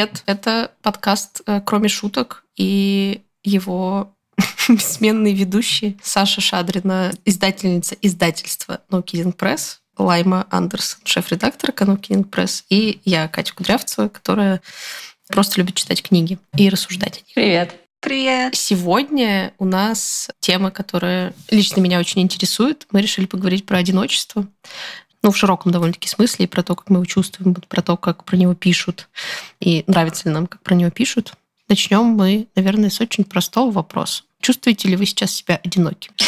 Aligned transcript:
Привет! 0.00 0.22
Это 0.24 0.70
подкаст 0.80 1.42
э, 1.44 1.60
«Кроме 1.60 1.90
шуток» 1.90 2.44
и 2.56 3.20
его 3.44 4.16
бессменный 4.70 5.34
ведущий 5.34 5.98
Саша 6.02 6.40
Шадрина, 6.40 7.12
издательница 7.26 7.96
издательства 8.00 8.80
No 8.88 9.04
Kidding 9.04 9.36
Press, 9.36 9.76
Лайма 9.98 10.46
Андерсон, 10.50 11.00
шеф-редактор 11.04 11.72
No 11.72 12.00
Kidding 12.00 12.26
Press, 12.26 12.64
и 12.70 13.02
я, 13.04 13.28
Катя 13.28 13.52
Кудрявцева, 13.52 14.08
которая 14.08 14.62
просто 15.26 15.60
любит 15.60 15.74
читать 15.74 16.02
книги 16.02 16.38
и 16.56 16.70
рассуждать 16.70 17.18
о 17.18 17.20
них. 17.20 17.34
Привет! 17.34 17.74
Привет! 18.00 18.56
Сегодня 18.56 19.52
у 19.58 19.66
нас 19.66 20.30
тема, 20.40 20.70
которая 20.70 21.34
лично 21.50 21.80
меня 21.80 21.98
очень 21.98 22.22
интересует. 22.22 22.86
Мы 22.90 23.02
решили 23.02 23.26
поговорить 23.26 23.66
про 23.66 23.76
одиночество. 23.76 24.46
Ну, 25.22 25.30
в 25.30 25.36
широком 25.36 25.72
довольно-таки 25.72 26.08
смысле, 26.08 26.44
и 26.44 26.48
про 26.48 26.62
то, 26.62 26.74
как 26.74 26.88
мы 26.88 26.96
его 26.96 27.04
чувствуем, 27.04 27.54
про 27.54 27.82
то, 27.82 27.96
как 27.96 28.24
про 28.24 28.36
него 28.36 28.54
пишут, 28.54 29.08
и 29.60 29.84
нравится 29.86 30.28
ли 30.28 30.34
нам, 30.34 30.46
как 30.46 30.62
про 30.62 30.74
него 30.74 30.90
пишут. 30.90 31.34
Начнем 31.68 32.04
мы, 32.04 32.48
наверное, 32.56 32.90
с 32.90 33.00
очень 33.00 33.24
простого 33.24 33.70
вопроса. 33.70 34.24
Чувствуете 34.40 34.88
ли 34.88 34.96
вы 34.96 35.06
сейчас 35.06 35.32
себя 35.32 35.60
одиноким? 35.62 36.12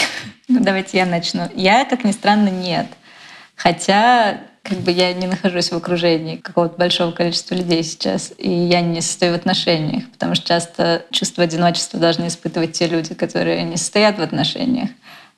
Ну, 0.49 0.61
давайте 0.61 0.99
я 0.99 1.07
начну. 1.07 1.49
Я, 1.55 1.87
как 1.87 2.05
ни 2.05 2.13
странно, 2.13 2.51
нет. 2.51 2.87
Хотя 3.57 4.43
как 4.63 4.79
бы 4.79 4.93
я 4.93 5.13
не 5.13 5.27
нахожусь 5.27 5.71
в 5.71 5.77
окружении 5.77 6.37
какого-то 6.37 6.77
большого 6.79 7.13
количества 7.13 7.55
людей 7.55 7.83
сейчас, 7.83 8.33
и 8.39 8.51
я 8.51 8.81
не 8.81 9.01
состою 9.01 9.33
в 9.33 9.37
отношениях, 9.37 10.11
потому 10.13 10.35
что 10.35 10.47
часто 10.47 11.05
чувство 11.11 11.45
одиночества 11.45 11.99
должны 11.99 12.29
испытывать 12.29 12.73
те 12.73 12.87
люди, 12.87 13.15
которые 13.15 13.63
не 13.65 13.77
состоят 13.77 14.19
в 14.19 14.23
отношениях 14.23 14.91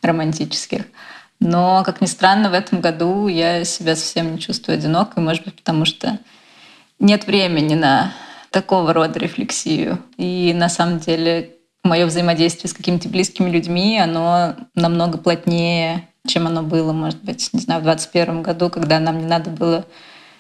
романтических. 0.03 0.83
Но, 1.45 1.85
как 1.85 2.01
ни 2.01 2.07
странно, 2.07 2.51
в 2.51 2.55
этом 2.55 2.81
году 2.81 3.29
я 3.29 3.65
себя 3.65 3.95
совсем 3.95 4.33
не 4.33 4.41
чувствую 4.41 4.77
одинокой, 4.77 5.23
может 5.23 5.45
быть, 5.45 5.55
потому 5.55 5.85
что 5.85 6.19
нет 6.99 7.27
времени 7.27 7.75
на 7.75 8.13
такого 8.51 8.93
рода 8.93 9.21
рефлексию. 9.21 9.99
И 10.17 10.53
на 10.55 10.69
самом 10.69 10.99
деле 10.99 11.53
мое 11.85 12.07
взаимодействие 12.07 12.69
с 12.69 12.75
какими-то 12.75 13.09
близкими 13.09 13.49
людьми, 13.49 13.99
оно 13.99 14.57
намного 14.75 15.19
плотнее 15.19 16.09
чем 16.27 16.47
оно 16.47 16.63
было, 16.63 16.93
может 16.93 17.23
быть, 17.23 17.51
не 17.53 17.61
знаю, 17.61 17.81
в 17.81 17.85
2021 17.85 18.43
году, 18.43 18.71
когда 18.71 18.99
нам 18.99 19.19
не 19.19 19.27
надо 19.27 19.51
было 19.51 19.85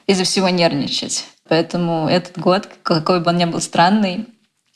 из-за 0.06 0.24
всего 0.24 0.48
нервничать. 0.48 1.26
Поэтому 1.48 2.08
этот 2.08 2.38
год, 2.38 2.68
какой 2.82 3.20
бы 3.20 3.30
он 3.30 3.36
ни 3.36 3.44
был 3.44 3.60
странный, 3.60 4.26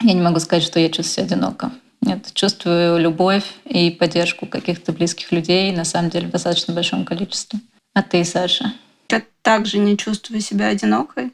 я 0.03 0.13
не 0.13 0.21
могу 0.21 0.39
сказать, 0.39 0.63
что 0.63 0.79
я 0.79 0.91
чувствую 0.91 1.27
себя 1.27 1.37
одиноко. 1.37 1.71
Нет, 2.09 2.31
чувствую 2.33 2.99
любовь 2.99 3.45
и 3.65 3.91
поддержку 3.91 4.47
каких-то 4.47 4.93
близких 4.93 5.31
людей, 5.31 5.73
на 5.73 5.85
самом 5.85 6.09
деле, 6.09 6.29
в 6.29 6.31
достаточно 6.31 6.73
большом 6.73 7.05
количестве. 7.05 7.61
А 7.93 8.03
ты, 8.03 8.25
Саша? 8.25 8.73
Я 9.11 9.23
также 9.43 9.79
не 9.79 9.97
чувствую 9.97 10.41
себя 10.41 10.69
одинокой. 10.69 11.33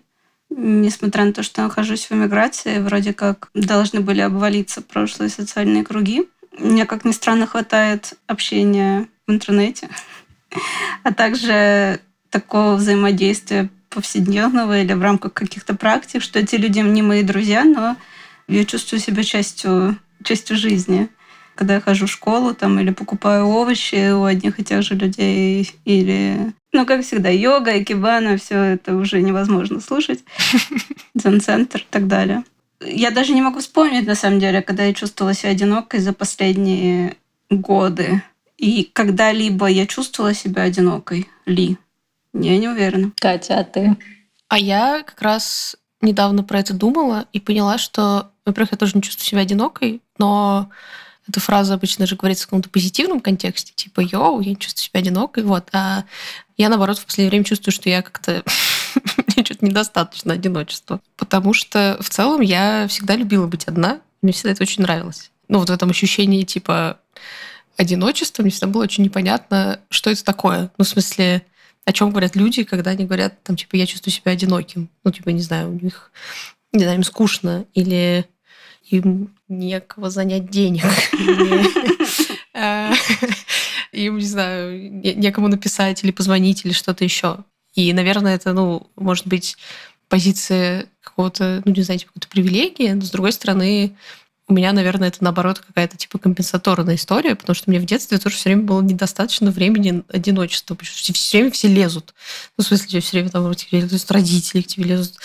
Несмотря 0.50 1.24
на 1.24 1.32
то, 1.32 1.42
что 1.42 1.62
нахожусь 1.62 2.06
в 2.06 2.12
эмиграции, 2.12 2.78
вроде 2.78 3.12
как 3.12 3.50
должны 3.54 4.00
были 4.00 4.20
обвалиться 4.20 4.82
прошлые 4.82 5.30
социальные 5.30 5.84
круги. 5.84 6.28
Мне, 6.58 6.86
как 6.86 7.04
ни 7.04 7.12
странно, 7.12 7.46
хватает 7.46 8.14
общения 8.26 9.08
в 9.26 9.32
интернете, 9.32 9.88
а 11.02 11.12
также 11.12 12.00
такого 12.30 12.74
взаимодействия 12.74 13.68
повседневного 13.90 14.80
или 14.80 14.92
в 14.92 15.02
рамках 15.02 15.32
каких-то 15.34 15.74
практик, 15.74 16.22
что 16.22 16.40
эти 16.40 16.56
люди 16.56 16.80
не 16.80 17.02
мои 17.02 17.22
друзья, 17.22 17.64
но 17.64 17.96
я 18.48 18.64
чувствую 18.64 19.00
себя 19.00 19.22
частью, 19.22 19.96
частью 20.22 20.56
жизни. 20.56 21.08
Когда 21.54 21.74
я 21.74 21.80
хожу 21.80 22.06
в 22.06 22.10
школу 22.10 22.52
там, 22.54 22.80
или 22.80 22.90
покупаю 22.90 23.46
овощи 23.46 24.10
у 24.10 24.24
одних 24.24 24.58
и 24.58 24.64
тех 24.64 24.82
же 24.82 24.94
людей, 24.94 25.70
или, 25.84 26.52
ну, 26.72 26.84
как 26.84 27.02
всегда, 27.02 27.28
йога, 27.28 27.80
экибана, 27.80 28.36
все 28.36 28.56
это 28.56 28.96
уже 28.96 29.22
невозможно 29.22 29.80
слушать, 29.80 30.24
дзен-центр 31.14 31.80
и 31.80 31.86
так 31.88 32.08
далее. 32.08 32.42
Я 32.80 33.10
даже 33.12 33.32
не 33.32 33.42
могу 33.42 33.60
вспомнить, 33.60 34.06
на 34.06 34.16
самом 34.16 34.40
деле, 34.40 34.62
когда 34.62 34.84
я 34.84 34.92
чувствовала 34.92 35.32
себя 35.32 35.50
одинокой 35.50 36.00
за 36.00 36.12
последние 36.12 37.16
годы. 37.50 38.22
И 38.58 38.90
когда-либо 38.92 39.66
я 39.66 39.86
чувствовала 39.86 40.34
себя 40.34 40.62
одинокой 40.62 41.28
ли? 41.46 41.76
Я 42.32 42.58
не 42.58 42.68
уверена. 42.68 43.12
Катя, 43.20 43.60
а 43.60 43.64
ты? 43.64 43.96
А 44.48 44.58
я 44.58 45.02
как 45.02 45.22
раз 45.22 45.76
недавно 46.00 46.42
про 46.42 46.60
это 46.60 46.74
думала 46.74 47.26
и 47.32 47.40
поняла, 47.40 47.78
что, 47.78 48.30
во-первых, 48.44 48.72
я 48.72 48.78
тоже 48.78 48.92
не 48.94 49.02
чувствую 49.02 49.26
себя 49.26 49.40
одинокой, 49.40 50.02
но 50.18 50.70
эта 51.28 51.40
фраза 51.40 51.74
обычно 51.74 52.06
же 52.06 52.16
говорится 52.16 52.44
в 52.44 52.46
каком-то 52.48 52.68
позитивном 52.68 53.20
контексте, 53.20 53.72
типа 53.74 54.00
«Йоу, 54.00 54.40
я 54.40 54.54
чувствую 54.56 54.84
себя 54.84 55.00
одинокой», 55.00 55.42
вот. 55.42 55.68
А 55.72 56.04
я, 56.56 56.68
наоборот, 56.68 56.98
в 56.98 57.06
последнее 57.06 57.30
время 57.30 57.44
чувствую, 57.44 57.72
что 57.72 57.88
я 57.88 58.02
как-то... 58.02 58.42
мне 59.36 59.44
что-то 59.44 59.64
недостаточно 59.64 60.34
одиночества. 60.34 61.00
Потому 61.16 61.52
что 61.52 61.96
в 62.00 62.08
целом 62.08 62.40
я 62.40 62.86
всегда 62.88 63.16
любила 63.16 63.46
быть 63.46 63.64
одна, 63.64 64.00
мне 64.22 64.32
всегда 64.32 64.52
это 64.52 64.62
очень 64.62 64.82
нравилось. 64.82 65.30
Ну, 65.48 65.58
вот 65.58 65.68
в 65.68 65.72
этом 65.72 65.90
ощущении, 65.90 66.42
типа, 66.44 67.00
одиночество, 67.76 68.42
мне 68.42 68.50
всегда 68.50 68.68
было 68.68 68.82
очень 68.82 69.04
непонятно, 69.04 69.80
что 69.90 70.10
это 70.10 70.24
такое. 70.24 70.70
Ну, 70.78 70.84
в 70.84 70.88
смысле, 70.88 71.42
о 71.84 71.92
чем 71.92 72.10
говорят 72.10 72.36
люди, 72.36 72.64
когда 72.64 72.92
они 72.92 73.04
говорят, 73.04 73.42
там, 73.42 73.56
типа, 73.56 73.76
я 73.76 73.86
чувствую 73.86 74.12
себя 74.12 74.32
одиноким. 74.32 74.88
Ну, 75.04 75.10
типа, 75.10 75.30
не 75.30 75.42
знаю, 75.42 75.70
у 75.70 75.78
них, 75.78 76.10
не 76.72 76.82
знаю, 76.84 76.98
им 76.98 77.04
скучно, 77.04 77.66
или 77.74 78.26
им 78.90 79.34
некого 79.48 80.10
занять 80.10 80.50
денег, 80.50 80.84
э, 82.54 82.92
им, 83.92 84.18
не 84.18 84.26
знаю, 84.26 84.92
некому 84.92 85.48
написать 85.48 86.04
или 86.04 86.10
позвонить 86.10 86.64
или 86.64 86.72
что-то 86.72 87.04
еще. 87.04 87.38
И, 87.74 87.92
наверное, 87.92 88.36
это, 88.36 88.52
ну, 88.52 88.88
может 88.96 89.26
быть, 89.26 89.56
позиция 90.08 90.86
какого-то, 91.00 91.62
ну, 91.64 91.72
не 91.72 91.82
знаю, 91.82 91.98
типа 91.98 92.12
какой-то 92.12 92.28
привилегии, 92.28 92.92
но, 92.92 93.02
с 93.02 93.10
другой 93.10 93.32
стороны, 93.32 93.96
у 94.46 94.52
меня, 94.52 94.72
наверное, 94.72 95.08
это 95.08 95.24
наоборот 95.24 95.58
какая-то 95.60 95.96
типа 95.96 96.18
компенсаторная 96.18 96.96
история, 96.96 97.34
потому 97.34 97.54
что 97.54 97.70
мне 97.70 97.80
в 97.80 97.86
детстве 97.86 98.18
тоже 98.18 98.36
все 98.36 98.50
время 98.50 98.62
было 98.62 98.82
недостаточно 98.82 99.50
времени 99.50 100.02
одиночества, 100.08 100.74
потому 100.74 100.86
что 100.86 101.12
все 101.14 101.38
время 101.38 101.50
все 101.50 101.68
лезут. 101.68 102.14
Ну, 102.56 102.64
в 102.64 102.66
смысле, 102.66 103.00
все 103.00 103.16
время 103.16 103.30
там 103.30 103.52
к 103.52 103.72
лезут 103.72 104.10
родители, 104.10 104.60
к 104.60 104.66
тебе 104.66 104.84
лезут 104.84 105.16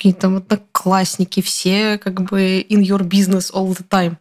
какие-то 0.00 0.28
одноклассники, 0.28 1.42
все 1.42 1.98
как 1.98 2.22
бы 2.22 2.62
in 2.62 2.80
your 2.80 3.00
business 3.02 3.52
all 3.52 3.68
the 3.68 3.86
time. 3.86 4.16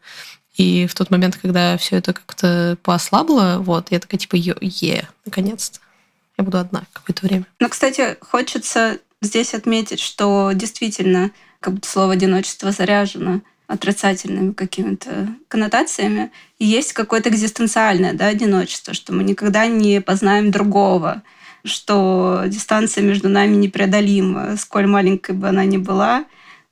И 0.57 0.87
в 0.87 0.93
тот 0.93 1.09
момент, 1.09 1.37
когда 1.37 1.77
все 1.77 1.95
это 1.95 2.11
как-то 2.11 2.77
поослабло, 2.83 3.59
вот, 3.61 3.89
я 3.91 3.99
такая 4.01 4.19
типа, 4.19 4.35
е, 4.35 5.07
наконец-то. 5.25 5.79
Я 6.37 6.43
буду 6.43 6.57
одна 6.57 6.83
какое-то 6.91 7.25
время. 7.25 7.45
Ну, 7.61 7.69
кстати, 7.69 8.17
хочется 8.19 8.99
здесь 9.21 9.53
отметить, 9.53 10.01
что 10.01 10.51
действительно 10.53 11.31
как 11.61 11.75
будто 11.75 11.87
слово 11.87 12.13
«одиночество» 12.13 12.73
заряжено 12.73 13.41
отрицательными 13.67 14.51
какими-то 14.51 15.29
коннотациями. 15.47 16.29
И 16.57 16.65
есть 16.65 16.91
какое-то 16.91 17.29
экзистенциальное 17.29 18.13
да, 18.13 18.27
одиночество, 18.27 18.93
что 18.93 19.13
мы 19.13 19.23
никогда 19.23 19.67
не 19.67 20.01
познаем 20.01 20.51
другого, 20.51 21.23
что 21.63 22.43
дистанция 22.47 23.03
между 23.03 23.29
нами 23.29 23.55
непреодолима, 23.55 24.57
сколь 24.57 24.87
маленькой 24.87 25.35
бы 25.35 25.47
она 25.47 25.65
ни 25.65 25.77
была, 25.77 26.25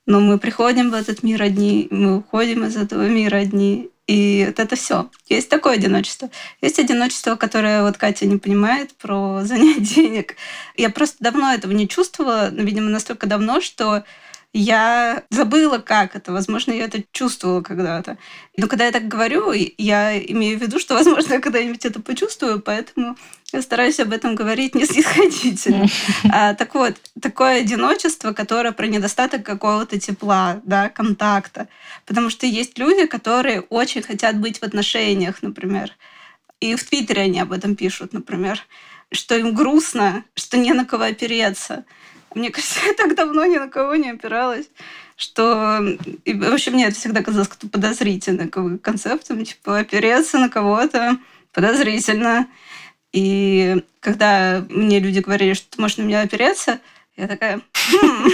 но 0.06 0.20
мы 0.20 0.38
приходим 0.38 0.90
в 0.90 0.94
этот 0.94 1.22
мир 1.22 1.42
одни, 1.42 1.88
мы 1.90 2.16
уходим 2.16 2.64
из 2.64 2.76
этого 2.76 3.06
мира 3.06 3.36
одни, 3.36 3.90
и 4.08 4.44
вот 4.46 4.58
это 4.58 4.74
все. 4.74 5.10
Есть 5.28 5.50
такое 5.50 5.74
одиночество. 5.74 6.30
Есть 6.62 6.78
одиночество, 6.78 7.36
которое 7.36 7.82
вот 7.82 7.98
Катя 7.98 8.24
не 8.24 8.38
понимает 8.38 8.94
про 8.94 9.42
занять 9.44 9.82
денег. 9.82 10.36
Я 10.76 10.88
просто 10.88 11.18
давно 11.20 11.52
этого 11.52 11.72
не 11.72 11.86
чувствовала, 11.86 12.48
видимо, 12.48 12.88
настолько 12.88 13.26
давно, 13.26 13.60
что 13.60 14.04
я 14.52 15.24
забыла, 15.30 15.78
как 15.78 16.16
это. 16.16 16.32
Возможно, 16.32 16.72
я 16.72 16.84
это 16.84 17.02
чувствовала 17.12 17.60
когда-то. 17.60 18.16
Но 18.56 18.66
когда 18.66 18.86
я 18.86 18.92
так 18.92 19.06
говорю, 19.06 19.52
я 19.52 20.18
имею 20.18 20.58
в 20.58 20.62
виду, 20.62 20.78
что, 20.78 20.94
возможно, 20.94 21.34
я 21.34 21.40
когда-нибудь 21.40 21.84
это 21.84 22.00
почувствую, 22.00 22.60
поэтому 22.60 23.16
я 23.52 23.62
стараюсь 23.62 24.00
об 24.00 24.12
этом 24.12 24.34
говорить 24.34 24.74
не 24.74 24.86
снисходительно. 24.86 25.86
А, 26.30 26.54
так 26.54 26.74
вот, 26.74 26.96
такое 27.20 27.60
одиночество, 27.60 28.32
которое 28.32 28.72
про 28.72 28.86
недостаток 28.86 29.42
какого-то 29.42 29.98
тепла, 29.98 30.60
да, 30.64 30.88
контакта. 30.88 31.68
Потому 32.06 32.30
что 32.30 32.46
есть 32.46 32.78
люди, 32.78 33.06
которые 33.06 33.60
очень 33.60 34.02
хотят 34.02 34.38
быть 34.38 34.58
в 34.58 34.62
отношениях, 34.62 35.42
например. 35.42 35.92
И 36.60 36.74
в 36.74 36.84
Твиттере 36.84 37.22
они 37.22 37.40
об 37.40 37.52
этом 37.52 37.76
пишут, 37.76 38.12
например, 38.12 38.60
что 39.12 39.36
им 39.36 39.54
грустно, 39.54 40.24
что 40.34 40.56
не 40.56 40.72
на 40.72 40.84
кого 40.84 41.04
опереться. 41.04 41.84
Мне 42.38 42.50
кажется, 42.50 42.80
я 42.86 42.94
так 42.94 43.14
давно 43.14 43.44
ни 43.46 43.56
на 43.56 43.68
кого 43.68 43.96
не 43.96 44.10
опиралась, 44.10 44.66
что... 45.16 45.80
И 46.24 46.34
вообще 46.34 46.70
мне 46.70 46.86
это 46.86 46.94
всегда 46.94 47.22
казалось 47.22 47.48
как-то 47.48 47.68
подозрительным 47.68 48.78
концептом, 48.78 49.44
типа 49.44 49.80
опереться 49.80 50.38
на 50.38 50.48
кого-то 50.48 51.18
подозрительно. 51.52 52.46
И 53.12 53.82
когда 54.00 54.64
мне 54.68 55.00
люди 55.00 55.18
говорили, 55.18 55.54
что 55.54 55.68
ты 55.70 55.80
можешь 55.80 55.96
на 55.96 56.02
меня 56.02 56.20
опереться, 56.20 56.78
я 57.16 57.26
такая, 57.26 57.60
«Хм, 57.90 58.28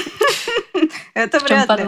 это 1.15 1.39
вряд 1.39 1.79
ли. 1.79 1.87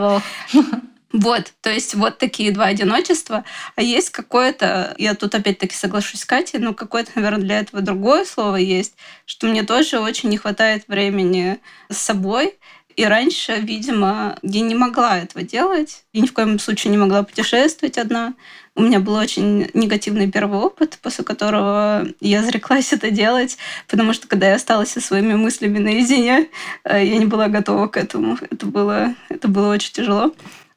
Вот, 1.13 1.53
то 1.61 1.71
есть 1.71 1.95
вот 1.95 2.19
такие 2.19 2.51
два 2.51 2.67
одиночества. 2.67 3.45
А 3.77 3.83
есть 3.83 4.11
какое-то, 4.11 4.95
я 4.99 5.15
тут 5.15 5.35
опять-таки 5.35 5.75
соглашусь 5.75 6.21
с 6.21 6.25
Катей, 6.25 6.59
но 6.59 6.75
какое-то, 6.75 7.13
наверное, 7.15 7.45
для 7.45 7.61
этого 7.61 7.81
другое 7.81 8.25
слово 8.25 8.57
есть, 8.57 8.97
что 9.25 9.47
мне 9.47 9.63
тоже 9.63 10.01
очень 10.01 10.29
не 10.29 10.37
хватает 10.37 10.85
времени 10.89 11.61
с 11.89 11.99
собой. 11.99 12.59
И 12.97 13.05
раньше, 13.05 13.57
видимо, 13.57 14.39
я 14.43 14.63
не 14.63 14.75
могла 14.75 15.19
этого 15.19 15.45
делать. 15.45 16.05
И 16.13 16.21
ни 16.21 16.27
в 16.27 16.33
коем 16.33 16.59
случае 16.59 16.91
не 16.91 16.97
могла 16.97 17.23
путешествовать 17.23 17.99
одна. 17.99 18.35
У 18.75 18.83
меня 18.83 19.01
был 19.01 19.15
очень 19.15 19.71
негативный 19.75 20.31
первый 20.31 20.59
опыт, 20.59 20.99
после 21.03 21.23
которого 21.23 22.07
я 22.21 22.43
зареклась 22.43 22.93
это 22.93 23.11
делать, 23.11 23.59
потому 23.87 24.13
что 24.13 24.29
когда 24.29 24.49
я 24.49 24.57
осталась 24.57 24.91
со 24.91 25.01
своими 25.01 25.35
мыслями 25.35 25.79
наедине, 25.79 26.49
э, 26.85 27.05
я 27.05 27.17
не 27.19 27.27
была 27.27 27.49
готова 27.49 27.87
к 27.87 27.97
этому. 27.97 28.39
Это 28.51 28.67
было, 28.67 29.15
это 29.29 29.49
было 29.49 29.73
очень 29.73 29.93
тяжело. 29.93 30.35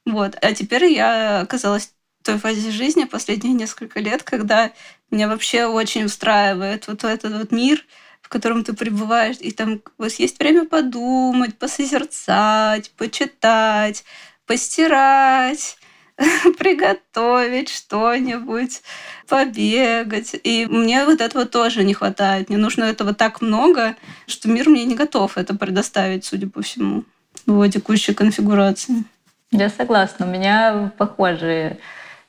Вот. 0.09 0.37
А 0.41 0.53
теперь 0.53 0.85
я 0.85 1.41
оказалась 1.41 1.93
в 2.21 2.25
той 2.25 2.37
фазе 2.37 2.71
жизни 2.71 3.03
последние 3.05 3.53
несколько 3.53 3.99
лет, 3.99 4.23
когда 4.23 4.71
меня 5.11 5.27
вообще 5.27 5.65
очень 5.65 6.05
устраивает 6.05 6.87
вот 6.87 7.03
этот 7.03 7.33
вот 7.33 7.51
мир, 7.51 7.85
в 8.21 8.29
котором 8.29 8.63
ты 8.63 8.73
пребываешь, 8.73 9.37
и 9.39 9.51
там 9.51 9.81
у 9.97 10.03
вас 10.03 10.15
есть 10.15 10.39
время 10.39 10.65
подумать, 10.65 11.57
посозерцать, 11.57 12.91
почитать, 12.97 14.03
постирать, 14.45 15.77
приготовить 16.57 17.69
что-нибудь, 17.69 18.81
побегать. 19.27 20.35
И 20.43 20.65
мне 20.65 21.05
вот 21.05 21.21
этого 21.21 21.45
тоже 21.45 21.83
не 21.83 21.93
хватает. 21.93 22.49
Мне 22.49 22.57
нужно 22.57 22.83
этого 22.83 23.13
так 23.13 23.41
много, 23.41 23.95
что 24.27 24.49
мир 24.49 24.69
мне 24.69 24.85
не 24.85 24.95
готов 24.95 25.37
это 25.37 25.55
предоставить, 25.55 26.25
судя 26.25 26.47
по 26.49 26.61
всему, 26.61 27.03
в 27.45 27.51
его 27.51 27.67
текущей 27.67 28.13
конфигурации. 28.13 29.05
Я 29.51 29.69
согласна. 29.69 30.25
У 30.25 30.29
меня 30.29 30.91
похожие 30.97 31.77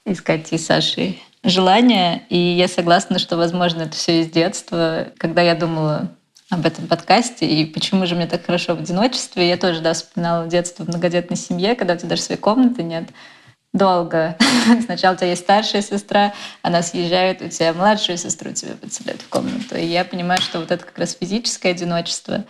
искать 0.05 0.53
и 0.53 0.59
Саши 0.59 1.17
желания. 1.45 2.23
И 2.29 2.39
я 2.39 2.69
согласна, 2.69 3.19
что, 3.19 3.37
возможно, 3.37 3.83
это 3.83 3.93
все 3.93 4.21
из 4.21 4.31
детства. 4.31 5.09
Когда 5.19 5.43
я 5.43 5.55
думала 5.55 6.11
об 6.51 6.67
этом 6.67 6.89
подкасте 6.89 7.47
и 7.47 7.65
почему 7.65 8.07
же 8.07 8.17
мне 8.17 8.27
так 8.27 8.45
хорошо 8.45 8.75
в 8.75 8.81
одиночестве. 8.81 9.49
Я 9.49 9.57
тоже 9.57 9.81
да, 9.81 9.93
вспоминала 9.95 10.47
детство 10.47 10.85
в 10.85 10.89
многодетной 10.89 11.37
семье, 11.37 11.77
когда 11.77 11.95
у 11.95 11.97
тебя 11.97 12.09
даже 12.09 12.23
своей 12.23 12.41
комнаты 12.41 12.83
нет 12.83 13.09
долго. 13.73 14.37
Сначала 14.85 15.15
у 15.15 15.17
тебя 15.17 15.29
есть 15.29 15.43
старшая 15.43 15.81
сестра, 15.81 16.35
она 16.63 16.83
съезжает, 16.83 17.41
у 17.41 17.49
тебя 17.49 17.73
младшую 17.73 18.19
сестру 18.19 18.53
тебе 18.53 18.73
подселяют 18.73 19.23
в 19.23 19.29
комнату. 19.29 19.77
И 19.77 19.85
я 19.85 20.05
понимаю, 20.05 20.41
что 20.43 20.59
вот 20.59 20.73
это 20.73 20.85
как 20.85 20.99
раз 20.99 21.17
физическое 21.19 21.71
одиночество, 21.71 22.45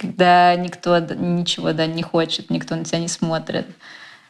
когда 0.00 0.56
никто 0.56 0.98
ничего 0.98 1.72
да, 1.72 1.86
не 1.86 2.02
хочет, 2.02 2.50
никто 2.50 2.74
на 2.74 2.84
тебя 2.84 2.98
не 2.98 3.08
смотрит. 3.08 3.66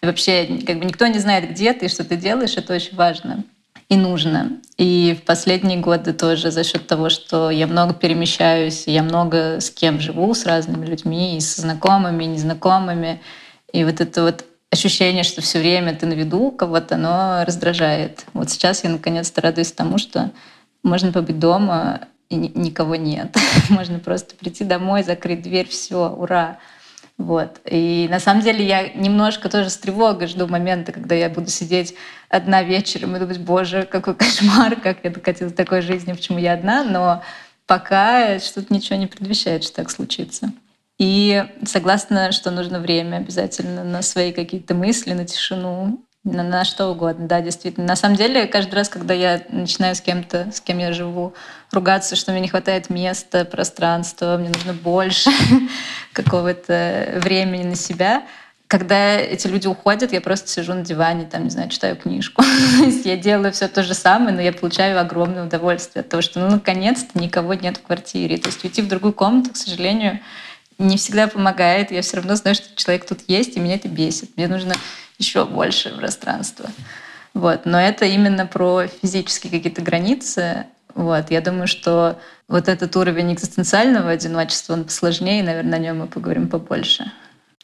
И 0.03 0.07
вообще 0.07 0.63
как 0.67 0.79
бы 0.79 0.85
никто 0.85 1.07
не 1.07 1.19
знает, 1.19 1.51
где 1.51 1.73
ты, 1.73 1.89
что 1.89 2.05
ты 2.05 2.17
делаешь, 2.17 2.57
это 2.57 2.75
очень 2.75 2.97
важно 2.97 3.45
и 3.89 3.97
нужно. 3.97 4.61
И 4.79 5.17
в 5.21 5.25
последние 5.25 5.79
годы 5.79 6.13
тоже 6.13 6.51
за 6.51 6.65
счет 6.65 6.87
того, 6.87 7.09
что 7.09 7.51
я 7.51 7.67
много 7.67 7.93
перемещаюсь, 7.93 8.85
я 8.87 9.03
много 9.03 9.61
с 9.61 9.71
кем 9.71 10.01
живу, 10.01 10.33
с 10.33 10.47
разными 10.47 10.87
людьми, 10.87 11.37
и 11.37 11.41
со 11.41 11.61
знакомыми, 11.61 12.25
и 12.25 12.29
незнакомыми. 12.29 13.21
И 13.73 13.85
вот 13.85 14.01
это 14.01 14.23
вот 14.23 14.45
ощущение, 14.71 15.25
что 15.25 15.43
все 15.43 15.59
время 15.59 15.95
ты 15.95 16.07
на 16.07 16.13
виду 16.13 16.53
кого-то, 16.53 16.95
оно 16.95 17.45
раздражает. 17.45 18.25
Вот 18.33 18.51
сейчас 18.51 18.85
я 18.85 18.91
наконец-то 18.91 19.41
радуюсь 19.41 19.73
тому, 19.73 19.99
что 19.99 20.31
можно 20.83 21.13
побыть 21.13 21.39
дома, 21.39 22.03
и 22.31 22.37
никого 22.37 22.95
нет. 22.95 23.37
Можно 23.69 23.99
просто 23.99 24.35
прийти 24.37 24.65
домой, 24.65 25.03
закрыть 25.03 25.43
дверь, 25.43 25.69
все, 25.69 26.09
ура. 26.09 26.59
Вот. 27.19 27.61
И 27.67 28.09
на 28.11 28.19
самом 28.19 28.43
деле 28.43 28.65
я 28.65 28.89
немножко 28.95 29.51
тоже 29.51 29.69
с 29.69 29.77
тревогой 29.77 30.27
жду 30.27 30.47
момента, 30.47 30.93
когда 30.93 31.15
я 31.15 31.29
буду 31.29 31.51
сидеть 31.51 31.95
одна 32.31 32.63
вечером 32.63 33.15
и 33.15 33.19
думать, 33.19 33.39
боже, 33.39 33.83
какой 33.83 34.15
кошмар, 34.15 34.77
как 34.81 35.05
я 35.05 35.11
докатилась 35.11 35.53
до 35.53 35.57
такой 35.59 35.83
жизни, 35.83 36.13
почему 36.13 36.39
я 36.39 36.55
одна. 36.55 36.83
Но 36.83 37.23
пока 37.67 38.39
что-то 38.39 38.73
ничего 38.73 38.97
не 38.97 39.07
предвещает, 39.07 39.65
что 39.65 39.77
так 39.77 39.91
случится. 39.91 40.53
И 40.99 41.45
согласна, 41.65 42.31
что 42.33 42.51
нужно 42.51 42.79
время 42.79 43.17
обязательно 43.17 43.85
на 43.85 44.03
свои 44.03 44.33
какие-то 44.33 44.75
мысли, 44.75 45.13
на 45.13 45.27
тишину, 45.27 46.05
на, 46.25 46.43
на 46.43 46.65
что 46.65 46.89
угодно, 46.89 47.27
да, 47.27 47.41
действительно. 47.41 47.87
На 47.87 47.97
самом 47.97 48.17
деле, 48.17 48.47
каждый 48.47 48.75
раз, 48.75 48.89
когда 48.89 49.15
я 49.15 49.43
начинаю 49.49 49.95
с 49.95 50.01
кем-то, 50.01 50.51
с 50.53 50.61
кем 50.61 50.79
я 50.79 50.93
живу, 50.93 51.35
ругаться, 51.73 52.17
что 52.17 52.33
мне 52.33 52.41
не 52.41 52.49
хватает 52.49 52.91
места, 52.91 53.45
пространства, 53.45 54.37
мне 54.37 54.51
нужно 54.51 54.75
больше 54.75 55.31
какого-то 56.13 57.21
времени 57.23 57.63
на 57.65 57.77
себя, 57.77 58.25
когда 58.71 59.17
эти 59.17 59.49
люди 59.49 59.67
уходят, 59.67 60.13
я 60.13 60.21
просто 60.21 60.47
сижу 60.49 60.75
на 60.75 60.83
диване, 60.83 61.25
там, 61.25 61.43
не 61.43 61.51
знаю, 61.51 61.69
читаю 61.71 61.97
книжку. 61.97 62.45
я 63.05 63.17
делаю 63.17 63.53
все 63.53 63.67
то 63.67 63.83
же 63.83 63.95
самое, 63.95 64.33
но 64.33 64.41
я 64.41 64.53
получаю 64.53 65.01
огромное 65.01 65.45
удовольствие 65.45 66.03
от 66.03 66.09
того, 66.09 66.23
что, 66.23 66.39
ну, 66.39 66.49
наконец-то 66.49 67.19
никого 67.19 67.55
нет 67.55 67.79
в 67.79 67.83
квартире. 67.83 68.37
То 68.39 68.49
есть 68.49 68.63
уйти 68.63 68.81
в 68.81 68.87
другую 68.87 69.13
комнату, 69.13 69.51
к 69.51 69.57
сожалению, 69.57 70.21
не 70.79 70.99
всегда 70.99 71.27
помогает. 71.27 71.91
Я 71.91 72.03
все 72.03 72.19
равно 72.19 72.37
знаю, 72.37 72.55
что 72.55 72.69
человек 72.77 73.07
тут 73.09 73.23
есть, 73.27 73.57
и 73.57 73.61
меня 73.61 73.75
это 73.75 73.89
бесит. 73.89 74.37
Мне 74.37 74.47
нужно 74.47 74.77
еще 75.21 75.45
больше 75.45 75.91
пространства. 75.91 76.69
Вот. 77.35 77.61
Но 77.65 77.81
это 77.81 78.07
именно 78.07 78.47
про 78.47 78.87
физические 78.87 79.53
какие-то 79.53 79.83
границы. 79.83 80.67
Вот. 80.95 81.31
Я 81.31 81.41
думаю, 81.41 81.69
что 81.69 82.19
вот 82.49 82.69
этот 82.69 82.97
уровень 82.97 83.35
экзистенциального 83.35 84.11
одиночества, 84.11 84.73
он 84.73 84.85
посложнее, 84.85 85.41
и, 85.41 85.45
наверное, 85.45 85.79
о 85.79 85.83
нем 85.83 85.99
мы 86.01 86.07
поговорим 86.09 86.49
побольше. 86.49 87.13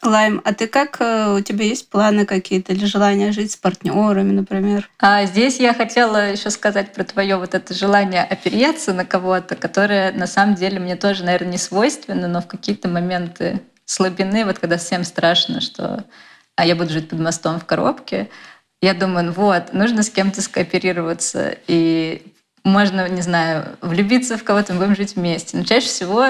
Лайм, 0.02 0.42
а 0.44 0.52
ты 0.52 0.68
как, 0.68 1.00
э, 1.00 1.34
у 1.34 1.40
тебя 1.40 1.64
есть 1.64 1.88
планы 1.88 2.26
какие-то 2.26 2.72
или 2.74 2.84
желание 2.84 3.32
жить 3.32 3.52
с 3.52 3.56
партнерами, 3.56 4.30
например? 4.30 4.88
А 5.00 5.24
здесь 5.24 5.58
я 5.58 5.72
хотела 5.72 6.30
еще 6.30 6.50
сказать 6.50 6.92
про 6.92 7.02
твое 7.02 7.36
вот 7.36 7.54
это 7.54 7.74
желание 7.74 8.22
опереться 8.22 8.92
на 8.92 9.04
кого-то, 9.06 9.56
которое 9.56 10.12
на 10.12 10.26
самом 10.26 10.54
деле 10.54 10.78
мне 10.78 10.96
тоже, 10.96 11.24
наверное, 11.24 11.52
не 11.52 11.58
свойственно, 11.58 12.28
но 12.28 12.42
в 12.42 12.46
какие-то 12.46 12.88
моменты 12.88 13.62
слабины, 13.86 14.44
вот 14.44 14.58
когда 14.58 14.76
всем 14.76 15.02
страшно, 15.02 15.60
что 15.60 16.04
а 16.56 16.66
я 16.66 16.74
буду 16.74 16.90
жить 16.90 17.08
под 17.08 17.20
мостом 17.20 17.60
в 17.60 17.64
коробке, 17.64 18.28
я 18.82 18.94
думаю, 18.94 19.26
ну 19.26 19.32
вот, 19.32 19.72
нужно 19.72 20.02
с 20.02 20.10
кем-то 20.10 20.42
скооперироваться, 20.42 21.56
и 21.66 22.32
можно, 22.64 23.08
не 23.08 23.22
знаю, 23.22 23.76
влюбиться 23.80 24.36
в 24.36 24.44
кого-то, 24.44 24.74
мы 24.74 24.80
будем 24.80 24.96
жить 24.96 25.16
вместе. 25.16 25.56
Но 25.56 25.64
чаще 25.64 25.86
всего 25.86 26.26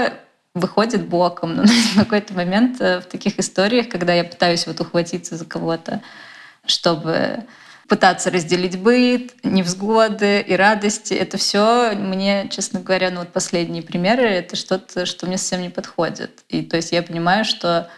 выходит 0.54 1.06
боком. 1.06 1.54
Но 1.56 1.64
в 1.64 1.96
какой-то 1.96 2.34
момент 2.34 2.80
э, 2.80 3.00
в 3.00 3.06
таких 3.06 3.38
историях, 3.38 3.88
когда 3.88 4.12
я 4.12 4.24
пытаюсь 4.24 4.66
вот 4.66 4.80
ухватиться 4.80 5.36
за 5.36 5.44
кого-то, 5.44 6.02
чтобы 6.66 7.44
пытаться 7.88 8.30
разделить 8.30 8.78
быт, 8.78 9.34
невзгоды 9.44 10.40
и 10.40 10.56
радости. 10.56 11.14
Это 11.14 11.36
все 11.36 11.92
мне, 11.92 12.48
честно 12.50 12.80
говоря, 12.80 13.10
ну 13.10 13.20
вот 13.20 13.28
последние 13.28 13.82
примеры, 13.82 14.24
это 14.24 14.56
что-то, 14.56 15.06
что 15.06 15.26
мне 15.26 15.38
совсем 15.38 15.62
не 15.62 15.68
подходит. 15.68 16.40
И 16.48 16.62
то 16.62 16.76
есть 16.76 16.90
я 16.90 17.02
понимаю, 17.02 17.44
что 17.44 17.88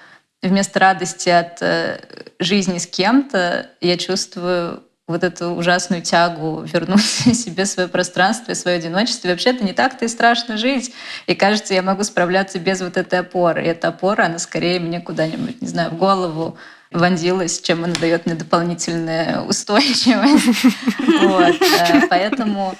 вместо 0.43 0.79
радости 0.79 1.29
от 1.29 1.63
э, 1.63 2.01
жизни 2.39 2.79
с 2.79 2.87
кем-то 2.87 3.71
я 3.81 3.97
чувствую 3.97 4.83
вот 5.09 5.25
эту 5.25 5.55
ужасную 5.55 6.03
тягу 6.03 6.63
вернуть 6.63 7.01
себе 7.35 7.65
свое 7.65 7.89
пространство 7.89 8.53
и 8.53 8.55
свое 8.55 8.77
одиночество. 8.77 9.29
И 9.29 9.31
вообще-то 9.31 9.65
не 9.65 9.73
так-то 9.73 10.05
и 10.05 10.09
страшно 10.09 10.59
жить. 10.59 10.95
И 11.27 11.35
кажется, 11.35 11.75
я 11.75 11.83
могу 11.83 12.05
справляться 12.05 12.59
без 12.59 12.81
вот 12.83 12.97
этой 12.97 13.21
опоры. 13.21 13.65
И 13.65 13.69
эта 13.69 13.89
опора, 13.89 14.27
она 14.27 14.39
скорее 14.39 14.79
мне 14.79 15.01
куда-нибудь, 15.01 15.63
не 15.63 15.69
знаю, 15.69 15.91
в 15.91 15.97
голову 15.97 16.59
вонзилась, 16.91 17.61
чем 17.61 17.85
она 17.85 17.95
дает 17.95 18.27
мне 18.27 18.35
дополнительную 18.35 19.45
устойчивость. 19.49 20.75
Э, 21.01 22.07
поэтому 22.09 22.77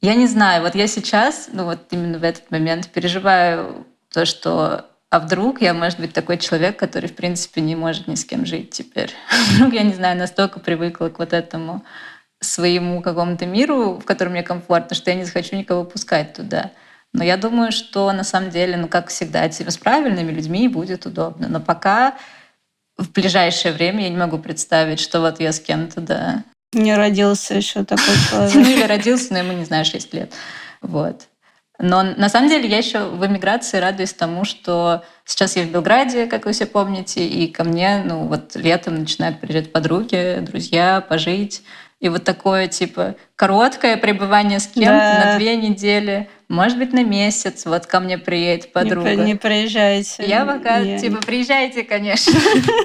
я 0.00 0.14
не 0.14 0.26
знаю, 0.26 0.62
вот 0.62 0.74
я 0.74 0.86
сейчас, 0.86 1.48
ну 1.52 1.64
вот 1.64 1.80
именно 1.90 2.18
в 2.18 2.24
этот 2.24 2.50
момент 2.50 2.88
переживаю 2.88 3.86
то, 4.12 4.24
что 4.24 4.87
а 5.10 5.20
вдруг 5.20 5.62
я, 5.62 5.72
может 5.72 5.98
быть, 6.00 6.12
такой 6.12 6.36
человек, 6.36 6.78
который, 6.78 7.08
в 7.08 7.14
принципе, 7.14 7.60
не 7.62 7.76
может 7.76 8.08
ни 8.08 8.14
с 8.14 8.24
кем 8.24 8.44
жить 8.44 8.70
теперь? 8.70 9.12
Вдруг, 9.54 9.72
я 9.72 9.82
не 9.82 9.94
знаю, 9.94 10.18
настолько 10.18 10.60
привыкла 10.60 11.08
к 11.08 11.18
вот 11.18 11.32
этому 11.32 11.84
своему 12.40 13.00
какому-то 13.00 13.46
миру, 13.46 13.94
в 13.94 14.04
котором 14.04 14.32
мне 14.32 14.42
комфортно, 14.42 14.94
что 14.94 15.10
я 15.10 15.16
не 15.16 15.24
захочу 15.24 15.56
никого 15.56 15.84
пускать 15.84 16.34
туда. 16.34 16.72
Но 17.14 17.24
я 17.24 17.38
думаю, 17.38 17.72
что 17.72 18.12
на 18.12 18.22
самом 18.22 18.50
деле, 18.50 18.76
ну, 18.76 18.86
как 18.86 19.08
всегда, 19.08 19.50
с 19.50 19.78
правильными 19.78 20.30
людьми 20.30 20.68
будет 20.68 21.06
удобно. 21.06 21.48
Но 21.48 21.58
пока 21.58 22.14
в 22.98 23.10
ближайшее 23.12 23.72
время 23.72 24.04
я 24.04 24.10
не 24.10 24.16
могу 24.16 24.38
представить, 24.38 25.00
что 25.00 25.20
вот 25.20 25.40
я 25.40 25.52
с 25.52 25.60
кем-то, 25.60 26.00
да. 26.02 26.44
Не 26.74 26.94
родился 26.94 27.54
еще 27.54 27.84
такой 27.84 28.14
человек. 28.30 28.54
Ну 28.54 28.70
или 28.70 28.82
родился, 28.82 29.32
но 29.32 29.38
ему, 29.38 29.52
не 29.52 29.64
знаю, 29.64 29.86
6 29.86 30.12
лет. 30.12 30.32
Вот. 30.82 31.27
Но 31.80 32.02
на 32.02 32.28
самом 32.28 32.48
деле 32.48 32.68
я 32.68 32.78
еще 32.78 33.04
в 33.04 33.24
эмиграции 33.24 33.78
радуюсь 33.78 34.12
тому, 34.12 34.44
что 34.44 35.04
сейчас 35.24 35.54
я 35.56 35.62
в 35.62 35.70
Белграде, 35.70 36.26
как 36.26 36.44
вы 36.44 36.52
все 36.52 36.66
помните, 36.66 37.24
и 37.24 37.46
ко 37.46 37.62
мне, 37.62 38.02
ну 38.04 38.26
вот 38.26 38.56
летом 38.56 38.96
начинают 38.96 39.40
приезжать 39.40 39.70
подруги, 39.70 40.38
друзья, 40.40 41.00
пожить. 41.00 41.62
И 42.00 42.08
вот 42.08 42.24
такое, 42.24 42.68
типа, 42.68 43.16
короткое 43.34 43.96
пребывание 43.96 44.60
с 44.60 44.68
кем-то 44.68 44.88
да. 44.90 45.24
на 45.24 45.38
две 45.38 45.56
недели, 45.56 46.28
может 46.48 46.78
быть, 46.78 46.92
на 46.92 47.02
месяц, 47.02 47.66
вот 47.66 47.86
ко 47.86 47.98
мне 47.98 48.18
приедет 48.18 48.72
подруга. 48.72 49.16
Не, 49.16 49.24
не 49.24 49.34
приезжайте. 49.34 50.24
Я 50.24 50.44
пока, 50.44 50.80
не, 50.80 50.98
типа, 50.98 51.20
приезжайте, 51.24 51.82
конечно. 51.82 52.38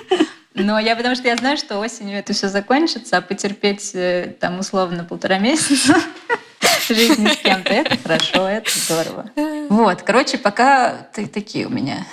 Но 0.55 0.79
я 0.79 0.95
потому 0.95 1.15
что 1.15 1.27
я 1.27 1.35
знаю, 1.35 1.57
что 1.57 1.79
осенью 1.79 2.17
это 2.19 2.33
все 2.33 2.47
закончится, 2.47 3.17
а 3.17 3.21
потерпеть 3.21 3.91
э, 3.95 4.35
там 4.39 4.59
условно 4.59 5.03
полтора 5.03 5.39
месяца 5.39 5.95
жизни 6.87 7.27
с 7.27 7.37
кем-то. 7.37 7.73
Это 7.73 7.97
хорошо, 7.97 8.47
это 8.47 8.69
здорово. 8.69 9.29
Вот, 9.69 10.01
короче, 10.01 10.37
пока 10.37 11.07
такие 11.13 11.67
у 11.67 11.69
меня 11.69 12.05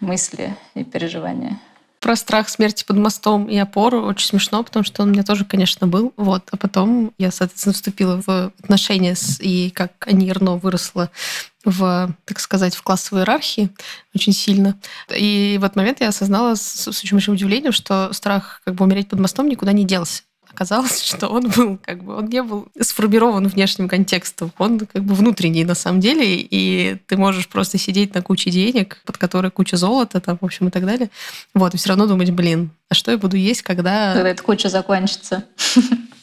мысли 0.00 0.56
и 0.74 0.84
переживания. 0.84 1.58
Про 2.00 2.16
страх 2.16 2.48
смерти 2.48 2.84
под 2.84 2.96
мостом 2.96 3.46
и 3.46 3.56
опору 3.56 4.02
очень 4.02 4.26
смешно, 4.26 4.64
потому 4.64 4.84
что 4.84 5.02
он 5.02 5.10
у 5.10 5.12
меня 5.12 5.22
тоже, 5.22 5.44
конечно, 5.44 5.86
был. 5.86 6.12
Вот. 6.16 6.48
А 6.50 6.56
потом 6.56 7.12
я, 7.16 7.30
соответственно, 7.30 7.74
вступила 7.74 8.20
в 8.26 8.52
отношения 8.60 9.14
с... 9.14 9.38
И 9.40 9.70
как 9.70 9.92
Ани 10.08 10.26
Ерно 10.26 10.56
выросла 10.56 11.10
в, 11.64 12.12
так 12.24 12.40
сказать, 12.40 12.74
в 12.74 12.82
классовой 12.82 13.22
иерархии 13.22 13.70
очень 14.16 14.32
сильно. 14.32 14.76
И 15.16 15.58
в 15.60 15.64
этот 15.64 15.76
момент 15.76 16.00
я 16.00 16.08
осознала 16.08 16.56
с, 16.56 16.62
с 16.62 16.88
очень 16.88 17.16
большим 17.16 17.34
удивлением, 17.34 17.70
что 17.70 18.12
страх 18.12 18.62
как 18.64 18.74
бы 18.74 18.84
умереть 18.84 19.08
под 19.08 19.20
мостом 19.20 19.48
никуда 19.48 19.70
не 19.70 19.84
делся 19.84 20.24
оказалось, 20.62 21.02
что 21.04 21.28
он 21.28 21.50
был 21.50 21.78
как 21.82 22.02
бы 22.04 22.16
он 22.16 22.26
не 22.26 22.42
был 22.42 22.68
сформирован 22.80 23.46
внешним 23.48 23.88
контекстом, 23.88 24.52
он 24.58 24.78
как 24.80 25.02
бы 25.02 25.14
внутренний 25.14 25.64
на 25.64 25.74
самом 25.74 26.00
деле, 26.00 26.36
и 26.38 26.96
ты 27.06 27.16
можешь 27.16 27.48
просто 27.48 27.78
сидеть 27.78 28.14
на 28.14 28.22
куче 28.22 28.50
денег, 28.50 29.02
под 29.04 29.18
которой 29.18 29.50
куча 29.50 29.76
золота, 29.76 30.20
там, 30.20 30.38
в 30.40 30.44
общем, 30.44 30.68
и 30.68 30.70
так 30.70 30.86
далее. 30.86 31.10
Вот, 31.54 31.74
и 31.74 31.76
все 31.76 31.90
равно 31.90 32.06
думать, 32.06 32.30
блин, 32.30 32.70
а 32.88 32.94
что 32.94 33.10
я 33.10 33.18
буду 33.18 33.36
есть, 33.36 33.62
когда... 33.62 34.14
Когда 34.14 34.28
эта 34.30 34.42
куча 34.42 34.68
закончится. 34.68 35.44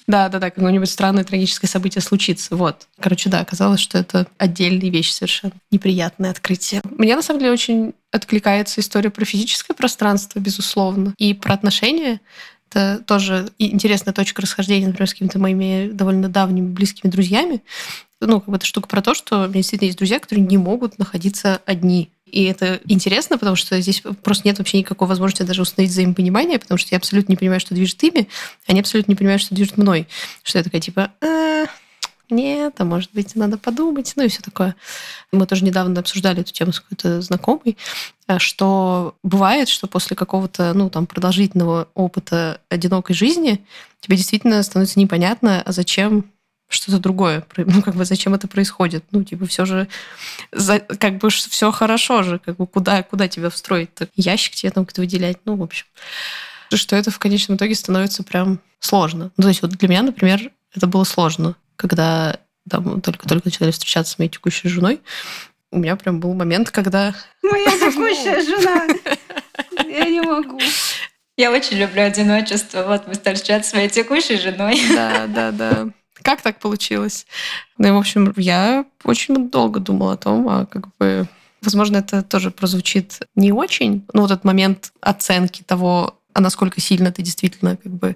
Да, 0.10 0.28
да, 0.28 0.40
да, 0.40 0.50
какое-нибудь 0.50 0.90
странное 0.90 1.24
трагическое 1.24 1.70
событие 1.70 2.02
случится. 2.02 2.56
Вот. 2.56 2.88
Короче, 3.00 3.30
да, 3.30 3.42
оказалось, 3.42 3.80
что 3.80 4.00
это 4.00 4.26
отдельная 4.40 4.90
вещь 4.90 5.12
совершенно. 5.12 5.54
Неприятное 5.70 6.32
открытие. 6.32 6.82
Мне, 6.98 7.16
на 7.16 7.22
самом 7.22 7.42
деле, 7.42 7.52
очень 7.52 7.94
откликается 8.12 8.82
история 8.82 9.12
про 9.12 9.24
физическое 9.24 9.76
пространство, 9.76 10.40
безусловно, 10.40 11.14
и 11.20 11.36
про 11.36 11.54
отношения. 11.54 12.22
Это 12.70 13.04
тоже 13.06 13.50
интересная 13.58 14.14
точка 14.14 14.42
расхождения, 14.44 14.86
например, 14.86 15.10
с 15.10 15.14
какими-то 15.14 15.40
моими 15.40 15.90
довольно 15.92 16.30
давними 16.30 16.68
близкими 16.68 17.10
друзьями. 17.10 17.64
Ну, 18.22 18.40
как 18.42 18.50
бы 18.50 18.58
это 18.58 18.66
штука 18.66 18.88
про 18.88 19.02
то, 19.02 19.14
что 19.16 19.38
у 19.38 19.44
меня 19.44 19.54
действительно 19.54 19.88
есть 19.88 19.98
друзья, 19.98 20.20
которые 20.20 20.46
не 20.46 20.58
могут 20.58 21.00
находиться 21.00 21.62
одни. 21.66 22.12
И 22.26 22.44
это 22.44 22.80
интересно, 22.86 23.40
потому 23.40 23.56
что 23.56 23.80
здесь 23.82 24.04
просто 24.24 24.48
нет 24.48 24.60
вообще 24.60 24.78
никакой 24.78 25.08
возможности 25.08 25.44
даже 25.44 25.64
установить 25.64 25.92
взаимопонимание, 25.92 26.60
потому 26.60 26.78
что 26.78 26.90
я 26.92 26.98
абсолютно 26.98 27.32
не 27.32 27.38
понимаю, 27.38 27.60
что 27.60 27.74
движет 27.74 28.04
ими, 28.04 28.28
они 28.68 28.82
абсолютно 28.82 29.14
не 29.14 29.16
понимают, 29.16 29.42
что 29.42 29.56
движет 29.56 29.78
мной. 29.78 30.08
Что 30.44 30.60
я 30.60 30.64
такая, 30.64 30.82
типа, 30.82 31.12
а, 31.22 31.66
нет, 32.30 32.76
а 32.78 32.86
может 32.86 33.12
быть, 33.14 33.36
надо 33.36 33.58
подумать, 33.58 34.14
ну 34.16 34.24
и 34.24 34.28
все 34.28 34.42
такое. 34.42 34.76
Мы 35.32 35.46
тоже 35.46 35.64
недавно 35.64 36.00
обсуждали 36.00 36.42
эту 36.42 36.54
тему 36.54 36.72
с 36.72 36.80
какой-то 36.80 37.22
знакомой, 37.22 37.78
э, 38.28 38.40
что 38.40 39.16
бывает, 39.24 39.70
что 39.70 39.88
после 39.88 40.16
какого-то, 40.16 40.74
ну, 40.74 40.90
там, 40.90 41.08
продолжительного 41.08 41.88
опыта 41.94 42.62
одинокой 42.70 43.16
жизни 43.16 43.66
тебе 44.02 44.18
действительно 44.18 44.62
становится 44.64 45.00
непонятно, 45.00 45.62
а 45.62 45.72
зачем 45.72 46.26
что-то 46.68 47.00
другое. 47.00 47.46
Ну, 47.58 47.82
как 47.82 47.96
бы 47.96 48.06
зачем 48.06 48.34
это 48.34 48.48
происходит? 48.48 49.04
Ну, 49.12 49.24
типа, 49.24 49.46
все 49.48 49.66
же, 49.66 49.88
как 51.00 51.18
бы 51.18 51.30
все 51.30 51.72
хорошо 51.72 52.24
же, 52.24 52.40
как 52.40 52.58
бы 52.58 52.68
куда, 52.68 53.04
куда 53.04 53.28
тебя 53.28 53.50
встроить? 53.50 53.90
-то? 53.96 54.08
Ящик 54.16 54.56
тебе 54.56 54.72
там 54.72 54.86
как-то 54.86 55.02
выделять, 55.02 55.40
ну, 55.46 55.56
в 55.56 55.64
общем. 55.64 55.86
Что 56.72 56.96
это 56.96 57.10
в 57.10 57.18
конечном 57.18 57.58
итоге 57.58 57.74
становится 57.74 58.24
прям 58.24 58.60
сложно. 58.80 59.32
Ну, 59.38 59.44
то 59.44 59.48
есть 59.50 59.62
вот 59.64 59.72
для 59.72 59.88
меня, 59.88 60.04
например, 60.04 60.52
это 60.76 60.86
было 60.86 61.04
сложно 61.04 61.56
когда 61.80 62.38
там 62.70 63.00
только-только 63.02 63.48
начали 63.48 63.72
встречаться 63.72 64.14
с 64.14 64.20
моей 64.20 64.30
текущей 64.30 64.68
женой, 64.68 65.00
у 65.72 65.80
меня 65.80 65.96
прям 65.96 66.20
был 66.20 66.34
момент, 66.34 66.72
когда... 66.72 67.16
Моя 67.42 67.72
текущая 67.72 68.42
жена! 68.42 68.86
Я 69.88 70.06
не 70.10 70.22
могу. 70.22 70.60
Я 71.38 71.52
очень 71.52 71.78
люблю 71.78 72.04
одиночество. 72.04 72.84
Вот 72.84 73.08
мы 73.08 73.14
стали 73.14 73.36
встречаться 73.36 73.72
с 73.72 73.74
моей 73.74 73.90
текущей 73.90 74.38
женой. 74.38 74.80
Да, 74.94 75.26
да, 75.28 75.52
да. 75.52 75.90
Как 76.22 76.42
так 76.42 76.60
получилось? 76.60 77.26
Ну 77.78 77.88
и, 77.88 77.92
в 77.92 77.98
общем, 77.98 78.34
я 78.36 78.86
очень 79.06 79.50
долго 79.50 79.80
думала 79.80 80.14
о 80.14 80.18
том, 80.18 80.50
а 80.50 80.66
как 80.66 80.96
бы... 80.98 81.28
Возможно, 81.62 81.98
это 81.98 82.24
тоже 82.24 82.52
прозвучит 82.52 83.20
не 83.36 83.52
очень, 83.52 84.06
но 84.14 84.22
вот 84.22 84.32
этот 84.32 84.46
момент 84.46 84.94
оценки 85.02 85.62
того, 85.62 86.20
а 86.34 86.40
насколько 86.40 86.80
сильно 86.80 87.12
ты 87.12 87.22
действительно 87.22 87.76
как 87.76 87.92
бы 87.92 88.16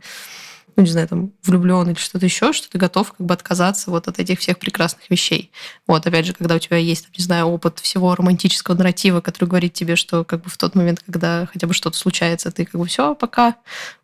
ну, 0.76 0.84
не 0.84 0.90
знаю, 0.90 1.08
там, 1.08 1.32
влюблен 1.44 1.90
или 1.90 1.98
что-то 1.98 2.26
еще, 2.26 2.54
что 2.54 2.70
ты 2.70 2.78
готов 2.78 3.14
как 3.14 3.26
бы 3.26 3.34
отказаться 3.34 3.92
вот 3.92 4.08
от 4.08 4.20
этих 4.20 4.40
всех 4.40 4.60
прекрасных 4.60 5.10
вещей. 5.10 5.52
Вот, 5.88 6.06
опять 6.06 6.26
же, 6.26 6.34
когда 6.34 6.56
у 6.56 6.60
тебя 6.60 6.78
есть, 6.78 7.04
там, 7.04 7.12
не 7.18 7.24
знаю, 7.24 7.48
опыт 7.48 7.80
всего 7.80 8.16
романтического 8.16 8.76
нарратива, 8.76 9.22
который 9.22 9.50
говорит 9.50 9.74
тебе, 9.74 9.96
что 9.96 10.24
как 10.24 10.42
бы 10.42 10.50
в 10.50 10.58
тот 10.58 10.76
момент, 10.76 11.02
когда 11.06 11.48
хотя 11.52 11.68
бы 11.68 11.74
что-то 11.74 11.98
случается, 11.98 12.52
ты 12.52 12.66
как 12.66 12.80
бы 12.80 12.88
все, 12.88 13.16
пока 13.16 13.56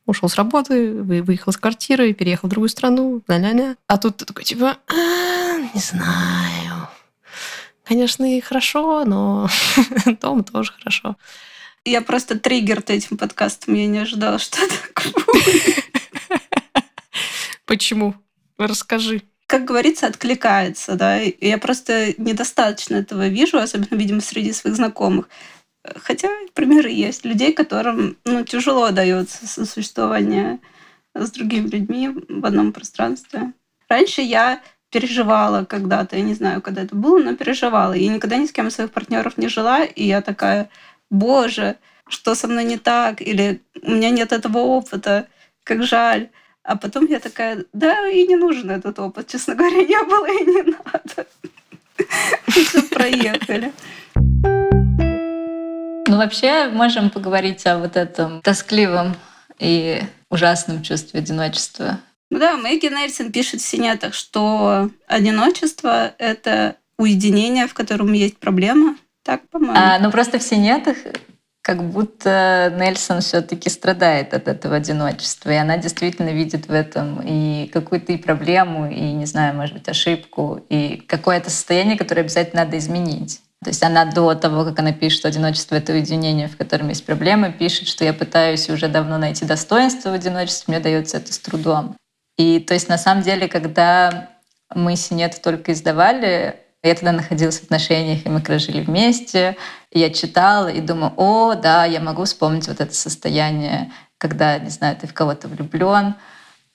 ушел 0.05 0.29
с 0.29 0.35
работы, 0.35 0.93
выехал 0.93 1.51
из 1.51 1.57
квартиры, 1.57 2.13
переехал 2.13 2.47
в 2.47 2.51
другую 2.51 2.69
страну, 2.69 3.21
ля-ля-ля. 3.27 3.75
А 3.88 3.97
тут 3.97 4.17
ты 4.17 4.25
такой, 4.25 4.43
типа, 4.43 4.77
а, 4.88 5.57
не 5.73 5.79
знаю. 5.79 6.89
Конечно, 7.83 8.38
и 8.38 8.39
хорошо, 8.39 9.03
но 9.05 9.49
дома 10.21 10.43
тоже 10.43 10.73
хорошо. 10.73 11.15
Я 11.85 12.01
просто 12.01 12.38
триггер 12.38 12.83
этим 12.88 13.17
подкастом. 13.17 13.73
Я 13.73 13.88
не 13.88 13.97
ожидала, 13.99 14.38
что 14.38 14.59
так 14.67 15.03
будет. 15.25 15.85
Почему? 17.69 18.15
Расскажи. 18.57 19.21
Как 19.45 19.63
говорится, 19.63 20.07
откликается, 20.07 20.95
да. 20.95 21.19
Я 21.19 21.59
просто 21.59 22.15
недостаточно 22.17 22.95
этого 22.95 23.27
вижу, 23.27 23.59
особенно, 23.59 23.95
видимо, 23.95 24.21
среди 24.21 24.53
своих 24.53 24.75
знакомых. 24.75 25.29
Хотя 25.83 26.29
примеры 26.55 26.89
есть. 26.89 27.25
Людей, 27.25 27.53
которым 27.53 28.17
ну, 28.25 28.43
тяжело 28.43 28.89
дается 28.89 29.45
существование 29.67 30.59
с 31.13 31.29
другими 31.29 31.67
людьми 31.67 32.09
в 32.27 32.43
одном 32.43 32.73
пространстве. 32.73 33.53
Раньше 33.88 34.21
я 34.21 34.63
переживала 34.89 35.63
когда-то, 35.63 36.15
я 36.15 36.23
не 36.23 36.33
знаю, 36.33 36.63
когда 36.63 36.81
это 36.81 36.95
было, 36.95 37.19
но 37.19 37.35
переживала. 37.35 37.93
И 37.93 38.07
никогда 38.07 38.38
ни 38.38 38.47
с 38.47 38.51
кем 38.51 38.67
из 38.67 38.73
своих 38.73 38.89
партнеров 38.89 39.38
не 39.38 39.47
жила. 39.47 39.83
И 39.83 40.05
я 40.05 40.23
такая, 40.23 40.71
боже, 41.11 41.75
что 42.07 42.33
со 42.33 42.47
мной 42.47 42.63
не 42.63 42.79
так? 42.79 43.21
Или 43.21 43.61
у 43.83 43.91
меня 43.91 44.09
нет 44.09 44.31
этого 44.31 44.57
опыта, 44.57 45.27
как 45.63 45.83
жаль. 45.83 46.29
А 46.63 46.75
потом 46.75 47.05
я 47.07 47.19
такая, 47.19 47.65
да, 47.73 48.07
и 48.09 48.27
не 48.27 48.35
нужен 48.35 48.69
этот 48.71 48.99
опыт, 48.99 49.27
честно 49.27 49.55
говоря, 49.55 49.77
не 49.77 50.03
было 50.03 50.25
и 50.27 50.45
не 50.45 50.61
надо. 50.63 51.27
Все, 52.47 52.81
проехали. 52.83 53.71
Ну, 56.07 56.17
вообще, 56.17 56.69
можем 56.69 57.09
поговорить 57.09 57.65
о 57.65 57.77
вот 57.77 57.95
этом 57.95 58.41
тоскливом 58.41 59.15
и 59.59 60.01
ужасном 60.29 60.83
чувстве 60.83 61.19
одиночества. 61.19 61.99
Ну 62.31 62.39
да, 62.39 62.57
Мэгги 62.57 62.87
Нельсон 62.87 63.31
пишет 63.31 63.61
в 63.61 63.67
синетах, 63.67 64.13
что 64.13 64.89
одиночество— 65.07 66.13
это 66.17 66.75
уединение, 66.97 67.67
в 67.67 67.73
котором 67.73 68.13
есть 68.13 68.37
проблема. 68.37 68.95
Так, 69.23 69.47
по-моему. 69.49 69.75
А, 69.75 69.99
ну, 69.99 70.11
просто 70.11 70.39
в 70.39 70.43
синетах 70.43 70.97
как 71.69 71.83
будто 71.83 72.73
Нельсон 72.79 73.21
все-таки 73.21 73.69
страдает 73.69 74.33
от 74.33 74.47
этого 74.47 74.77
одиночества, 74.77 75.51
и 75.51 75.55
она 75.55 75.77
действительно 75.77 76.29
видит 76.29 76.67
в 76.67 76.73
этом 76.73 77.21
и 77.23 77.67
какую-то 77.67 78.11
и 78.11 78.17
проблему, 78.17 78.89
и, 78.89 79.11
не 79.11 79.27
знаю, 79.27 79.55
может 79.55 79.75
быть, 79.75 79.88
ошибку, 79.88 80.65
и 80.67 81.03
какое-то 81.07 81.51
состояние, 81.51 81.95
которое 81.95 82.21
обязательно 82.21 82.63
надо 82.63 82.79
изменить. 82.79 83.41
То 83.63 83.69
есть 83.69 83.83
она 83.83 84.05
до 84.05 84.33
того, 84.33 84.65
как 84.65 84.79
она 84.79 84.93
пишет, 84.93 85.19
что 85.19 85.27
одиночество— 85.27 85.75
это 85.75 85.93
уединение, 85.93 86.47
в 86.47 86.57
котором 86.57 86.89
есть 86.89 87.05
проблемы, 87.05 87.51
пишет, 87.51 87.88
что 87.88 88.03
я 88.03 88.13
пытаюсь 88.13 88.67
уже 88.71 88.88
давно 88.88 89.19
найти 89.19 89.45
достоинство 89.45 90.09
в 90.09 90.13
одиночестве, 90.13 90.73
мне 90.73 90.79
дается 90.79 91.17
это 91.17 91.31
с 91.31 91.38
трудом. 91.38 91.95
И 92.35 92.59
то 92.59 92.73
есть 92.73 92.89
на 92.89 92.97
самом 92.97 93.21
деле, 93.21 93.47
когда 93.47 94.31
мы 94.73 94.95
«Синет» 94.95 95.39
только 95.39 95.73
издавали, 95.73 96.55
я 96.83 96.95
тогда 96.95 97.12
находилась 97.12 97.59
в 97.59 97.63
отношениях, 97.63 98.25
и 98.25 98.29
мы 98.29 98.41
жили 98.59 98.81
вместе. 98.81 99.57
Я 99.91 100.09
читала 100.12 100.69
и 100.69 100.79
думаю, 100.79 101.13
о, 101.17 101.55
да, 101.55 101.86
я 101.86 102.00
могу 102.00 102.24
вспомнить 102.24 102.67
вот 102.67 102.79
это 102.79 102.93
состояние, 102.93 103.91
когда, 104.17 104.57
не 104.59 104.69
знаю, 104.69 104.95
ты 104.95 105.07
в 105.07 105.13
кого-то 105.13 105.48
влюблен, 105.48 106.15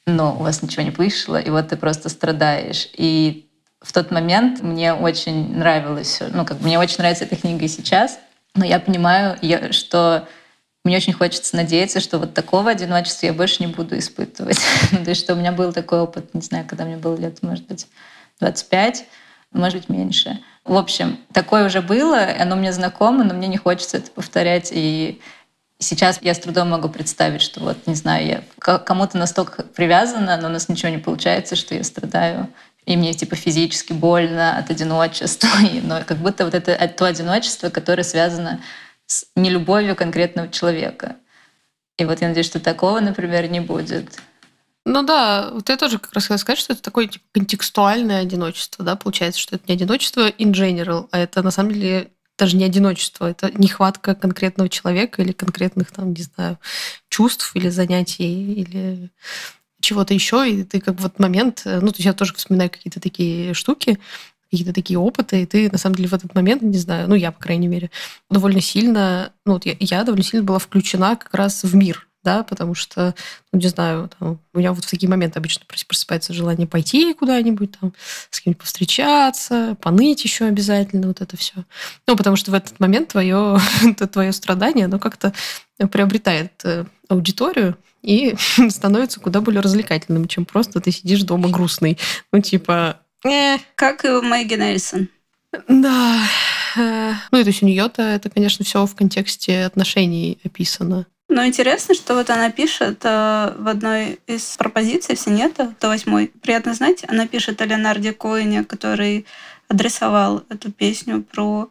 но 0.07 0.35
у 0.35 0.43
вас 0.43 0.63
ничего 0.63 0.83
не 0.83 0.91
вышло, 0.91 1.41
и 1.41 1.49
вот 1.49 1.69
ты 1.69 1.77
просто 1.77 2.11
страдаешь. 2.11 2.89
И 2.93 3.49
в 3.81 3.93
тот 3.93 4.11
момент 4.11 4.63
мне 4.63 4.93
очень 4.93 5.57
нравилось, 5.57 6.21
ну, 6.33 6.45
как 6.45 6.61
мне 6.61 6.79
очень 6.79 6.99
нравится 6.99 7.25
эта 7.25 7.37
книга 7.37 7.65
и 7.65 7.69
сейчас, 7.69 8.19
но 8.55 8.65
я 8.65 8.81
понимаю, 8.81 9.39
что 9.73 10.29
мне 10.85 10.99
очень 10.99 11.15
хочется 11.15 11.57
надеяться, 11.57 12.01
что 12.01 12.19
вот 12.19 12.35
такого 12.35 12.71
одиночества 12.71 13.27
я 13.27 13.33
больше 13.33 13.65
не 13.65 13.73
буду 13.73 13.99
испытывать. 13.99 14.61
То 14.91 15.09
есть, 15.09 15.21
что 15.21 15.33
у 15.33 15.37
меня 15.37 15.51
был 15.51 15.73
такой 15.73 16.01
опыт, 16.01 16.35
не 16.35 16.43
знаю, 16.43 16.67
когда 16.69 16.85
мне 16.85 16.99
было 16.99 17.17
лет, 17.17 17.43
может 17.43 17.67
быть, 17.67 17.87
25, 18.41 19.07
может 19.55 19.79
быть, 19.79 19.89
меньше. 19.89 20.39
В 20.65 20.77
общем, 20.77 21.19
такое 21.33 21.67
уже 21.67 21.81
было, 21.81 22.31
и 22.31 22.39
оно 22.39 22.57
мне 22.57 22.73
знакомо, 22.73 23.25
но 23.25 23.35
мне 23.35 23.49
не 23.49 23.57
хочется 23.57 23.99
это 23.99 24.11
повторять. 24.11 24.71
И 24.73 25.21
сейчас 25.79 26.19
я 26.23 26.35
с 26.35 26.39
трудом 26.39 26.71
могу 26.71 26.89
представить, 26.89 27.43
что 27.43 27.61
вот, 27.61 27.87
не 27.87 27.95
знаю, 27.95 28.27
я 28.27 28.79
кому-то 28.79 29.19
настолько 29.19 29.63
привязана, 29.63 30.37
но 30.37 30.49
у 30.49 30.51
нас 30.51 30.69
ничего 30.69 30.91
не 30.91 30.99
получается, 30.99 31.57
что 31.57 31.75
я 31.75 31.85
страдаю. 31.85 32.49
И 32.87 32.97
мне 32.97 33.15
типа 33.15 33.37
физически 33.37 33.93
больно 33.93 34.59
от 34.59 34.71
одиночества. 34.71 35.49
Но 35.83 36.03
как 36.05 36.19
будто 36.19 36.45
вот 36.45 36.55
это 36.55 36.77
то 36.89 37.07
одиночество, 37.07 37.71
которое 37.71 38.03
связано 38.03 38.61
с 39.07 39.27
нелюбовью 39.37 39.97
конкретного 39.97 40.49
человека. 40.49 41.17
И 41.97 42.05
вот 42.05 42.21
я 42.21 42.29
надеюсь, 42.29 42.47
что 42.47 42.61
такого, 42.61 43.01
например, 43.01 43.49
не 43.49 43.61
будет. 43.61 44.19
Ну 44.87 45.03
да, 45.03 45.51
вот 45.53 45.69
я 45.71 45.77
тоже 45.79 45.99
как 45.99 46.13
раз 46.13 46.25
хотела 46.25 46.37
сказать, 46.37 46.59
что 46.59 46.75
это 46.75 46.83
такое 46.83 47.07
типа, 47.07 47.25
контекстуальное 47.33 48.21
одиночество, 48.21 48.85
да, 48.85 48.97
получается, 48.97 49.41
что 49.41 49.57
это 49.57 49.65
не 49.67 49.75
одиночество 49.75 50.29
in 50.29 50.53
general, 50.53 51.09
а 51.11 51.19
это 51.19 51.43
на 51.43 51.51
самом 51.51 51.73
деле 51.73 52.11
даже 52.37 52.57
не 52.57 52.65
одиночество, 52.65 53.31
это 53.31 53.51
нехватка 53.57 54.15
конкретного 54.15 54.69
человека 54.69 55.23
или 55.23 55.33
конкретных, 55.33 55.91
там, 55.91 56.13
не 56.13 56.23
знаю, 56.23 56.59
чувств 57.09 57.53
или 57.55 57.69
занятий, 57.71 58.55
или 58.55 59.11
чего-то 59.81 60.13
еще, 60.13 60.51
и 60.51 60.65
ты 60.65 60.81
как 60.81 61.01
в 61.01 61.07
этот 61.07 61.19
момент, 61.19 61.63
э, 61.65 61.81
ну, 61.81 61.89
то 61.89 61.97
есть 61.97 62.07
я 62.07 62.13
тоже 62.13 62.35
вспоминаю 62.35 62.71
какие-то 62.71 63.01
такие 63.01 63.55
штуки, 63.55 63.99
какие-то 64.51 64.73
такие 64.73 64.99
опыты, 64.99 65.43
и 65.43 65.47
ты, 65.47 65.71
на 65.71 65.79
самом 65.79 65.97
деле, 65.97 66.09
в 66.09 66.15
этот 66.15 66.35
момент, 66.35 66.63
не 66.63 66.79
знаю, 66.79 67.09
ну, 67.09 67.15
я, 67.15 67.33
по 67.33 67.41
крайней 67.41 67.69
мере, 67.69 67.91
довольно 68.31 68.61
сильно, 68.61 69.33
ну, 69.45 69.55
вот 69.55 69.67
я, 69.67 69.77
я 69.79 70.05
довольно 70.05 70.25
сильно 70.25 70.45
была 70.45 70.59
включена 70.59 71.17
как 71.17 71.35
раз 71.35 71.63
в 71.63 71.75
мир, 71.75 72.09
да, 72.25 72.43
потому 72.43 72.75
что, 72.75 73.15
ну, 73.53 73.61
не 73.61 73.69
знаю, 73.69 74.11
там, 74.19 74.41
у 74.53 74.59
меня 74.59 74.73
вот 74.73 74.85
в 74.85 74.91
такие 74.91 75.09
моменты 75.09 75.39
обычно 75.39 75.65
просыпается 75.67 76.33
желание 76.33 76.67
пойти 76.67 77.15
куда-нибудь, 77.15 77.79
там, 77.79 77.93
с 78.31 78.41
кем-нибудь 78.41 78.61
повстречаться, 78.61 79.77
поныть 79.81 80.25
еще 80.25 80.47
обязательно, 80.47 81.09
вот 81.09 81.21
это 81.21 81.37
все. 81.37 81.55
Ну, 82.07 82.17
потому 82.17 82.37
что 82.37 82.51
в 82.51 82.55
этот 82.55 82.81
момент 82.81 83.11
твое, 83.11 83.59
твое 84.13 84.33
страдание, 84.33 84.87
оно 84.87 84.99
как-то 84.99 85.33
приобретает 85.91 86.53
э, 86.65 86.85
аудиторию 87.09 87.77
и 88.03 88.35
становится 88.71 89.21
куда 89.21 89.41
более 89.41 89.61
развлекательным, 89.61 90.27
чем 90.27 90.45
просто 90.45 90.81
ты 90.81 90.91
сидишь 90.91 91.23
дома 91.23 91.49
грустный. 91.49 91.99
Ну, 92.33 92.41
типа, 92.41 93.01
э. 93.25 93.59
Как 93.75 94.05
и 94.05 94.09
у 94.09 94.23
Мэгги 94.23 94.55
Нельсон. 94.55 95.09
Да. 95.69 96.27
Э, 96.77 97.13
ну, 97.31 97.39
и 97.39 97.43
то 97.43 97.49
есть 97.49 97.63
у 97.63 97.67
нее-то 97.67 98.03
это, 98.03 98.31
конечно, 98.31 98.65
все 98.65 98.85
в 98.87 98.95
контексте 98.95 99.65
отношений 99.65 100.39
описано. 100.45 101.07
Но 101.35 101.45
интересно, 101.45 101.97
что 101.97 102.15
вот 102.15 102.31
она 102.31 102.49
пишет 102.53 103.01
э, 103.03 103.55
в 103.59 103.67
одной 103.67 104.21
из 104.29 104.57
пропозиций, 104.57 105.17
Синета, 105.17 105.75
до 105.81 105.89
восьмой. 105.89 106.31
Приятно 106.41 106.75
знать, 106.75 107.03
она 107.09 107.27
пишет 107.27 107.61
о 107.61 107.65
Леонарде 107.65 108.13
Коине, 108.13 108.63
который 108.63 109.27
адресовал 109.67 110.45
эту 110.49 110.71
песню 110.71 111.25
про 111.25 111.71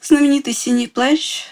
знаменитый 0.00 0.52
синий 0.52 0.86
плащ. 0.86 1.46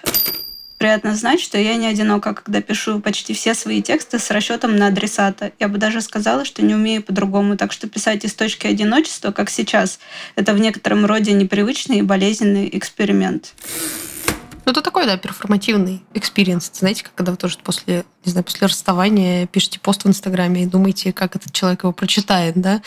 Приятно 0.79 1.17
знать, 1.17 1.41
что 1.41 1.59
я 1.59 1.75
не 1.75 1.89
одинока, 1.89 2.35
когда 2.35 2.63
пишу 2.63 3.01
почти 3.01 3.35
все 3.35 3.55
свои 3.55 3.83
тексты 3.83 4.21
с 4.21 4.31
расчетом 4.31 4.77
на 4.77 4.87
адресата. 4.87 5.51
Я 5.59 5.67
бы 5.67 5.79
даже 5.79 6.03
сказала, 6.03 6.45
что 6.45 6.65
не 6.65 6.77
умею 6.77 7.03
по-другому, 7.03 7.57
так 7.57 7.73
что 7.73 7.89
писать 7.89 8.25
из 8.25 8.35
точки 8.35 8.69
одиночества, 8.69 9.33
как 9.33 9.51
сейчас, 9.51 9.99
это 10.37 10.53
в 10.53 10.61
некотором 10.61 11.05
роде 11.05 11.33
непривычный 11.33 11.99
и 11.99 12.03
болезненный 12.03 12.69
эксперимент. 12.73 13.55
Ну, 14.69 14.73
это 14.73 14.83
такой, 14.83 15.07
да, 15.07 15.17
перформативный 15.17 16.03
experience. 16.13 16.71
Знаете, 16.75 17.03
когда 17.03 17.33
вы 17.33 17.39
тоже 17.39 17.57
после, 17.65 18.05
не 18.27 18.33
знаю, 18.33 18.45
после 18.45 18.67
расставания 18.67 19.47
пишете 19.47 19.81
пост 19.81 20.05
в 20.05 20.09
Инстаграме 20.09 20.63
и 20.63 20.67
думаете, 20.67 21.15
как 21.15 21.37
этот 21.37 21.55
человек 21.55 21.85
его 21.85 21.95
прочитает, 21.95 22.53
да? 22.55 22.83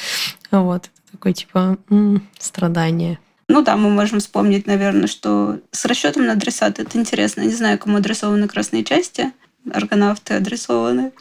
Вот. 0.51 0.83
Это 0.83 1.11
такое, 1.13 1.33
типа, 1.33 1.79
м-м, 1.89 2.29
страдание. 2.37 3.17
Ну 3.47 3.63
да, 3.63 3.77
мы 3.77 3.89
можем 3.89 4.19
вспомнить, 4.19 4.67
наверное, 4.67 5.07
что 5.07 5.59
с 5.71 5.85
расчетом 5.85 6.27
на 6.27 6.33
адресат 6.33 6.77
это 6.77 6.99
интересно. 6.99 7.41
не 7.41 7.55
знаю, 7.55 7.79
кому 7.79 7.97
адресованы 7.97 8.47
красные 8.47 8.83
части. 8.83 9.31
Аргонавты 9.73 10.35
адресованы 10.35 11.13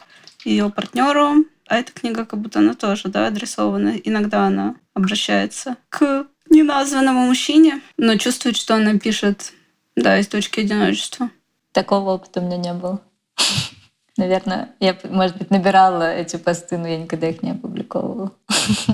ее 0.45 0.69
партнеру. 0.69 1.43
А 1.69 1.77
эта 1.77 1.91
книга 1.91 2.23
как 2.23 2.39
будто 2.39 2.59
она 2.59 2.75
тоже 2.75 3.07
да, 3.07 3.25
адресована. 3.25 3.95
Иногда 4.03 4.45
она 4.45 4.75
обращается 4.93 5.77
к 5.89 6.27
неназванному 6.51 7.25
мужчине, 7.25 7.81
но 7.97 8.15
чувствует, 8.17 8.57
что 8.57 8.75
она 8.75 8.99
пишет 8.99 9.53
да, 9.95 10.19
из 10.19 10.27
точки 10.27 10.61
одиночества. 10.61 11.29
Такого 11.71 12.11
опыта 12.11 12.39
у 12.39 12.43
меня 12.43 12.57
не 12.57 12.73
было. 12.73 13.01
Наверное, 14.17 14.69
я, 14.79 14.97
может 15.03 15.37
быть, 15.37 15.51
набирала 15.51 16.13
эти 16.13 16.35
посты, 16.35 16.77
но 16.77 16.87
я 16.87 16.97
никогда 16.97 17.29
их 17.29 17.41
не 17.41 17.51
опубликовывала. 17.51 18.31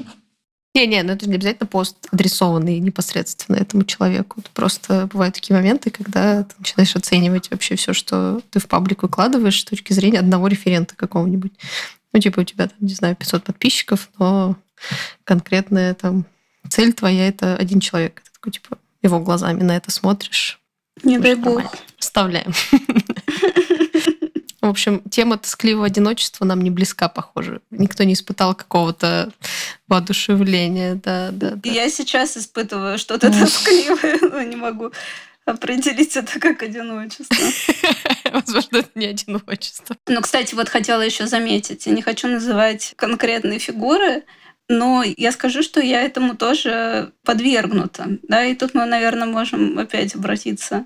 Не-не, 0.78 1.02
ну 1.02 1.14
это 1.14 1.28
не 1.28 1.36
обязательно 1.36 1.66
пост, 1.66 2.08
адресованный 2.12 2.78
непосредственно 2.78 3.56
этому 3.56 3.84
человеку. 3.84 4.42
Это 4.42 4.50
просто 4.54 5.10
бывают 5.12 5.34
такие 5.34 5.56
моменты, 5.56 5.90
когда 5.90 6.44
ты 6.44 6.54
начинаешь 6.60 6.96
оценивать 6.96 7.50
вообще 7.50 7.76
все, 7.76 7.94
что 7.94 8.42
ты 8.52 8.60
в 8.60 8.68
паблик 8.68 9.02
выкладываешь 9.02 9.60
с 9.60 9.66
точки 9.66 9.94
зрения 9.94 10.20
одного 10.20 10.48
референта 10.48 10.96
какого-нибудь. 10.96 11.54
Ну, 12.14 12.20
типа 12.20 12.42
у 12.42 12.44
тебя, 12.44 12.68
там, 12.68 12.78
не 12.80 12.94
знаю, 12.94 13.16
500 13.16 13.44
подписчиков, 13.44 14.12
но 14.20 14.56
конкретная 15.24 15.96
там 15.96 16.28
цель 16.70 16.94
твоя— 16.94 17.28
это 17.30 17.56
один 17.56 17.80
человек. 17.80 18.22
Ты 18.24 18.32
такой, 18.34 18.52
типа, 18.52 18.78
его 19.02 19.20
глазами 19.20 19.64
на 19.64 19.76
это 19.76 19.90
смотришь, 19.90 20.57
не 21.04 21.18
дай 21.20 21.36
бог. 21.36 21.64
Вставляем. 21.98 22.54
В 24.62 24.70
общем, 24.70 25.02
тема 25.10 25.38
тоскливого 25.38 25.86
одиночества 25.86 26.44
нам 26.44 26.62
не 26.62 26.70
близка, 26.70 27.08
похоже. 27.08 27.62
Никто 27.72 28.04
не 28.04 28.14
испытал 28.14 28.54
какого-то 28.54 29.32
воодушевления. 29.88 30.96
Да, 30.96 31.30
да, 31.32 31.52
да. 31.52 31.70
Я 31.70 31.90
сейчас 31.90 32.36
испытываю 32.36 32.98
что-то 32.98 33.32
тоскливое, 33.32 34.20
но 34.22 34.42
не 34.42 34.58
могу 34.58 34.92
определить 35.46 36.18
это 36.18 36.40
как 36.40 36.62
одиночество. 36.64 37.46
Возможно, 38.32 38.78
это 38.78 38.90
не 38.96 39.06
одиночество. 39.06 39.96
Ну, 40.08 40.22
кстати, 40.22 40.54
вот 40.54 40.68
хотела 40.68 41.02
еще 41.02 41.28
заметить, 41.28 41.86
я 41.86 41.94
не 41.94 42.02
хочу 42.02 42.28
называть 42.28 42.94
конкретные 42.98 43.60
фигуры, 43.60 44.24
но 44.70 45.04
я 45.06 45.32
скажу, 45.32 45.64
что 45.64 45.80
я 45.82 46.02
этому 46.02 46.36
тоже 46.36 47.12
подвергнута. 47.24 48.18
Да? 48.24 48.44
И 48.44 48.56
тут 48.56 48.74
мы, 48.74 48.86
наверное, 48.86 49.28
можем 49.28 49.80
опять 49.80 50.16
обратиться 50.16 50.86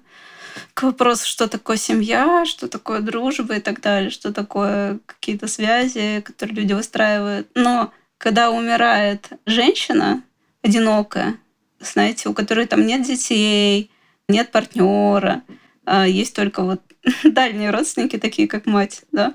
к 0.74 0.84
вопросу, 0.84 1.28
что 1.28 1.48
такое 1.48 1.78
семья, 1.78 2.46
что 2.46 2.68
такое 2.68 3.00
дружба 3.00 3.56
и 3.56 3.60
так 3.60 3.82
далее, 3.82 4.10
что 4.10 4.34
такое 4.34 5.00
какие-то 5.06 5.48
связи, 5.48 6.22
которые 6.22 6.58
люди 6.58 6.74
выстраивают. 6.74 7.48
Но 7.56 7.92
когда 8.18 8.52
умирает 8.52 9.30
женщина 9.46 10.22
одинокая, 10.62 11.38
знаете, 11.80 12.30
у 12.30 12.34
которой 12.34 12.68
там 12.68 12.86
нет 12.86 13.04
детей, 13.04 13.90
нет 14.28 14.52
партнера, 14.52 15.42
а 15.86 16.08
есть 16.08 16.36
только 16.36 16.64
вот 16.64 16.82
дальние 17.24 17.72
родственники, 17.72 18.18
такие 18.18 18.48
как 18.48 18.66
мать, 18.66 19.04
да, 19.12 19.34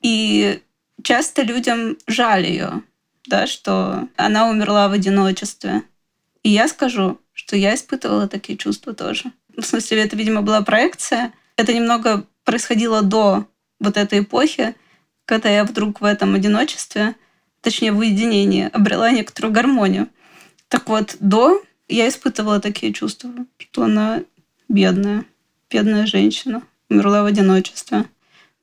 и 0.00 0.60
часто 1.02 1.42
людям 1.42 1.98
жаль 2.06 2.46
ее, 2.46 2.82
да, 3.26 3.46
что 3.46 4.08
она 4.16 4.48
умерла 4.48 4.88
в 4.88 4.92
одиночестве. 4.92 5.82
И 6.42 6.50
я 6.50 6.68
скажу, 6.68 7.18
что 7.32 7.56
я 7.56 7.74
испытывала 7.74 8.28
такие 8.28 8.58
чувства 8.58 8.94
тоже. 8.94 9.32
В 9.56 9.62
смысле, 9.62 10.02
это, 10.02 10.16
видимо, 10.16 10.42
была 10.42 10.62
проекция. 10.62 11.32
Это 11.56 11.72
немного 11.72 12.26
происходило 12.44 13.02
до 13.02 13.46
вот 13.80 13.96
этой 13.96 14.20
эпохи, 14.20 14.74
когда 15.24 15.48
я 15.48 15.64
вдруг 15.64 16.00
в 16.00 16.04
этом 16.04 16.34
одиночестве, 16.34 17.14
точнее, 17.60 17.92
в 17.92 17.98
уединении, 17.98 18.68
обрела 18.72 19.10
некоторую 19.10 19.52
гармонию. 19.52 20.08
Так 20.68 20.88
вот, 20.88 21.16
до 21.20 21.62
я 21.88 22.08
испытывала 22.08 22.60
такие 22.60 22.92
чувства, 22.92 23.30
что 23.58 23.84
она 23.84 24.22
бедная, 24.68 25.24
бедная 25.70 26.06
женщина, 26.06 26.62
умерла 26.90 27.22
в 27.22 27.26
одиночестве. 27.26 28.04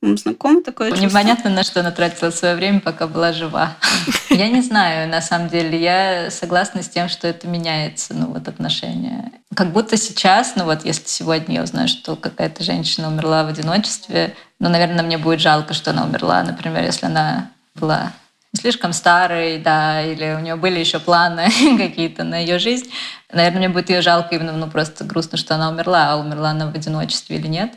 Знакомо 0.02 0.62
такое 0.62 0.90
чувство? 0.90 1.06
Непонятно, 1.06 1.48
на 1.48 1.62
что 1.62 1.78
она 1.78 1.92
тратила 1.92 2.30
свое 2.30 2.56
время, 2.56 2.80
пока 2.80 3.06
была 3.06 3.32
жива. 3.32 3.76
Я 4.30 4.48
не 4.48 4.60
знаю, 4.60 5.08
на 5.08 5.22
самом 5.22 5.48
деле. 5.48 5.80
Я 5.80 6.30
согласна 6.32 6.82
с 6.82 6.88
тем, 6.88 7.08
что 7.08 7.28
это 7.28 7.46
меняется, 7.46 8.12
ну 8.12 8.26
вот 8.26 8.48
отношения. 8.48 9.30
Как 9.54 9.70
будто 9.70 9.96
сейчас, 9.96 10.54
ну 10.56 10.64
вот 10.64 10.84
если 10.84 11.06
сегодня 11.06 11.56
я 11.56 11.62
узнаю, 11.62 11.86
что 11.86 12.16
какая-то 12.16 12.64
женщина 12.64 13.08
умерла 13.08 13.44
в 13.44 13.48
одиночестве, 13.48 14.34
ну, 14.58 14.68
наверное, 14.68 15.04
мне 15.04 15.18
будет 15.18 15.40
жалко, 15.40 15.72
что 15.72 15.90
она 15.92 16.04
умерла, 16.04 16.42
например, 16.42 16.82
если 16.82 17.06
она 17.06 17.50
была 17.76 18.12
слишком 18.54 18.92
старой, 18.92 19.58
да, 19.58 20.02
или 20.02 20.34
у 20.34 20.40
нее 20.40 20.56
были 20.56 20.80
еще 20.80 20.98
планы 20.98 21.48
какие-то 21.78 22.24
на 22.24 22.38
ее 22.38 22.58
жизнь. 22.58 22.90
Наверное, 23.32 23.58
мне 23.60 23.68
будет 23.68 23.88
ее 23.88 24.02
жалко 24.02 24.34
именно, 24.34 24.52
ну, 24.52 24.68
просто 24.68 25.04
грустно, 25.04 25.38
что 25.38 25.54
она 25.54 25.70
умерла, 25.70 26.12
а 26.12 26.16
умерла 26.16 26.50
она 26.50 26.66
в 26.70 26.74
одиночестве 26.74 27.36
или 27.36 27.46
нет. 27.46 27.72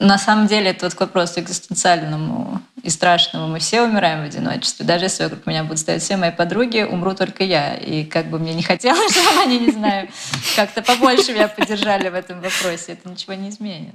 На 0.00 0.16
самом 0.16 0.46
деле 0.46 0.70
это 0.70 0.86
вот 0.86 0.94
к 0.94 1.00
вопросу 1.00 1.40
экзистенциальному 1.40 2.62
и 2.82 2.88
страшному. 2.88 3.48
Мы 3.48 3.58
все 3.58 3.82
умираем 3.82 4.22
в 4.22 4.24
одиночестве. 4.24 4.86
Даже 4.86 5.04
если 5.04 5.24
вокруг 5.24 5.44
меня 5.44 5.62
будут 5.62 5.78
стоять 5.78 6.00
все 6.00 6.16
мои 6.16 6.30
подруги, 6.30 6.82
умру 6.90 7.14
только 7.14 7.44
я. 7.44 7.74
И 7.74 8.04
как 8.04 8.30
бы 8.30 8.38
мне 8.38 8.54
не 8.54 8.62
хотелось, 8.72 9.12
чтобы 9.12 9.42
они, 9.42 9.58
не 9.58 9.72
знаю, 9.72 10.08
как-то 10.56 10.80
побольше 10.80 11.34
меня 11.34 11.48
поддержали 11.48 12.08
в 12.08 12.14
этом 12.14 12.40
вопросе. 12.40 12.92
Это 12.92 13.10
ничего 13.10 13.34
не 13.34 13.50
изменит. 13.50 13.94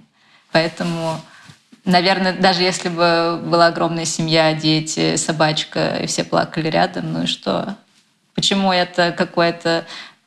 Поэтому, 0.52 1.20
наверное, 1.86 2.34
даже 2.34 2.62
если 2.62 2.90
бы 2.90 3.42
была 3.44 3.68
огромная 3.68 4.06
семья, 4.06 4.54
дети, 4.54 5.16
собачка, 5.16 5.98
и 6.04 6.06
все 6.06 6.24
плакали 6.24 6.68
рядом, 6.68 7.14
ну 7.14 7.24
и 7.24 7.26
что? 7.26 7.76
Почему 8.36 8.72
это 8.72 9.12
какой-то 9.12 9.86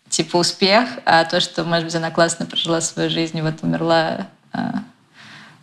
типа 0.08 0.38
успех, 0.38 0.88
а 1.04 1.24
то, 1.24 1.38
что, 1.38 1.62
может 1.62 1.84
быть, 1.84 1.94
она 1.94 2.10
классно 2.10 2.46
прожила 2.46 2.80
свою 2.80 3.10
жизнь 3.10 3.38
и 3.38 3.42
вот 3.42 3.62
умерла, 3.62 4.26
а, 4.52 4.82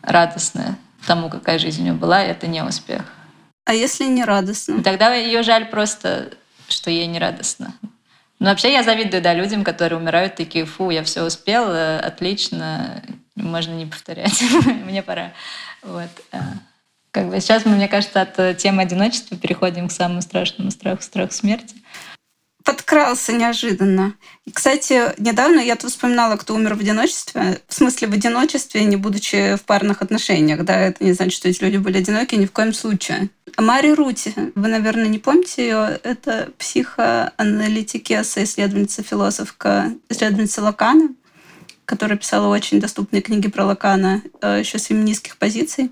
радостная 0.05 0.77
тому, 1.05 1.29
какая 1.29 1.59
жизнь 1.59 1.81
у 1.81 1.83
нее 1.83 1.93
была, 1.93 2.23
и 2.23 2.29
это 2.29 2.47
не 2.47 2.63
успех. 2.63 3.01
А 3.65 3.73
если 3.73 4.05
не 4.05 4.23
радостно? 4.23 4.83
Тогда 4.83 5.13
ее 5.13 5.43
жаль 5.43 5.65
просто, 5.65 6.31
что 6.67 6.91
ей 6.91 7.07
не 7.07 7.19
радостно. 7.19 7.73
Но 8.39 8.49
вообще 8.49 8.73
я 8.73 8.83
завидую 8.83 9.23
да, 9.23 9.33
людям, 9.33 9.63
которые 9.63 9.99
умирают 9.99 10.35
такие, 10.35 10.65
фу, 10.65 10.89
я 10.89 11.03
все 11.03 11.23
успела, 11.23 11.99
отлично, 11.99 13.01
можно 13.35 13.73
не 13.73 13.85
повторять, 13.85 14.43
мне 14.85 15.01
пора. 15.01 15.31
Вот. 15.81 16.09
А, 16.31 16.39
как 17.11 17.29
бы 17.29 17.39
сейчас 17.39 17.65
мы, 17.65 17.75
мне 17.75 17.87
кажется, 17.87 18.21
от 18.21 18.57
темы 18.57 18.81
одиночества 18.81 19.37
переходим 19.37 19.87
к 19.87 19.91
самому 19.91 20.21
страшному 20.21 20.69
страху, 20.69 21.01
страху 21.01 21.31
смерти. 21.31 21.75
Под 22.65 22.85
подкрался 22.85 23.33
неожиданно. 23.33 24.13
И, 24.45 24.51
кстати, 24.51 25.19
недавно 25.19 25.59
я 25.59 25.75
тут 25.75 25.89
вспоминала, 25.89 26.37
кто 26.37 26.53
умер 26.53 26.75
в 26.75 26.79
одиночестве. 26.79 27.59
В 27.67 27.73
смысле, 27.73 28.07
в 28.07 28.13
одиночестве, 28.13 28.85
не 28.85 28.95
будучи 28.95 29.55
в 29.55 29.63
парных 29.63 30.01
отношениях. 30.01 30.63
Да, 30.63 30.79
это 30.79 31.03
не 31.03 31.13
значит, 31.13 31.33
что 31.33 31.49
эти 31.49 31.63
люди 31.63 31.77
были 31.77 31.97
одиноки 31.97 32.35
ни 32.35 32.45
в 32.45 32.51
коем 32.51 32.73
случае. 32.73 33.29
Мари 33.57 33.89
Рути, 33.89 34.33
вы, 34.53 34.67
наверное, 34.67 35.07
не 35.07 35.19
помните 35.19 35.63
ее, 35.63 35.99
это 36.03 36.51
психоаналитикеса, 36.57 38.43
исследовательница, 38.43 39.03
философка, 39.03 39.91
исследовательница 40.09 40.61
Лакана, 40.61 41.09
которая 41.85 42.17
писала 42.17 42.47
очень 42.47 42.79
доступные 42.79 43.21
книги 43.21 43.49
про 43.49 43.65
Лакана 43.65 44.21
э, 44.41 44.59
еще 44.59 44.77
с 44.77 44.85
феминистских 44.85 45.37
позиций. 45.37 45.91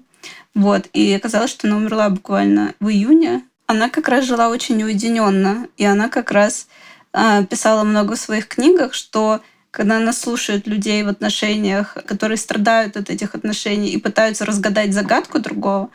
Вот. 0.53 0.87
И 0.93 1.11
оказалось, 1.11 1.51
что 1.51 1.67
она 1.67 1.77
умерла 1.77 2.09
буквально 2.09 2.75
в 2.79 2.87
июне. 2.87 3.43
Она 3.65 3.89
как 3.89 4.07
раз 4.07 4.25
жила 4.25 4.49
очень 4.49 4.81
уединенно, 4.83 5.67
и 5.77 5.85
она 5.85 6.09
как 6.09 6.31
раз 6.31 6.67
э, 7.13 7.45
писала 7.45 7.83
много 7.83 8.15
в 8.15 8.19
своих 8.19 8.47
книгах, 8.47 8.93
что 8.93 9.41
когда 9.71 9.97
она 9.97 10.13
слушает 10.13 10.67
людей 10.67 11.03
в 11.03 11.07
отношениях, 11.07 11.97
которые 12.05 12.37
страдают 12.37 12.95
от 12.95 13.09
этих 13.09 13.33
отношений 13.33 13.89
и 13.89 13.97
пытаются 13.97 14.45
разгадать 14.45 14.93
загадку 14.93 15.39
другого, 15.39 15.89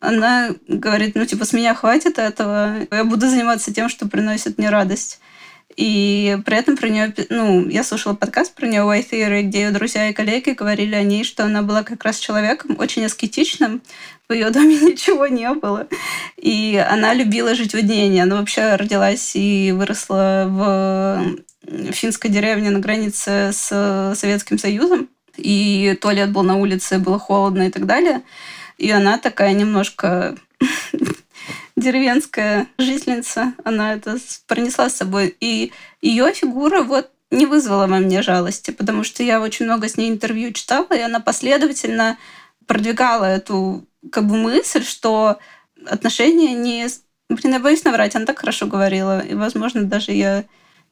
она 0.00 0.50
говорит, 0.66 1.14
ну, 1.14 1.24
типа, 1.26 1.44
с 1.44 1.52
меня 1.52 1.74
хватит 1.74 2.18
этого, 2.18 2.86
я 2.90 3.04
буду 3.04 3.28
заниматься 3.28 3.72
тем, 3.72 3.88
что 3.88 4.08
приносит 4.08 4.58
мне 4.58 4.70
радость. 4.70 5.20
И 5.76 6.36
при 6.44 6.56
этом 6.56 6.76
про 6.76 6.88
нее, 6.88 7.14
ну, 7.28 7.68
я 7.68 7.84
слушала 7.84 8.14
подкаст 8.14 8.54
про 8.54 8.66
нее 8.66 8.82
White 8.82 9.10
Theory, 9.10 9.42
где 9.42 9.62
ее 9.62 9.70
друзья 9.70 10.08
и 10.08 10.12
коллеги 10.12 10.50
говорили 10.50 10.94
о 10.94 11.02
ней, 11.02 11.24
что 11.24 11.44
она 11.44 11.62
была 11.62 11.82
как 11.84 12.04
раз 12.04 12.18
человеком 12.18 12.76
очень 12.78 13.04
аскетичным, 13.04 13.80
в 14.28 14.32
ее 14.32 14.50
доме 14.50 14.76
ничего 14.80 15.26
не 15.26 15.52
было. 15.52 15.86
И 16.36 16.82
она 16.88 17.14
любила 17.14 17.54
жить 17.54 17.72
в 17.72 17.76
однении. 17.76 18.20
Она 18.20 18.36
вообще 18.36 18.76
родилась 18.76 19.32
и 19.34 19.72
выросла 19.72 20.46
в 20.48 21.92
финской 21.92 22.30
деревне 22.30 22.70
на 22.70 22.78
границе 22.78 23.50
с 23.52 24.14
Советским 24.16 24.58
Союзом. 24.58 25.08
И 25.36 25.96
туалет 26.00 26.32
был 26.32 26.42
на 26.42 26.56
улице, 26.56 26.98
было 26.98 27.18
холодно 27.18 27.68
и 27.68 27.70
так 27.70 27.86
далее. 27.86 28.22
И 28.78 28.90
она 28.90 29.18
такая 29.18 29.52
немножко 29.52 30.36
деревенская 31.80 32.66
жительница, 32.78 33.54
она 33.64 33.94
это 33.94 34.18
пронесла 34.46 34.88
с 34.88 34.96
собой. 34.96 35.36
И 35.40 35.72
ее 36.00 36.32
фигура 36.32 36.82
вот 36.82 37.10
не 37.30 37.46
вызвала 37.46 37.86
во 37.86 37.98
мне 37.98 38.22
жалости, 38.22 38.70
потому 38.70 39.04
что 39.04 39.22
я 39.22 39.40
очень 39.40 39.66
много 39.66 39.88
с 39.88 39.96
ней 39.96 40.10
интервью 40.10 40.52
читала, 40.52 40.88
и 40.92 41.00
она 41.00 41.20
последовательно 41.20 42.18
продвигала 42.66 43.24
эту 43.24 43.86
как 44.10 44.26
бы 44.26 44.36
мысль, 44.36 44.84
что 44.84 45.38
отношения 45.86 46.54
не... 46.54 46.88
Блин, 47.28 47.54
я 47.54 47.60
боюсь 47.60 47.84
наврать, 47.84 48.16
она 48.16 48.26
так 48.26 48.40
хорошо 48.40 48.66
говорила, 48.66 49.20
и, 49.20 49.34
возможно, 49.34 49.84
даже 49.84 50.12
я 50.12 50.44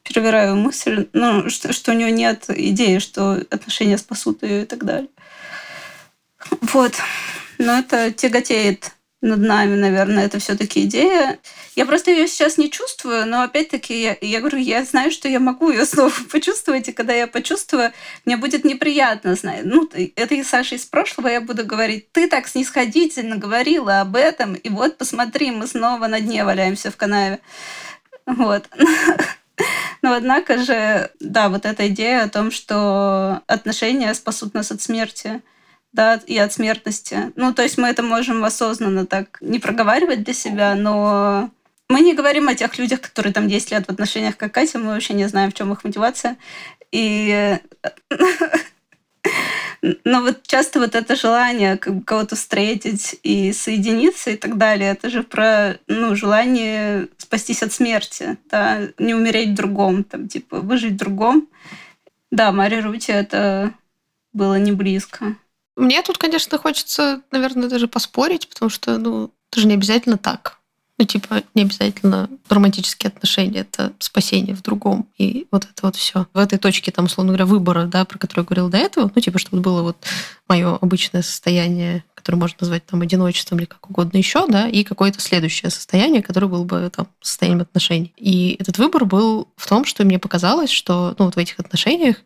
перевираю 0.05 0.57
мысль, 0.57 1.09
ну, 1.13 1.51
что, 1.51 1.73
что 1.73 1.91
у 1.91 1.95
нее 1.95 2.13
нет 2.13 2.45
идеи, 2.49 2.99
что 2.99 3.33
отношения 3.51 3.99
спасут 3.99 4.43
ее 4.43 4.63
и 4.63 4.67
так 4.67 4.85
далее. 4.85 5.09
Вот 6.61 6.95
но 7.59 7.79
это 7.79 8.13
тяготеет 8.13 8.93
над 9.21 9.41
нами, 9.41 9.75
наверное, 9.75 10.27
это 10.27 10.39
все-таки 10.39 10.85
идея. 10.85 11.39
Я 11.75 11.87
просто 11.87 12.13
ее 12.13 12.29
сейчас 12.29 12.57
не 12.57 12.71
чувствую, 12.71 13.27
но 13.27 13.43
опять-таки 13.43 14.01
я, 14.01 14.17
я 14.21 14.39
говорю, 14.39 14.59
я 14.59 14.85
знаю, 14.85 15.11
что 15.11 15.29
я 15.29 15.41
могу 15.41 15.71
ее 15.71 15.85
снова 15.87 16.13
почувствовать, 16.31 16.89
и 16.89 16.93
когда 16.93 17.13
я 17.13 17.27
почувствую, 17.27 17.93
мне 18.25 18.37
будет 18.37 18.65
неприятно 18.65 19.35
знать. 19.35 19.65
Ну, 19.65 19.91
это 20.15 20.35
и 20.35 20.45
Саша 20.45 20.77
из 20.77 20.85
прошлого, 20.87 21.29
я 21.29 21.41
буду 21.41 21.65
говорить, 21.67 22.13
ты 22.13 22.29
так 22.29 22.47
снисходительно 22.47 23.37
говорила 23.37 24.01
об 24.01 24.15
этом, 24.15 24.55
и 24.55 24.69
вот 24.69 24.99
посмотри, 24.99 25.51
мы 25.51 25.67
снова 25.67 26.07
на 26.07 26.21
дне 26.21 26.45
валяемся 26.45 26.93
в 26.93 26.97
канаве. 26.97 27.41
Вот. 28.25 28.69
Но 30.03 30.13
однако 30.13 30.63
же, 30.63 31.11
да, 31.19 31.49
вот 31.49 31.67
эта 31.67 31.89
идея 31.89 32.23
о 32.23 32.29
том, 32.29 32.53
что 32.53 33.43
отношения 33.49 34.15
спасут 34.15 34.55
нас 34.55 34.71
от 34.71 34.81
смерти– 34.81 35.43
да, 35.99 36.21
и 36.29 36.39
от 36.39 36.53
смертности. 36.53 37.33
Ну, 37.35 37.53
то 37.53 37.65
есть 37.65 37.77
мы 37.77 37.89
это 37.89 38.05
можем 38.05 38.45
осознанно 38.45 39.05
так 39.05 39.39
не 39.41 39.59
проговаривать 39.59 40.23
для 40.23 40.33
себя, 40.33 40.77
но 40.77 41.51
мы 41.89 42.03
не 42.03 42.15
говорим 42.15 42.47
о 42.47 42.55
тех 42.55 42.79
людях, 42.79 43.01
которые 43.01 43.33
там 43.33 43.49
10 43.49 43.73
лет 43.73 43.87
в 43.87 43.91
отношениях, 43.91 44.37
как 44.37 44.55
Катя, 44.55 44.79
мы 44.79 44.91
вообще 44.91 45.15
не 45.15 45.27
знаем, 45.27 45.51
в 45.51 45.55
чем 45.55 45.73
их 45.73 45.83
мотивация. 45.83 46.37
И 46.93 47.59
но 50.05 50.21
вот 50.21 50.47
часто 50.47 50.79
вот 50.79 50.95
это 50.95 51.17
желание 51.17 51.77
кого-то 51.77 52.37
встретить 52.37 53.19
и 53.25 53.53
соединиться 53.53 54.31
и 54.31 54.37
так 54.37 54.57
далее, 54.57 54.93
это 54.93 55.11
же 55.11 55.25
про 55.25 55.81
ну, 55.89 56.15
желание 56.15 57.09
спастись 57.17 57.65
от 57.65 57.73
смерти, 57.73 58.37
да, 58.49 58.83
не 58.99 59.15
умереть 59.15 59.49
в 59.51 59.55
другом, 59.55 60.05
там, 60.05 60.29
типа, 60.29 60.61
выжить 60.61 60.93
в 60.93 60.99
другом. 60.99 61.49
Да, 62.31 62.53
Мария 62.53 62.83
Рути 62.83 63.11
это 63.11 63.75
было 64.33 64.61
не 64.61 64.71
близко. 64.71 65.35
Мне 65.79 66.03
тут, 66.03 66.19
конечно, 66.19 66.59
хочется, 66.59 67.23
наверное, 67.31 67.69
даже 67.69 67.87
поспорить, 67.87 68.49
потому 68.49 68.69
что, 68.69 68.99
ну, 68.99 69.31
это 69.51 69.61
же 69.61 69.69
не 69.69 69.75
обязательно 69.75 70.19
так. 70.19 70.59
Ну, 70.99 71.05
типа, 71.05 71.45
не 71.55 71.63
обязательно 71.63 72.29
романтические 72.49 73.09
отношения, 73.09 73.61
это 73.61 73.93
спасение 74.01 74.57
в 74.57 74.63
другом. 74.63 75.09
И 75.17 75.47
вот 75.53 75.63
это 75.63 75.75
вот 75.83 75.95
все. 75.95 76.27
В 76.35 76.39
этой 76.39 76.59
точке, 76.59 76.91
там, 76.91 77.05
условно 77.05 77.31
говоря, 77.31 77.47
выбора, 77.47 77.85
да, 77.85 78.05
про 78.05 78.19
который 78.19 78.41
я 78.41 78.45
говорила 78.47 78.69
до 78.69 78.79
этого, 78.79 79.09
ну, 79.15 79.21
типа, 79.21 79.39
чтобы 79.39 79.63
было 79.63 79.83
вот 79.83 79.97
мое 80.49 80.75
обычное 80.75 81.23
состояние, 81.23 82.03
которое 82.17 82.39
можно 82.39 82.57
назвать 82.59 82.85
там 82.85 83.01
одиночеством 83.01 83.61
или 83.61 83.67
как 83.67 83.89
угодно 83.89 84.19
еще, 84.19 84.49
да, 84.49 84.67
и 84.67 84.83
какое-то 84.83 85.21
следующее 85.21 85.71
состояние, 85.71 86.25
которое 86.25 86.49
было 86.49 86.65
бы 86.65 86.91
там 86.93 87.07
состоянием 87.21 87.61
отношений. 87.61 88.13
И 88.17 88.57
этот 88.59 88.79
выбор 88.79 89.05
был 89.05 89.47
в 89.57 89.69
том, 89.69 89.85
что 89.85 90.05
мне 90.05 90.19
показалось, 90.19 90.71
что, 90.71 91.15
ну, 91.21 91.27
вот 91.27 91.37
в 91.37 91.39
этих 91.39 91.61
отношениях 91.61 92.17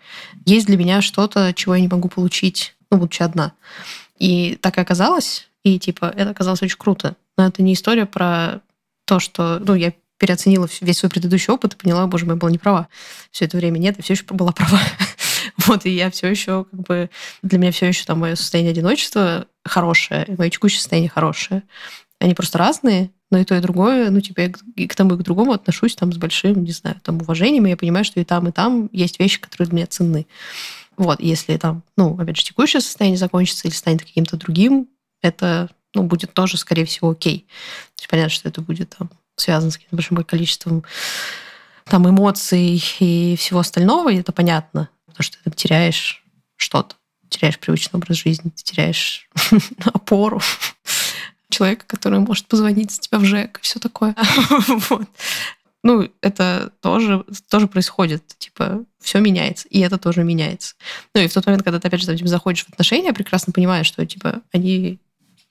есть 0.47 0.65
для 0.65 0.79
меня 0.79 1.03
что-то, 1.03 1.53
чего 1.53 1.75
я 1.75 1.83
не 1.83 1.89
могу 1.89 2.09
получить 2.09 2.75
ну, 2.93 2.99
будучи 2.99 3.23
одна. 3.23 3.53
И 4.19 4.57
так 4.61 4.79
и 4.79 4.81
оказалось, 4.81 5.49
и 5.65 5.79
типа 5.79 6.13
это 6.17 6.31
оказалось 6.31 6.63
очень 6.63 6.79
круто. 6.79 7.17
Но 7.37 7.47
это 7.47 7.63
не 7.63 7.73
история 7.73 8.07
про 8.07 8.61
то, 9.07 9.19
что, 9.19 9.59
ну, 9.59 9.75
я 9.75 9.93
переоценила 10.19 10.69
весь 10.81 10.99
свой 10.99 11.11
предыдущий 11.11 11.53
опыт 11.53 11.75
и 11.75 11.77
поняла, 11.77 12.07
боже 12.07 12.27
мой, 12.27 12.35
я 12.35 12.39
была 12.39 12.51
не 12.51 12.59
права. 12.59 12.89
Все 13.33 13.47
это 13.47 13.57
время 13.57 13.79
нет, 13.79 13.97
я 13.97 14.03
все 14.03 14.13
еще 14.13 14.25
была 14.25 14.53
права. 14.53 14.79
вот, 15.67 15.87
и 15.87 15.91
я 15.91 16.11
все 16.11 16.29
еще, 16.29 16.67
как 16.71 16.81
бы, 16.81 17.11
для 17.43 17.59
меня 17.59 17.73
все 17.73 17.87
еще 17.87 18.05
там 18.05 18.21
мое 18.21 18.37
состояние 18.37 18.73
одиночества 18.73 19.47
хорошее, 19.65 20.27
и 20.29 20.37
мое 20.37 20.51
текущее 20.51 20.79
состояние 20.79 21.11
хорошее. 21.11 21.63
Они 22.21 22.35
просто 22.35 22.59
разные, 22.59 23.11
но 23.31 23.39
и 23.39 23.45
то, 23.45 23.57
и 23.57 23.61
другое, 23.61 24.11
ну, 24.11 24.21
типа, 24.21 24.41
я 24.41 24.53
и 24.77 24.87
к 24.87 24.95
тому, 24.95 25.15
и 25.15 25.19
к 25.19 25.23
другому 25.23 25.53
отношусь 25.53 25.97
там 25.97 26.13
с 26.13 26.19
большим, 26.19 26.63
не 26.63 26.73
знаю, 26.73 27.01
там, 27.03 27.21
уважением, 27.21 27.67
и 27.67 27.71
я 27.71 27.77
понимаю, 27.77 28.05
что 28.05 28.21
и 28.21 28.25
там, 28.25 28.47
и 28.47 28.53
там 28.53 28.91
есть 28.93 29.19
вещи, 29.19 29.41
которые 29.41 29.69
для 29.69 29.77
меня 29.77 29.87
ценны. 29.87 30.27
Вот, 30.97 31.21
если 31.21 31.57
там, 31.57 31.83
ну, 31.97 32.19
опять 32.19 32.37
же, 32.37 32.45
текущее 32.45 32.81
состояние 32.81 33.19
закончится 33.19 33.67
или 33.67 33.75
станет 33.75 34.03
каким-то 34.03 34.37
другим, 34.37 34.89
это, 35.23 35.71
ну, 35.95 36.03
будет 36.03 36.35
тоже, 36.35 36.57
скорее 36.57 36.85
всего, 36.85 37.11
окей. 37.11 37.47
То 37.97 38.03
есть 38.03 38.11
понятно, 38.11 38.31
что 38.31 38.49
это 38.49 38.61
будет 38.61 38.95
там 38.97 39.11
связано 39.37 39.71
с 39.71 39.77
каким-то 39.77 39.97
большим 39.97 40.23
количеством 40.25 40.85
там 41.85 42.09
эмоций 42.09 42.83
и 43.01 43.37
всего 43.37 43.61
остального, 43.61 44.13
и 44.13 44.19
это 44.19 44.33
понятно, 44.33 44.89
потому 45.07 45.25
что 45.25 45.39
ты 45.43 45.51
теряешь 45.51 46.25
что-то, 46.57 46.97
теряешь 47.29 47.59
привычный 47.59 47.99
образ 47.99 48.19
жизни, 48.19 48.51
ты 48.51 48.63
теряешь 48.63 49.29
опору 49.85 50.41
человека, 51.51 51.85
который 51.87 52.21
может 52.21 52.47
позвонить 52.47 52.93
за 52.93 53.01
тебя 53.01 53.19
в 53.19 53.25
ЖЭК 53.25 53.59
и 53.59 53.63
все 53.63 53.81
такое. 53.81 54.15
вот 54.91 55.09
ну, 55.83 56.09
это 56.21 56.73
тоже, 56.81 57.25
тоже 57.49 57.67
происходит. 57.67 58.27
Типа, 58.39 58.85
все 59.01 59.21
меняется, 59.21 59.67
и 59.69 59.81
это 59.81 59.99
тоже 59.99 60.23
меняется. 60.23 60.75
Ну, 61.15 61.21
и 61.21 61.27
в 61.27 61.35
тот 61.35 61.45
момент, 61.47 61.65
когда 61.65 61.81
ты, 61.81 61.89
опять 61.89 62.01
же, 62.01 62.07
там, 62.07 62.17
типа, 62.17 62.29
заходишь 62.29 62.65
в 62.65 62.69
отношения, 62.71 63.13
прекрасно 63.13 63.53
понимаешь, 63.53 63.87
что, 63.87 64.07
типа, 64.07 64.43
они 64.53 65.01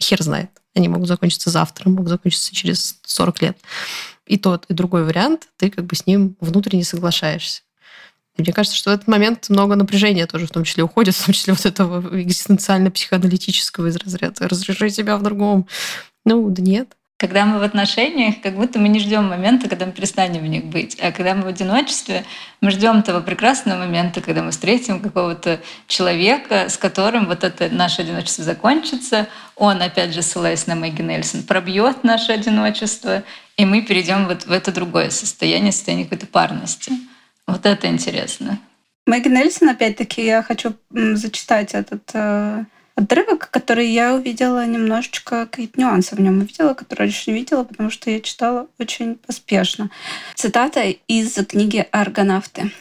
хер 0.02 0.22
знает. 0.22 0.50
Они 0.74 0.88
могут 0.88 1.08
закончиться 1.08 1.50
завтра, 1.50 1.90
могут 1.90 2.10
закончиться 2.10 2.56
через 2.56 3.00
40 3.04 3.42
лет. 3.42 3.58
И 4.26 4.38
тот, 4.38 4.66
и 4.70 4.74
другой 4.74 5.04
вариант, 5.04 5.50
ты 5.58 5.70
как 5.70 5.86
бы 5.86 5.96
с 5.96 6.08
ним 6.08 6.38
внутренне 6.40 6.86
соглашаешься. 6.86 7.64
Мне 8.38 8.54
кажется, 8.54 8.78
что 8.78 8.92
в 8.92 8.94
этот 8.94 9.08
момент 9.08 9.50
много 9.50 9.76
напряжения 9.76 10.26
тоже 10.26 10.48
в 10.48 10.52
том 10.52 10.64
числе 10.64 10.84
уходит, 10.84 11.16
в 11.16 11.26
том 11.26 11.34
числе 11.34 11.54
вот 11.54 11.66
этого 11.66 12.22
экзистенциально-психоаналитического 12.22 13.88
из 13.88 13.98
разряда 13.98 14.48
«разреши 14.48 14.90
себя 14.90 15.18
в 15.18 15.24
другом». 15.24 15.68
Ну, 16.24 16.50
да 16.50 16.62
нет. 16.62 16.96
Когда 17.22 17.46
мы 17.46 17.60
в 17.60 17.62
отношениях, 17.62 18.42
как 18.42 18.56
будто 18.56 18.80
мы 18.80 18.90
не 18.90 19.00
ждем 19.00 19.26
момента, 19.26 19.70
когда 19.70 19.86
мы 19.86 19.92
перестанем 19.92 20.42
в 20.42 20.48
них 20.48 20.66
быть. 20.66 20.98
А 21.00 21.12
когда 21.12 21.36
мы 21.36 21.44
в 21.44 21.48
одиночестве, 21.50 22.26
мы 22.62 22.72
ждем 22.72 23.04
того 23.04 23.22
прекрасного 23.22 23.78
момента, 23.78 24.22
когда 24.22 24.42
мы 24.42 24.50
встретим 24.50 25.00
какого-то 25.00 25.60
человека, 25.86 26.68
с 26.68 26.80
которым 26.80 27.28
вот 27.28 27.44
это 27.44 27.70
наше 27.70 28.02
одиночество 28.02 28.44
закончится. 28.44 29.28
Он, 29.56 29.84
опять 29.84 30.16
же, 30.16 30.24
ссылаясь 30.24 30.66
на 30.66 30.74
Мэгги 30.74 31.04
Нельсон, 31.04 31.44
пробьет 31.44 32.04
наше 32.04 32.32
одиночество, 32.32 33.22
и 33.56 33.66
мы 33.66 33.84
перейдем 33.84 34.26
вот 34.26 34.48
в 34.48 34.52
это 34.52 34.72
другое 34.72 35.12
состояние, 35.12 35.72
состояние 35.72 36.08
какой-то 36.08 36.26
парности. 36.26 36.92
Вот 37.46 37.68
это 37.68 37.86
интересно. 37.86 38.58
Мэгги 39.06 39.28
Нельсон, 39.28 39.70
опять-таки, 39.70 40.26
я 40.26 40.42
хочу 40.42 40.74
зачитать 40.90 41.76
этот 41.76 42.02
э, 42.16 42.64
отрывок, 43.02 43.50
который 43.52 43.88
я 43.90 44.14
увидела 44.14 44.66
немножечко, 44.66 45.46
какие-то 45.46 45.80
нюансы 45.80 46.16
в 46.16 46.20
нем 46.22 46.40
увидела, 46.40 46.74
которые 46.74 47.08
раньше 47.08 47.32
не 47.32 47.38
видела, 47.38 47.64
потому 47.64 47.90
что 47.90 48.10
я 48.10 48.20
читала 48.20 48.68
очень 48.80 49.16
поспешно. 49.16 49.90
Цитата 50.36 50.82
из 51.08 51.34
книги 51.46 51.88
«Аргонавты». 51.92 52.72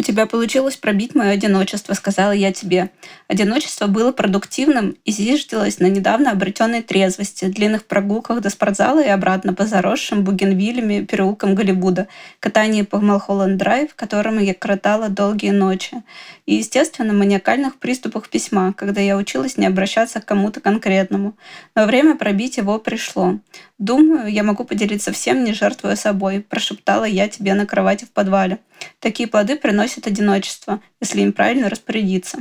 «У 0.00 0.02
тебя 0.02 0.24
получилось 0.24 0.76
пробить 0.76 1.14
мое 1.14 1.32
одиночество»,— 1.32 1.92
сказала 1.94 2.32
я 2.32 2.54
тебе. 2.54 2.88
Одиночество 3.28 3.86
было 3.86 4.12
продуктивным 4.12 4.96
и 5.04 5.10
зиждилось 5.10 5.78
на 5.78 5.90
недавно 5.90 6.30
обретенной 6.30 6.80
трезвости, 6.80 7.44
длинных 7.44 7.84
прогулках 7.84 8.40
до 8.40 8.48
спортзала 8.48 9.04
и 9.04 9.08
обратно 9.08 9.52
по 9.52 9.66
заросшим 9.66 10.24
бугенвиллями 10.24 11.04
переулкам 11.04 11.54
Голливуда, 11.54 12.08
катании 12.40 12.80
по 12.80 12.98
Малхолланд-драйв, 12.98 13.94
которым 13.94 14.38
я 14.38 14.54
кротала 14.54 15.10
долгие 15.10 15.50
ночи, 15.50 16.02
и, 16.46 16.54
естественно, 16.54 17.12
маниакальных 17.12 17.76
приступах 17.76 18.30
письма, 18.30 18.72
когда 18.72 19.02
я 19.02 19.18
училась 19.18 19.58
не 19.58 19.66
обращаться 19.66 20.22
к 20.22 20.24
кому-то 20.24 20.60
конкретному. 20.60 21.36
Но 21.74 21.84
время 21.84 22.16
пробить 22.16 22.56
его 22.56 22.78
пришло. 22.78 23.38
«Думаю, 23.76 24.32
я 24.32 24.44
могу 24.44 24.64
поделиться 24.64 25.12
всем, 25.12 25.44
не 25.44 25.52
жертвуя 25.52 25.96
собой»,— 25.96 26.40
прошептала 26.48 27.04
я 27.04 27.28
тебе 27.28 27.52
на 27.52 27.66
кровати 27.66 28.06
в 28.06 28.10
подвале. 28.10 28.58
Такие 28.98 29.28
плоды 29.28 29.56
приносят 29.56 29.89
одиночество, 29.98 30.80
если 31.00 31.20
им 31.22 31.32
правильно 31.32 31.68
распорядиться. 31.68 32.38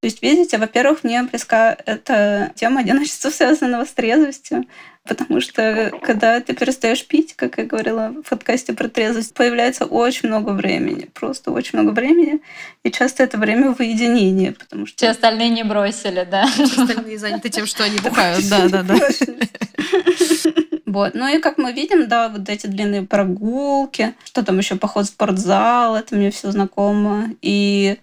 То 0.00 0.06
есть, 0.06 0.22
видите, 0.22 0.58
во-первых, 0.58 1.02
мне 1.02 1.24
близка 1.24 1.76
эта 1.84 2.52
тема 2.54 2.80
одиночества, 2.80 3.30
связанного 3.34 3.84
с 3.84 3.90
трезвостью, 3.90 4.64
потому 5.04 5.40
что 5.40 5.90
когда 6.02 6.40
ты 6.40 6.54
перестаешь 6.54 7.04
пить, 7.04 7.34
как 7.34 7.58
я 7.58 7.64
говорила 7.64 8.14
в 8.24 8.28
подкасте 8.28 8.74
про 8.74 8.88
трезвость, 8.88 9.34
появляется 9.34 9.86
очень 9.86 10.28
много 10.28 10.50
времени, 10.50 11.10
просто 11.12 11.50
очень 11.50 11.80
много 11.80 11.92
времени, 11.92 12.40
и 12.84 12.92
часто 12.92 13.24
это 13.24 13.38
время 13.38 13.74
в 13.74 13.80
уединении, 13.80 14.50
потому 14.50 14.86
что... 14.86 14.96
Все 14.96 15.08
остальные 15.08 15.48
не 15.48 15.64
бросили, 15.64 16.26
да? 16.30 16.44
Остальные 16.44 17.18
заняты 17.18 17.48
тем, 17.48 17.66
что 17.66 17.82
они 17.82 17.98
бухают, 17.98 18.48
да-да-да. 18.48 18.98
Вот. 20.88 21.14
Ну 21.14 21.28
и 21.28 21.38
как 21.38 21.58
мы 21.58 21.72
видим, 21.74 22.08
да, 22.08 22.30
вот 22.30 22.48
эти 22.48 22.66
длинные 22.66 23.02
прогулки, 23.02 24.14
что 24.24 24.42
там 24.42 24.56
еще 24.56 24.76
поход 24.76 25.04
в 25.04 25.08
спортзал, 25.08 25.96
это 25.96 26.16
мне 26.16 26.30
все 26.30 26.50
знакомо. 26.50 27.28
И 27.42 27.98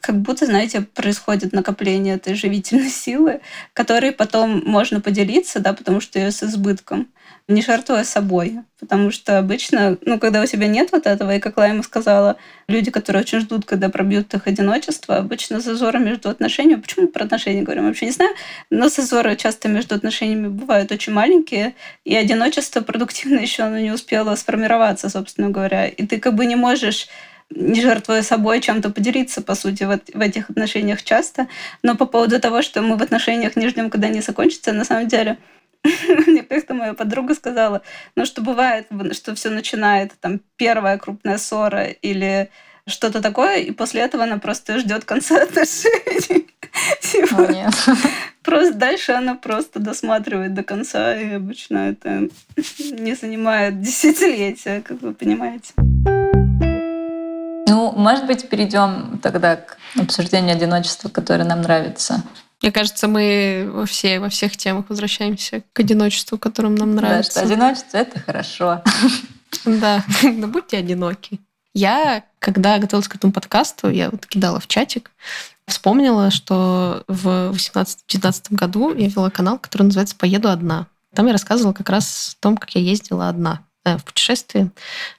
как 0.00 0.16
будто, 0.16 0.44
знаете, 0.44 0.80
происходит 0.80 1.52
накопление 1.52 2.16
этой 2.16 2.34
живительной 2.34 2.90
силы, 2.90 3.40
которой 3.74 4.10
потом 4.10 4.60
можно 4.66 5.00
поделиться, 5.00 5.60
да, 5.60 5.72
потому 5.72 6.00
что 6.00 6.18
ее 6.18 6.32
с 6.32 6.42
избытком, 6.42 7.06
не 7.48 7.62
жертвуя 7.62 8.04
собой. 8.04 8.58
Потому 8.80 9.10
что 9.10 9.38
обычно, 9.38 9.96
ну, 10.02 10.18
когда 10.18 10.42
у 10.42 10.46
тебя 10.46 10.66
нет 10.66 10.90
вот 10.92 11.06
этого, 11.06 11.36
и 11.36 11.38
как 11.40 11.56
Лайма 11.56 11.82
сказала, 11.82 12.36
люди, 12.68 12.90
которые 12.90 13.22
очень 13.22 13.40
ждут, 13.40 13.64
когда 13.64 13.88
пробьют 13.88 14.34
их 14.34 14.46
одиночество, 14.46 15.16
обычно 15.16 15.60
зазоры 15.60 15.98
между 15.98 16.28
отношениями, 16.28 16.80
почему 16.80 17.08
про 17.08 17.24
отношения 17.24 17.62
говорим, 17.62 17.86
вообще 17.86 18.06
не 18.06 18.12
знаю, 18.12 18.32
но 18.68 18.88
зазоры 18.88 19.36
часто 19.36 19.68
между 19.68 19.94
отношениями 19.94 20.48
бывают 20.48 20.92
очень 20.92 21.12
маленькие, 21.12 21.74
и 22.04 22.14
одиночество 22.14 22.80
продуктивно 22.80 23.38
еще 23.40 23.62
оно 23.62 23.78
не 23.78 23.92
успело 23.92 24.34
сформироваться, 24.34 25.08
собственно 25.08 25.50
говоря. 25.50 25.86
И 25.86 26.06
ты 26.06 26.18
как 26.18 26.34
бы 26.34 26.46
не 26.46 26.56
можешь 26.56 27.08
не 27.50 27.80
жертвуя 27.80 28.22
собой, 28.22 28.60
чем-то 28.60 28.90
поделиться, 28.90 29.40
по 29.40 29.54
сути, 29.54 29.84
в, 29.84 30.00
в 30.12 30.20
этих 30.20 30.50
отношениях 30.50 31.04
часто. 31.04 31.46
Но 31.82 31.96
по 31.96 32.04
поводу 32.04 32.40
того, 32.40 32.60
что 32.60 32.82
мы 32.82 32.96
в 32.96 33.02
отношениях 33.02 33.54
не 33.54 33.68
ждем, 33.68 33.88
когда 33.88 34.08
они 34.08 34.20
закончатся, 34.20 34.72
на 34.72 34.84
самом 34.84 35.06
деле, 35.06 35.38
мне 36.26 36.42
как-то 36.42 36.74
моя 36.74 36.94
подруга 36.94 37.34
сказала, 37.34 37.82
ну 38.14 38.24
что 38.26 38.42
бывает, 38.42 38.86
что 39.12 39.34
все 39.34 39.50
начинает, 39.50 40.12
там, 40.20 40.40
первая 40.56 40.98
крупная 40.98 41.38
ссора 41.38 41.86
или 41.86 42.50
что-то 42.86 43.20
такое, 43.20 43.58
и 43.58 43.70
после 43.72 44.02
этого 44.02 44.24
она 44.24 44.38
просто 44.38 44.78
ждет 44.78 45.04
конца 45.04 45.36
отношений. 45.42 46.46
Типа, 47.00 47.40
нет. 47.50 47.74
Просто 48.42 48.74
дальше 48.74 49.12
она 49.12 49.34
просто 49.34 49.80
досматривает 49.80 50.54
до 50.54 50.62
конца, 50.62 51.16
и 51.16 51.32
обычно 51.32 51.78
это 51.90 52.28
не 52.78 53.14
занимает 53.14 53.80
десятилетия, 53.80 54.82
как 54.82 55.00
вы 55.02 55.14
понимаете. 55.14 55.72
Ну, 57.68 57.90
может 57.92 58.26
быть, 58.26 58.48
перейдем 58.48 59.18
тогда 59.20 59.56
к 59.56 59.78
обсуждению 59.98 60.54
одиночества, 60.54 61.08
которое 61.08 61.44
нам 61.44 61.62
нравится. 61.62 62.22
Мне 62.62 62.72
кажется, 62.72 63.06
мы 63.06 63.68
во, 63.70 63.86
все, 63.86 64.18
во 64.18 64.28
всех 64.28 64.56
темах 64.56 64.86
возвращаемся 64.88 65.62
к 65.72 65.80
одиночеству, 65.80 66.38
которым 66.38 66.74
нам 66.74 66.94
нравится. 66.94 67.34
Да, 67.34 67.46
что 67.46 67.54
одиночество— 67.54 67.96
это 67.98 68.20
хорошо. 68.20 68.82
Да, 69.64 70.04
но 70.22 70.46
будьте 70.48 70.78
одиноки. 70.78 71.40
Я, 71.74 72.24
когда 72.38 72.78
готовилась 72.78 73.08
к 73.08 73.14
этому 73.16 73.32
подкасту, 73.32 73.90
я 73.90 74.10
вот 74.10 74.26
кидала 74.26 74.60
в 74.60 74.66
чатик, 74.66 75.10
вспомнила, 75.66 76.30
что 76.30 77.04
в 77.06 77.52
18-19 77.54 78.46
году 78.50 78.94
я 78.94 79.08
вела 79.08 79.30
канал, 79.30 79.58
который 79.58 79.82
называется 79.82 80.16
«Поеду 80.16 80.48
одна». 80.48 80.86
Там 81.14 81.26
я 81.26 81.32
рассказывала 81.32 81.74
как 81.74 81.90
раз 81.90 82.36
о 82.38 82.42
том, 82.42 82.56
как 82.56 82.74
я 82.74 82.80
ездила 82.80 83.28
одна. 83.28 83.66
Э, 83.86 83.98
в 83.98 84.04
путешествии, 84.04 84.70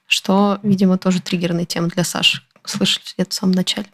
что, 0.08 0.60
видимо, 0.62 0.98
тоже 0.98 1.22
триггерная 1.22 1.64
тема 1.64 1.88
для 1.88 2.04
Саши. 2.04 2.42
Слышали 2.68 3.06
это 3.18 3.32
в 3.32 3.34
самом 3.34 3.54
начале. 3.54 3.88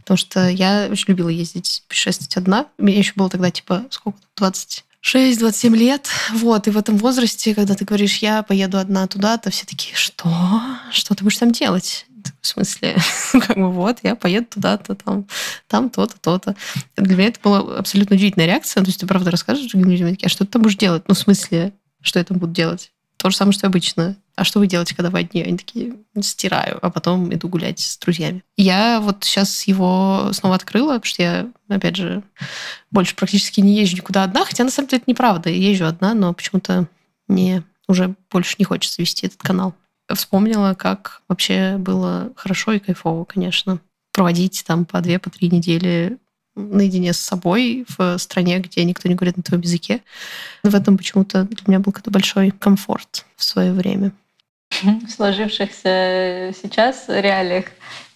Потому 0.00 0.18
что 0.18 0.48
я 0.48 0.88
очень 0.90 1.06
любила 1.08 1.28
ездить, 1.28 1.84
путешествовать 1.88 2.36
одна. 2.36 2.66
Мне 2.76 2.98
еще 2.98 3.12
было 3.16 3.30
тогда, 3.30 3.50
типа, 3.50 3.84
сколько? 3.90 4.18
20 4.36 4.84
6-27 5.02 5.76
лет. 5.76 6.08
Вот, 6.32 6.68
и 6.68 6.70
в 6.70 6.76
этом 6.76 6.98
возрасте, 6.98 7.54
когда 7.54 7.74
ты 7.74 7.84
говоришь, 7.84 8.18
я 8.18 8.42
поеду 8.42 8.78
одна 8.78 9.06
туда-то, 9.06 9.50
все 9.50 9.64
такие, 9.64 9.94
что? 9.96 10.60
Что 10.90 11.14
ты 11.14 11.24
будешь 11.24 11.38
там 11.38 11.52
делать? 11.52 12.06
В 12.42 12.46
смысле, 12.46 12.96
как 13.32 13.56
бы 13.56 13.72
вот, 13.72 13.98
я 14.02 14.14
поеду 14.14 14.46
туда-то, 14.50 14.94
там, 14.94 15.26
там 15.68 15.88
то-то, 15.88 16.18
то-то. 16.20 16.54
Для 16.96 17.16
меня 17.16 17.28
это 17.28 17.40
была 17.42 17.78
абсолютно 17.78 18.16
удивительная 18.16 18.46
реакция. 18.46 18.82
То 18.82 18.88
есть 18.88 19.00
ты 19.00 19.06
правда 19.06 19.30
расскажешь 19.30 19.70
другим 19.70 19.90
людям, 19.90 20.16
а 20.22 20.28
что 20.28 20.44
ты 20.44 20.52
там 20.52 20.62
будешь 20.62 20.76
делать? 20.76 21.04
Ну, 21.08 21.14
в 21.14 21.18
смысле, 21.18 21.72
что 22.02 22.18
я 22.18 22.24
там 22.24 22.38
буду 22.38 22.52
делать? 22.52 22.92
То 23.20 23.28
же 23.28 23.36
самое, 23.36 23.52
что 23.52 23.66
обычно. 23.66 24.16
А 24.34 24.44
что 24.44 24.60
вы 24.60 24.66
делаете, 24.66 24.94
когда 24.94 25.10
вы 25.10 25.18
одни? 25.18 25.42
Они 25.42 25.58
такие, 25.58 25.92
стираю, 26.22 26.78
а 26.80 26.88
потом 26.88 27.32
иду 27.34 27.48
гулять 27.48 27.78
с 27.78 27.98
друзьями. 27.98 28.42
Я 28.56 28.98
вот 28.98 29.24
сейчас 29.24 29.64
его 29.64 30.30
снова 30.32 30.54
открыла, 30.54 30.94
потому 30.94 31.04
что 31.04 31.22
я, 31.22 31.50
опять 31.68 31.96
же, 31.96 32.22
больше 32.90 33.14
практически 33.14 33.60
не 33.60 33.78
езжу 33.78 33.98
никуда 33.98 34.24
одна, 34.24 34.46
хотя 34.46 34.64
на 34.64 34.70
самом 34.70 34.88
деле 34.88 35.02
это 35.02 35.10
неправда. 35.10 35.50
Я 35.50 35.68
езжу 35.68 35.84
одна, 35.84 36.14
но 36.14 36.32
почему-то 36.32 36.88
мне 37.28 37.62
уже 37.88 38.14
больше 38.30 38.54
не 38.58 38.64
хочется 38.64 39.02
вести 39.02 39.26
этот 39.26 39.42
канал. 39.42 39.74
Вспомнила, 40.10 40.72
как 40.72 41.20
вообще 41.28 41.76
было 41.76 42.32
хорошо 42.36 42.72
и 42.72 42.78
кайфово, 42.78 43.26
конечно. 43.26 43.80
Проводить 44.14 44.64
там 44.66 44.86
по 44.86 45.02
две, 45.02 45.18
по 45.18 45.28
три 45.28 45.50
недели 45.50 46.16
наедине 46.60 47.12
с 47.12 47.18
собой 47.18 47.86
в 47.88 48.18
стране, 48.18 48.58
где 48.58 48.84
никто 48.84 49.08
не 49.08 49.14
говорит 49.14 49.36
на 49.36 49.42
твоем 49.42 49.62
языке. 49.62 50.02
В 50.62 50.74
этом 50.74 50.98
почему-то 50.98 51.44
для 51.44 51.62
меня 51.66 51.78
был 51.78 51.92
какой-то 51.92 52.10
большой 52.10 52.50
комфорт 52.50 53.24
в 53.36 53.44
свое 53.44 53.72
время. 53.72 54.12
В 54.82 55.08
сложившихся 55.08 56.54
сейчас 56.62 57.06
реалиях 57.08 57.66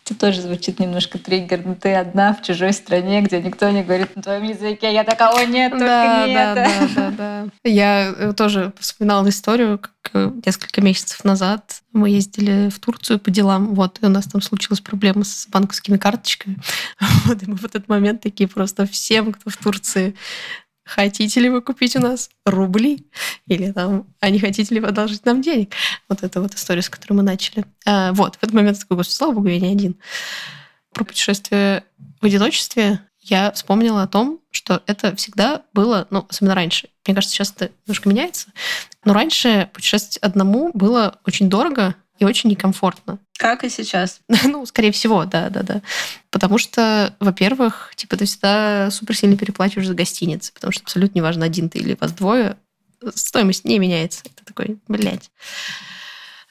это 0.04 0.14
тоже 0.18 0.42
звучит 0.42 0.80
немножко 0.80 1.18
триггерно. 1.18 1.74
Ты 1.74 1.94
одна 1.94 2.34
в 2.34 2.42
чужой 2.42 2.74
стране, 2.74 3.22
где 3.22 3.40
никто 3.40 3.70
не 3.70 3.82
говорит 3.82 4.14
на 4.14 4.22
твоем 4.22 4.42
языке. 4.44 4.92
Я 4.92 5.02
такая, 5.02 5.30
о 5.30 5.44
нет, 5.46 5.72
только 5.72 5.86
да, 5.86 6.26
не 6.26 6.34
да, 6.34 6.52
это. 6.52 6.70
Да, 6.94 7.10
да, 7.10 7.10
да. 7.16 7.70
Я 7.70 8.14
э, 8.16 8.32
тоже 8.34 8.74
вспоминала 8.78 9.26
историю, 9.28 9.78
как 9.78 10.10
э, 10.12 10.30
несколько 10.44 10.82
месяцев 10.82 11.24
назад 11.24 11.82
мы 11.92 12.10
ездили 12.10 12.68
в 12.68 12.80
Турцию 12.80 13.18
по 13.18 13.30
делам, 13.30 13.74
вот, 13.74 13.98
и 14.02 14.06
у 14.06 14.08
нас 14.10 14.26
там 14.26 14.42
случилась 14.42 14.80
проблема 14.80 15.24
с 15.24 15.46
банковскими 15.48 15.96
карточками. 15.96 16.58
Вот, 17.24 17.42
и 17.42 17.46
мы 17.46 17.56
в 17.56 17.64
этот 17.64 17.88
момент 17.88 18.20
такие 18.20 18.48
просто 18.48 18.86
всем, 18.86 19.32
кто 19.32 19.48
в 19.48 19.56
Турции 19.56 20.14
хотите 20.84 21.40
ли 21.40 21.48
вы 21.48 21.62
купить 21.62 21.96
у 21.96 22.00
нас 22.00 22.30
рубли? 22.44 23.06
Или 23.46 23.72
там, 23.72 24.06
а 24.20 24.30
не 24.30 24.38
хотите 24.38 24.74
ли 24.74 24.80
вы 24.80 24.88
одолжить 24.88 25.24
нам 25.24 25.42
денег? 25.42 25.72
Вот 26.08 26.22
это 26.22 26.40
вот 26.40 26.54
история, 26.54 26.82
с 26.82 26.88
которой 26.88 27.14
мы 27.14 27.22
начали. 27.22 27.64
А, 27.86 28.12
вот, 28.12 28.36
в 28.36 28.42
этот 28.42 28.52
момент 28.52 28.78
такой, 28.78 28.98
господи, 28.98 29.16
слава 29.16 29.32
богу, 29.32 29.48
я 29.48 29.60
не 29.60 29.72
один. 29.72 29.96
Про 30.92 31.04
путешествие 31.04 31.84
в 32.20 32.26
одиночестве 32.26 33.00
я 33.20 33.50
вспомнила 33.52 34.02
о 34.02 34.06
том, 34.06 34.40
что 34.50 34.82
это 34.86 35.16
всегда 35.16 35.62
было, 35.72 36.06
ну, 36.10 36.26
особенно 36.28 36.54
раньше. 36.54 36.88
Мне 37.06 37.14
кажется, 37.14 37.34
сейчас 37.34 37.52
это 37.56 37.70
немножко 37.86 38.08
меняется. 38.08 38.48
Но 39.04 39.14
раньше 39.14 39.70
путешествовать 39.72 40.18
одному 40.18 40.70
было 40.74 41.18
очень 41.24 41.48
дорого 41.48 41.94
и 42.24 42.30
очень 42.30 42.50
некомфортно. 42.50 43.18
Как 43.38 43.64
и 43.64 43.68
сейчас. 43.68 44.20
ну, 44.44 44.64
скорее 44.66 44.92
всего, 44.92 45.24
да, 45.24 45.50
да, 45.50 45.62
да. 45.62 45.82
Потому 46.30 46.58
что, 46.58 47.14
во-первых, 47.20 47.92
типа 47.96 48.16
ты 48.16 48.24
всегда 48.24 48.90
супер 48.90 49.16
сильно 49.16 49.36
переплачиваешь 49.36 49.88
за 49.88 49.94
гостиницы, 49.94 50.52
потому 50.52 50.72
что 50.72 50.82
абсолютно 50.82 51.18
неважно, 51.18 51.44
один 51.44 51.68
ты 51.68 51.78
или 51.78 51.96
вас 52.00 52.12
двое, 52.12 52.56
стоимость 53.14 53.64
не 53.64 53.78
меняется. 53.78 54.22
Это 54.24 54.44
такой, 54.44 54.78
блядь. 54.88 55.30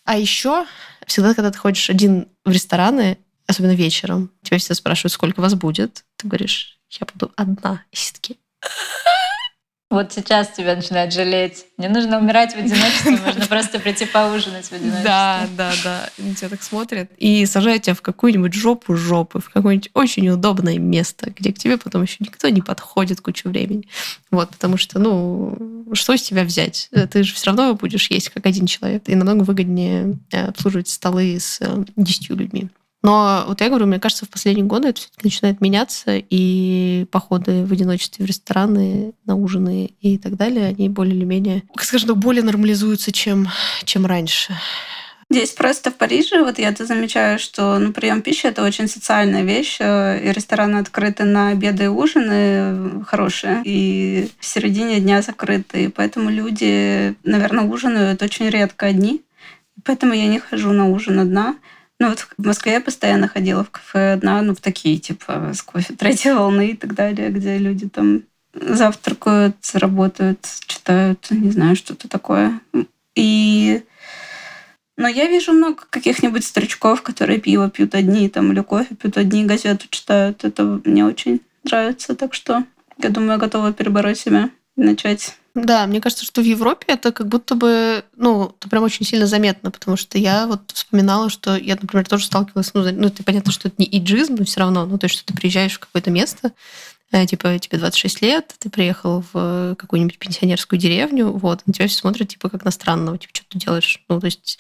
А 0.06 0.18
еще 0.18 0.66
всегда, 1.08 1.34
когда 1.34 1.52
ты 1.52 1.58
ходишь 1.58 1.90
один 1.90 2.28
в 2.46 2.52
рестораны, 2.52 3.18
особенно 3.48 3.74
вечером, 3.74 4.32
тебя 4.42 4.58
всегда 4.58 4.76
спрашивают, 4.76 5.14
сколько 5.14 5.42
вас 5.42 5.56
будет. 5.56 6.06
Ты 6.18 6.28
говоришь, 6.28 6.80
я 6.90 7.08
буду 7.14 7.32
одна. 7.36 7.84
И 7.92 7.96
все 7.96 8.14
таки 8.14 8.38
Вот 9.94 10.12
сейчас 10.12 10.50
тебя 10.50 10.76
начинают 10.76 11.14
жалеть. 11.14 11.68
Не 11.78 11.88
нужно 11.88 12.18
умирать 12.18 12.54
в 12.54 12.58
одиночестве, 12.58 13.12
можно 13.26 13.46
просто 13.46 13.80
прийти 13.80 14.08
поужинать 14.08 14.66
в 14.66 14.72
одиночестве. 14.72 15.04
Да, 15.04 15.48
да, 15.56 15.72
да. 15.84 16.10
И 16.18 16.34
тебя 16.34 16.50
так 16.50 16.64
смотрят. 16.64 17.12
И 17.20 17.46
сажают 17.46 17.84
тебя 17.84 17.94
в 17.94 18.02
какую-нибудь 18.02 18.56
жопу 18.56 18.96
жопы, 18.96 19.40
в 19.40 19.52
какое-нибудь 19.52 19.92
очень 19.94 20.28
удобное 20.30 20.80
место, 20.80 21.30
где 21.30 21.54
к 21.54 21.60
тебе 21.60 21.78
потом 21.78 22.02
еще 22.02 22.16
никто 22.22 22.50
не 22.50 22.64
подходит 22.64 23.22
кучу 23.22 23.50
времени. 23.50 23.88
Вот, 24.32 24.50
потому 24.50 24.78
что, 24.78 24.98
ну, 24.98 25.86
что 25.94 26.18
с 26.18 26.24
тебя 26.24 26.44
взять? 26.44 26.90
Ты 27.12 27.22
же 27.22 27.36
все 27.36 27.52
равно 27.52 27.76
будешь 27.76 28.10
есть 28.10 28.30
как 28.30 28.48
один 28.48 28.66
человек. 28.66 29.04
И 29.06 29.14
намного 29.14 29.44
выгоднее 29.44 30.18
э, 30.32 30.48
обслуживать 30.48 30.90
столы 30.90 31.40
с 31.40 31.60
э, 31.62 31.86
десятью 31.96 32.36
людьми. 32.36 32.70
Но 33.04 33.44
вот 33.48 33.60
я 33.60 33.68
говорю, 33.68 33.86
мне 33.86 34.00
кажется, 34.00 34.26
в 34.26 34.30
последние 34.30 34.66
годы 34.66 34.88
это 34.88 35.02
все-таки 35.02 35.26
начинает 35.26 35.60
меняться, 35.60 36.16
и 36.18 37.06
походы 37.12 37.66
в 37.66 37.74
одиночестве 37.74 38.26
в 38.26 38.28
рестораны, 38.28 39.13
на 39.26 39.36
ужины 39.36 39.92
и 40.00 40.18
так 40.18 40.38
далее, 40.38 40.68
они 40.68 40.88
более 40.88 41.16
или 41.16 41.26
менее, 41.26 41.63
как 41.76 41.84
скажем, 41.84 42.18
более 42.18 42.44
нормализуются, 42.44 43.12
чем, 43.12 43.50
чем 43.84 44.06
раньше. 44.06 44.56
Здесь 45.30 45.52
просто 45.52 45.89
в 45.89 45.96
Париже, 45.96 46.44
вот 46.44 46.60
я-то 46.60 46.86
замечаю, 46.86 47.39
что 47.39 47.80
ну, 47.80 47.92
прием 47.92 48.22
пищи 48.22 48.46
это 48.46 48.63
очень 48.63 48.88
социальная 48.88 49.42
вещь, 49.42 49.78
э, 49.80 50.22
и 50.24 50.32
рестораны 50.32 50.78
открыты 50.78 51.24
на 51.24 51.50
обеды 51.50 51.86
и 51.86 51.88
ужины 51.88 53.04
хорошие, 53.06 53.62
и 53.66 54.30
в 54.39 54.46
середине 54.46 55.00
дня 55.00 55.22
закрыты, 55.22 55.86
и 55.86 55.88
поэтому 55.88 56.30
люди, 56.30 57.16
наверное, 57.24 57.66
ужинают 57.66 58.22
очень 58.22 58.48
редко 58.50 58.86
одни, 58.86 59.24
поэтому 59.84 60.13
я 60.13 60.28
не 60.28 60.39
хожу 60.39 60.72
на 60.72 60.88
ужин 60.88 61.20
одна. 61.20 61.56
Ну 62.00 62.10
вот 62.10 62.28
в 62.38 62.46
Москве 62.46 62.74
я 62.74 62.82
постоянно 62.82 63.28
ходила 63.28 63.64
в 63.64 63.72
кафе 63.72 64.14
одна, 64.14 64.42
ну 64.42 64.56
в 64.56 64.62
такие, 64.62 64.98
типа, 64.98 65.52
с 65.54 65.62
кофе 65.62 65.94
третьей 65.94 66.34
волны 66.34 66.72
и 66.72 66.76
так 66.76 66.96
далее, 66.96 67.30
где 67.30 67.58
люди 67.58 67.88
там 67.88 68.24
завтракают, 68.54 69.56
работают, 69.74 70.48
читают, 70.68 71.28
не 71.32 71.52
знаю, 71.52 71.76
что-то 71.76 72.08
такое. 72.08 72.60
И 73.16 73.84
но 74.96 75.08
я 75.08 75.28
вижу 75.28 75.54
много 75.54 75.84
каких-нибудь 75.90 76.46
старичков, 76.46 77.02
которые 77.02 77.40
пиво 77.40 77.70
пьют 77.70 77.96
одни, 77.96 78.30
там, 78.30 78.52
или 78.52 78.62
кофе 78.62 78.96
пьют 78.96 79.18
одни, 79.18 79.46
газету 79.46 79.88
читают. 79.90 80.44
Это 80.44 80.82
мне 80.86 81.04
очень 81.04 81.42
нравится. 81.64 82.16
Так 82.16 82.34
что 82.34 82.64
я 83.00 83.10
думаю, 83.10 83.34
я 83.34 83.38
готова 83.38 83.74
перебороть 83.74 84.20
себя 84.20 84.50
начать. 84.76 85.38
Да, 85.56 85.86
мне 85.86 86.02
кажется, 86.02 86.26
что 86.26 86.42
в 86.42 86.46
Европе 86.46 86.86
это 86.88 87.12
как 87.12 87.28
будто 87.28 87.54
бы, 87.54 88.04
ну, 88.16 88.56
это 88.60 88.70
прям 88.70 88.84
очень 88.84 89.06
сильно 89.06 89.28
заметно, 89.28 89.70
потому 89.70 89.98
что 89.98 90.18
я 90.18 90.48
вот 90.48 90.72
вспоминала, 90.72 91.30
что 91.30 91.56
я, 91.56 91.78
например, 91.80 92.08
тоже 92.08 92.26
сталкивалась, 92.26 92.74
ну, 92.74 92.82
ну 92.92 93.08
это 93.08 93.24
понятно, 93.24 93.52
что 93.52 93.68
это 93.68 93.76
не 93.78 93.88
иджизм, 94.00 94.36
но 94.40 94.46
все 94.46 94.62
равно, 94.62 94.88
ну, 94.88 94.98
то 94.98 95.06
есть, 95.06 95.16
что 95.16 95.26
ты 95.26 95.36
приезжаешь 95.36 95.74
в 95.74 95.80
какое-то 95.80 96.10
место, 96.10 96.54
типа, 97.28 97.60
тебе 97.60 97.78
26 97.78 98.21
лет, 98.21 98.56
ты 98.60 98.69
приехал 98.69 99.23
в 99.34 99.76
какую-нибудь 99.76 100.19
пенсионерскую 100.19 100.80
деревню, 100.80 101.32
вот, 101.32 101.62
на 101.65 101.73
тебя 101.73 101.88
все 101.88 101.97
смотрят, 101.97 102.30
типа, 102.30 102.49
как 102.49 102.65
на 102.65 102.71
странного, 102.71 103.17
типа, 103.17 103.32
что 103.34 103.45
ты 103.49 103.60
делаешь? 103.60 104.04
Ну, 104.10 104.19
то 104.19 104.26
есть 104.26 104.60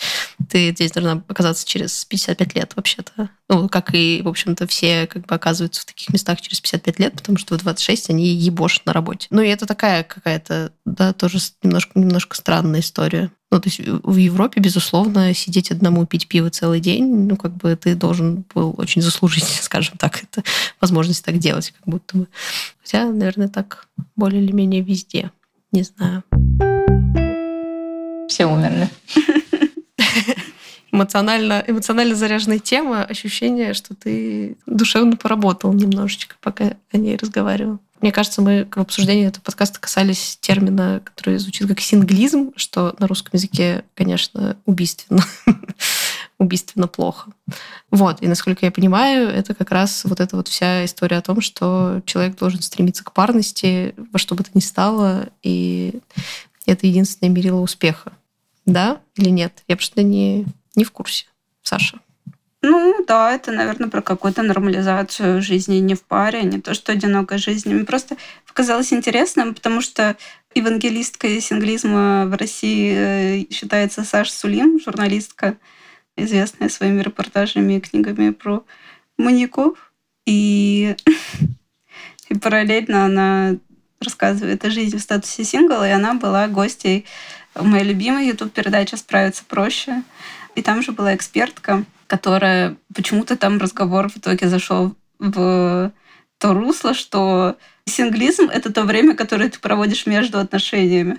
ты 0.49 0.71
здесь 0.71 0.91
должна 0.91 1.23
оказаться 1.27 1.67
через 1.67 2.05
55 2.05 2.55
лет 2.55 2.73
вообще-то. 2.75 3.29
Ну, 3.49 3.69
как 3.69 3.93
и, 3.93 4.21
в 4.23 4.27
общем-то, 4.27 4.67
все 4.67 5.07
как 5.07 5.25
бы 5.25 5.35
оказываются 5.35 5.81
в 5.81 5.85
таких 5.85 6.09
местах 6.09 6.41
через 6.41 6.61
55 6.61 6.99
лет, 6.99 7.13
потому 7.13 7.37
что 7.37 7.55
в 7.55 7.61
26 7.61 8.09
они 8.09 8.25
ебошат 8.25 8.85
на 8.85 8.93
работе. 8.93 9.27
Ну, 9.29 9.41
и 9.41 9.47
это 9.47 9.65
такая 9.65 10.03
какая-то, 10.03 10.71
да, 10.85 11.13
тоже 11.13 11.39
немножко, 11.61 11.99
немножко 11.99 12.35
странная 12.35 12.79
история. 12.81 13.31
Ну, 13.53 13.61
то 13.61 13.69
есть 13.69 13.81
в 13.85 14.15
Европе, 14.15 14.59
безусловно, 14.59 15.31
сидеть 15.35 15.69
одному 15.69 16.07
пить 16.07 16.27
пиво 16.27 16.49
целый 16.49 16.79
день, 16.79 17.27
ну, 17.27 17.37
как 17.37 17.55
бы 17.55 17.75
ты 17.75 17.93
должен 17.93 18.43
был 18.55 18.73
очень 18.79 19.03
заслужить, 19.03 19.43
скажем 19.61 19.95
так, 19.99 20.23
это 20.23 20.41
возможность 20.81 21.23
так 21.23 21.37
делать, 21.37 21.71
как 21.77 21.87
будто 21.87 22.17
бы. 22.17 22.27
Хотя, 22.81 23.05
наверное, 23.05 23.49
так 23.49 23.87
более 24.15 24.43
или 24.43 24.51
менее 24.51 24.81
везде. 24.81 25.29
Не 25.71 25.83
знаю. 25.83 26.23
Все 28.27 28.47
умерли. 28.47 28.89
Эмоционально, 30.91 31.63
эмоционально 31.67 32.15
заряженная 32.15 32.57
тема, 32.57 33.03
ощущение, 33.03 33.75
что 33.75 33.93
ты 33.93 34.57
душевно 34.65 35.15
поработал 35.15 35.73
немножечко, 35.73 36.37
пока 36.41 36.73
о 36.91 36.97
ней 36.97 37.17
разговаривал. 37.17 37.77
Мне 38.03 38.11
кажется, 38.11 38.41
мы 38.41 38.67
в 38.69 38.81
обсуждении 38.81 39.27
этого 39.27 39.41
подкаста 39.45 39.79
касались 39.79 40.37
термина, 40.41 41.01
который 41.05 41.37
звучит 41.37 41.69
как 41.69 41.79
синглизм, 41.79 42.51
что 42.57 42.93
на 42.99 43.07
русском 43.07 43.29
языке, 43.31 43.85
конечно, 43.93 44.57
убийственно. 44.65 45.23
убийственно 46.37 46.89
плохо. 46.89 47.31
Вот. 47.91 48.21
И 48.21 48.27
насколько 48.27 48.65
я 48.65 48.73
понимаю, 48.73 49.29
это 49.29 49.55
как 49.55 49.71
раз 49.71 50.03
вот 50.03 50.19
эта 50.19 50.35
вот 50.35 50.49
вся 50.49 50.83
история 50.83 51.19
о 51.19 51.21
том, 51.21 51.39
что 51.39 52.01
человек 52.05 52.37
должен 52.37 52.61
стремиться 52.61 53.05
к 53.05 53.13
парности 53.13 53.95
во 54.11 54.19
что 54.19 54.35
бы 54.35 54.43
то 54.43 54.49
ни 54.53 54.59
стало, 54.59 55.29
и 55.41 56.01
это 56.65 56.85
единственное 56.85 57.31
мерило 57.31 57.61
успеха. 57.61 58.11
Да 58.65 58.99
или 59.15 59.29
нет? 59.29 59.63
Я 59.69 59.77
просто 59.77 60.03
не, 60.03 60.45
не 60.75 60.83
в 60.83 60.91
курсе. 60.91 61.27
Саша. 61.61 62.01
Ну 62.65 63.03
да, 63.05 63.35
это, 63.35 63.51
наверное, 63.51 63.89
про 63.89 64.01
какую-то 64.01 64.41
нормализацию 64.41 65.41
жизни 65.41 65.75
не 65.79 65.95
в 65.95 66.03
паре, 66.03 66.43
не 66.43 66.61
то, 66.61 66.73
что 66.73 66.93
одинокая 66.93 67.37
жизнь. 67.37 67.73
Мне 67.73 67.83
просто 67.83 68.15
показалось 68.47 68.93
интересным, 68.93 69.53
потому 69.53 69.81
что 69.81 70.15
евангелисткой 70.55 71.41
синглизма 71.41 72.25
в 72.25 72.37
России 72.37 72.93
э, 72.95 73.53
считается 73.53 74.05
Саша 74.05 74.31
Сулим, 74.31 74.79
журналистка, 74.79 75.57
известная 76.15 76.69
своими 76.69 77.01
репортажами 77.01 77.73
и 77.73 77.81
книгами 77.81 78.29
про 78.29 78.63
маньяков. 79.17 79.91
И, 80.25 80.95
и 82.29 82.33
параллельно 82.35 83.03
она 83.03 83.57
рассказывает 83.99 84.63
о 84.63 84.69
жизни 84.69 84.97
в 84.97 85.01
статусе 85.01 85.43
сингла, 85.43 85.85
и 85.85 85.91
она 85.91 86.13
была 86.13 86.47
гостей 86.47 87.03
моей 87.55 87.83
любимой 87.83 88.27
YouTube-передачи 88.27 88.95
«Справиться 88.95 89.43
проще». 89.45 90.01
И 90.55 90.61
там 90.61 90.81
же 90.81 90.93
была 90.93 91.13
экспертка, 91.13 91.83
которая 92.13 92.77
почему-то 92.93 93.35
там 93.35 93.57
разговор 93.57 94.07
в 94.07 94.17
итоге 94.17 94.47
зашел 94.47 94.95
в 95.17 95.91
то 96.37 96.53
русло, 96.53 96.93
что 96.93 97.57
синглизм— 97.87 98.49
это 98.53 98.71
то 98.71 98.83
время, 98.83 99.15
которое 99.15 99.49
ты 99.49 99.57
проводишь 99.57 100.05
между 100.05 100.37
отношениями. 100.37 101.17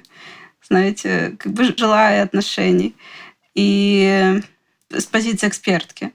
Знаете, 0.64 1.35
как 1.40 1.52
бы 1.52 1.74
желая 1.76 2.22
отношений. 2.22 2.94
И 3.57 4.40
с 4.88 5.04
позиции 5.07 5.48
экспертки. 5.48 6.12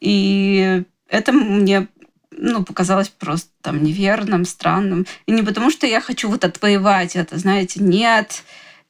И 0.00 0.82
это 1.08 1.32
мне 1.32 1.86
ну, 2.30 2.64
показалось 2.64 3.10
просто 3.10 3.50
там 3.60 3.84
неверным, 3.84 4.46
странным. 4.46 5.06
И 5.26 5.32
не 5.32 5.42
потому, 5.42 5.70
что 5.70 5.86
я 5.86 6.00
хочу 6.00 6.30
вот 6.30 6.42
отвоевать 6.42 7.16
это, 7.16 7.36
знаете, 7.36 7.82
нет, 7.82 8.44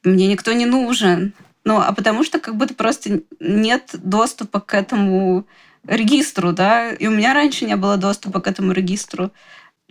мне 0.05 0.27
никто 0.27 0.53
не 0.53 0.65
нужен. 0.65 1.33
Ну, 1.67 1.81
а 1.81 1.91
потому 1.91 2.23
что 2.23 2.39
как 2.39 2.55
будто 2.55 2.73
просто 2.73 3.23
нет 3.41 3.89
доступа 3.91 4.61
к 4.61 4.73
этому 4.73 5.45
регистру, 5.85 6.53
да, 6.53 6.91
и 6.91 7.07
у 7.07 7.11
меня 7.11 7.33
раньше 7.33 7.65
не 7.65 7.75
было 7.75 7.97
доступа 7.97 8.39
к 8.39 8.47
этому 8.47 8.71
регистру, 8.71 9.31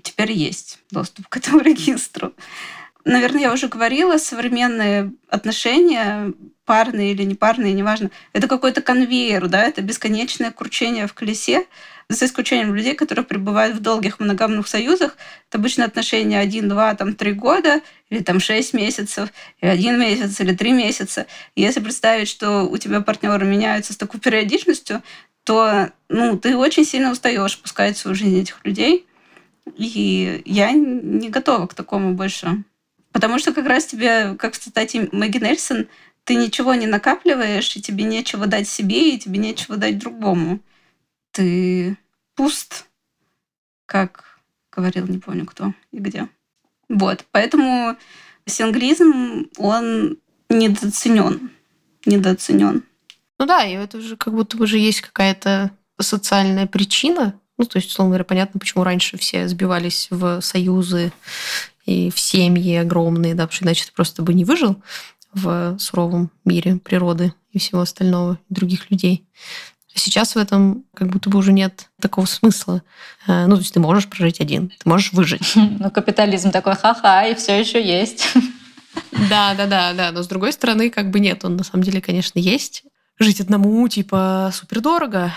теперь 0.00 0.32
есть 0.32 0.78
доступ 0.90 1.28
к 1.28 1.36
этому 1.36 1.60
регистру. 1.60 2.32
Наверное, 3.04 3.42
я 3.42 3.52
уже 3.52 3.68
говорила, 3.68 4.16
современные 4.16 5.12
отношения, 5.28 6.32
парные 6.64 7.12
или 7.12 7.24
непарные, 7.24 7.74
неважно, 7.74 8.10
это 8.32 8.48
какой-то 8.48 8.80
конвейер, 8.80 9.46
да, 9.46 9.62
это 9.62 9.82
бесконечное 9.82 10.52
кручение 10.52 11.06
в 11.06 11.12
колесе, 11.12 11.66
за 12.09 12.27
исключением 12.27 12.75
людей, 12.75 12.95
которые 12.95 13.25
пребывают 13.25 13.77
в 13.77 13.81
долгих 13.81 14.21
моногамных 14.21 14.69
союзах. 14.69 15.16
Это 15.49 15.59
обычно 15.59 15.85
отношения 15.85 16.38
один, 16.38 16.69
два, 16.69 16.95
там, 16.95 17.14
три 17.14 17.33
года, 17.33 17.81
или 18.11 18.23
там 18.23 18.38
шесть 18.38 18.75
месяцев, 18.75 19.31
или 19.61 19.71
один 19.71 19.99
месяц, 19.99 20.40
или 20.40 20.55
три 20.55 20.73
месяца. 20.73 21.27
И 21.57 21.62
если 21.62 21.81
представить, 21.81 22.29
что 22.29 22.62
у 22.62 22.79
тебя 22.79 23.01
партнеры 23.01 23.45
меняются 23.45 23.92
с 23.92 23.97
такой 23.97 24.21
периодичностью, 24.21 25.03
то 25.45 25.90
ну, 26.09 26.38
ты 26.38 26.57
очень 26.57 26.85
сильно 26.85 27.11
устаешь 27.11 27.59
пускать 27.59 27.97
в 27.97 28.01
свою 28.01 28.14
жизнь 28.14 28.40
этих 28.40 28.64
людей. 28.64 29.07
И 29.77 30.42
я 30.45 30.71
не 30.71 31.29
готова 31.29 31.66
к 31.66 31.75
такому 31.75 32.14
больше. 32.14 32.62
Потому 33.11 33.38
что 33.38 33.53
как 33.53 33.66
раз 33.66 33.87
тебе, 33.87 34.35
как 34.35 34.55
в 34.55 34.59
цитате 34.59 35.09
Мэгги 35.11 35.38
Нельсон, 35.38 35.88
ты 36.23 36.35
ничего 36.35 36.75
не 36.75 36.87
накапливаешь, 36.87 37.75
и 37.75 37.81
тебе 37.81 38.05
нечего 38.05 38.47
дать 38.47 38.69
себе, 38.69 39.14
и 39.14 39.19
тебе 39.19 39.38
нечего 39.38 39.77
дать 39.77 39.99
другому 39.99 40.61
ты 41.37 41.99
пуст, 42.35 42.87
как 43.85 44.40
говорил, 44.73 45.06
не 45.06 45.19
помню 45.19 45.44
кто 45.44 45.75
и 45.92 45.98
где. 45.98 46.29
Вот, 46.88 47.27
поэтому 47.31 47.96
синглизм, 48.46 49.50
он 49.58 50.17
недооценен. 50.48 51.50
Недооценен. 52.06 52.85
Ну 53.38 53.46
да, 53.46 53.67
и 53.67 53.75
это 53.75 53.98
уже 53.98 54.17
как 54.17 54.33
будто 54.33 54.56
бы 54.56 54.67
же 54.67 54.79
есть 54.79 55.02
какая-то 55.02 55.73
социальная 56.00 56.67
причина. 56.67 57.38
Ну, 57.58 57.67
то 57.67 57.77
есть, 57.77 57.90
условно 57.90 58.13
говоря, 58.13 58.25
понятно, 58.25 58.58
почему 58.58 58.83
раньше 58.83 59.19
все 59.19 59.46
сбивались 59.46 60.08
в 60.10 60.40
союзы 60.40 61.13
и 61.85 62.10
в 62.10 62.19
семьи 62.19 62.77
огромные, 62.77 63.35
да, 63.35 63.44
потому 63.44 63.56
что 63.56 63.65
иначе 63.65 63.85
ты 63.87 63.92
просто 63.92 64.23
бы 64.23 64.33
не 64.33 64.46
выжил 64.46 64.83
в 65.35 65.77
суровом 65.79 66.31
мире 66.46 66.77
природы 66.77 67.35
и 67.50 67.58
всего 67.58 67.83
остального, 67.83 68.38
других 68.48 68.90
людей. 68.90 69.27
Сейчас 69.97 70.35
в 70.35 70.38
этом 70.38 70.85
как 70.94 71.09
будто 71.09 71.31
бы 71.31 71.38
уже 71.38 71.53
нет 71.53 71.88
такого 72.01 72.27
смысла. 72.27 72.83
Э, 73.27 73.47
ну, 73.47 73.57
то 73.57 73.63
есть 73.63 73.73
ты 73.75 73.81
можешь 73.81 74.09
прожить 74.09 74.40
один, 74.40 74.69
ты 74.69 74.88
можешь 74.88 75.13
выжить. 75.13 75.53
Ну, 75.57 75.90
капитализм 75.90 76.51
такой, 76.51 76.77
ха-ха, 76.77 77.27
и 77.27 77.35
все 77.35 77.59
еще 77.59 77.85
есть. 77.85 78.29
Да, 79.29 79.55
да, 79.55 79.67
да, 79.67 79.92
да. 79.92 80.11
Но 80.11 80.23
с 80.23 80.27
другой 80.27 80.55
стороны, 80.55 80.88
как 80.88 81.11
бы 81.11 81.21
нет, 81.21 81.44
он 81.44 81.57
на 81.57 81.65
самом 81.65 81.85
деле, 81.85 82.01
конечно, 82.01 82.38
есть. 82.38 82.83
Жить 83.19 83.42
одному, 83.42 83.87
типа, 83.88 84.51
супер 84.55 84.81
дорого 84.81 85.33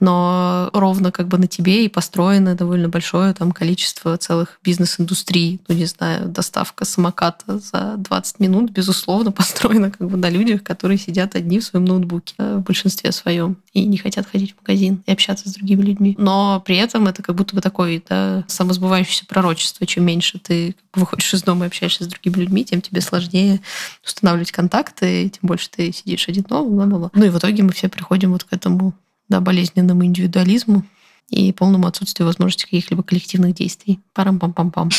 но 0.00 0.70
ровно 0.72 1.12
как 1.12 1.28
бы 1.28 1.38
на 1.38 1.46
тебе 1.46 1.84
и 1.84 1.88
построено 1.88 2.54
довольно 2.54 2.88
большое 2.88 3.32
там 3.34 3.52
количество 3.52 4.16
целых 4.16 4.58
бизнес-индустрий. 4.62 5.60
Ну, 5.68 5.74
не 5.74 5.86
знаю, 5.86 6.28
доставка 6.28 6.84
самоката 6.84 7.58
за 7.58 7.94
20 7.98 8.40
минут, 8.40 8.70
безусловно, 8.70 9.32
построена 9.32 9.90
как 9.90 10.08
бы 10.08 10.16
на 10.16 10.30
людях, 10.30 10.62
которые 10.62 10.98
сидят 10.98 11.34
одни 11.34 11.58
в 11.58 11.64
своем 11.64 11.84
ноутбуке 11.84 12.34
э, 12.38 12.56
в 12.56 12.62
большинстве 12.62 13.12
своем 13.12 13.56
и 13.72 13.84
не 13.84 13.98
хотят 13.98 14.26
ходить 14.26 14.52
в 14.52 14.62
магазин 14.62 15.02
и 15.06 15.12
общаться 15.12 15.48
с 15.48 15.52
другими 15.52 15.82
людьми. 15.82 16.14
Но 16.18 16.62
при 16.64 16.76
этом 16.76 17.06
это 17.06 17.22
как 17.22 17.34
будто 17.34 17.54
бы 17.54 17.60
такое 17.60 18.02
да, 18.08 18.44
самосбывающееся 18.46 19.26
пророчество. 19.26 19.86
Чем 19.86 20.04
меньше 20.04 20.38
ты 20.38 20.74
выходишь 20.94 21.34
из 21.34 21.42
дома 21.42 21.64
и 21.64 21.68
общаешься 21.68 22.04
с 22.04 22.06
другими 22.06 22.34
людьми, 22.34 22.64
тем 22.64 22.80
тебе 22.80 23.00
сложнее 23.00 23.60
устанавливать 24.04 24.52
контакты, 24.52 25.28
тем 25.28 25.40
больше 25.42 25.68
ты 25.70 25.92
сидишь 25.92 26.28
один, 26.28 26.44
бла-бла-бла. 26.48 27.10
Ну 27.14 27.24
и 27.24 27.30
в 27.30 27.38
итоге 27.38 27.62
мы 27.62 27.72
все 27.72 27.88
приходим 27.88 28.32
вот 28.32 28.44
к 28.44 28.52
этому 28.52 28.94
да, 29.28 29.40
болезненному 29.40 30.04
индивидуализму 30.04 30.84
и 31.30 31.52
полному 31.52 31.86
отсутствию 31.86 32.26
возможности 32.26 32.64
каких-либо 32.64 33.02
коллективных 33.02 33.54
действий. 33.54 34.00
Парам-пам-пам-пам. 34.14 34.90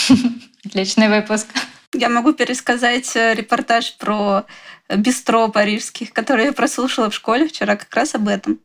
Отличный 0.66 1.10
выпуск. 1.10 1.48
Я 1.94 2.10
могу 2.10 2.34
пересказать 2.34 3.16
э, 3.16 3.36
репортаж 3.36 3.96
про 3.98 4.46
бистро 4.94 5.48
парижских, 5.48 6.12
который 6.12 6.46
я 6.46 6.54
прослушала 6.54 7.10
в 7.10 7.16
школе 7.16 7.48
вчера 7.48 7.76
как 7.76 7.94
раз 7.96 8.16
об 8.16 8.28
этом. 8.28 8.60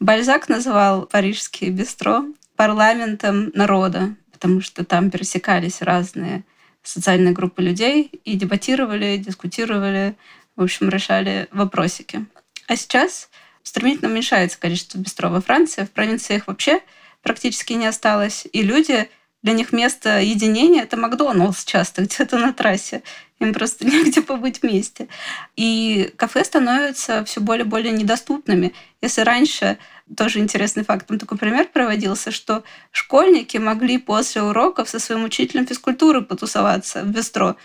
Бальзак 0.00 0.48
называл 0.48 1.06
парижские 1.06 1.70
бистро 1.70 2.24
парламентом 2.56 3.50
народа, 3.54 4.16
потому 4.32 4.60
что 4.60 4.84
там 4.84 5.10
пересекались 5.10 5.82
разные 5.82 6.44
социальные 6.82 7.32
группы 7.32 7.62
людей 7.62 8.10
и 8.24 8.36
дебатировали, 8.36 9.16
дискутировали, 9.16 10.16
в 10.56 10.62
общем, 10.62 10.88
решали 10.88 11.48
вопросики. 11.50 12.26
А 12.68 12.76
сейчас 12.76 13.30
стремительно 13.64 14.10
уменьшается 14.10 14.58
количество 14.60 14.98
бистро 14.98 15.28
во 15.28 15.40
Франции. 15.40 15.84
В 15.84 15.90
провинциях 15.90 16.46
вообще 16.46 16.80
практически 17.22 17.72
не 17.72 17.86
осталось. 17.86 18.46
И 18.52 18.62
люди, 18.62 19.08
для 19.42 19.54
них 19.54 19.72
место 19.72 20.20
единения— 20.20 20.82
это 20.84 20.96
Макдоналдс 20.96 21.64
часто 21.64 22.02
где-то 22.04 22.38
на 22.38 22.52
трассе. 22.52 23.02
Им 23.40 23.52
просто 23.52 23.84
негде 23.88 24.22
побыть 24.22 24.62
вместе. 24.62 25.08
И 25.56 26.12
кафе 26.16 26.44
становятся 26.44 27.24
все 27.24 27.40
более 27.40 27.64
и 27.64 27.68
более 27.68 27.92
недоступными. 27.92 28.72
Если 29.02 29.22
раньше 29.22 29.78
тоже 30.16 30.38
интересный 30.38 30.84
факт. 30.84 31.06
Там 31.06 31.18
такой 31.18 31.38
пример 31.38 31.68
проводился, 31.72 32.30
что 32.30 32.62
школьники 32.90 33.56
могли 33.56 33.98
после 33.98 34.42
уроков 34.42 34.88
со 34.88 34.98
своим 34.98 35.24
учителем 35.24 35.66
физкультуры 35.66 36.22
потусоваться 36.22 37.02
в 37.02 37.08
бистро. 37.08 37.56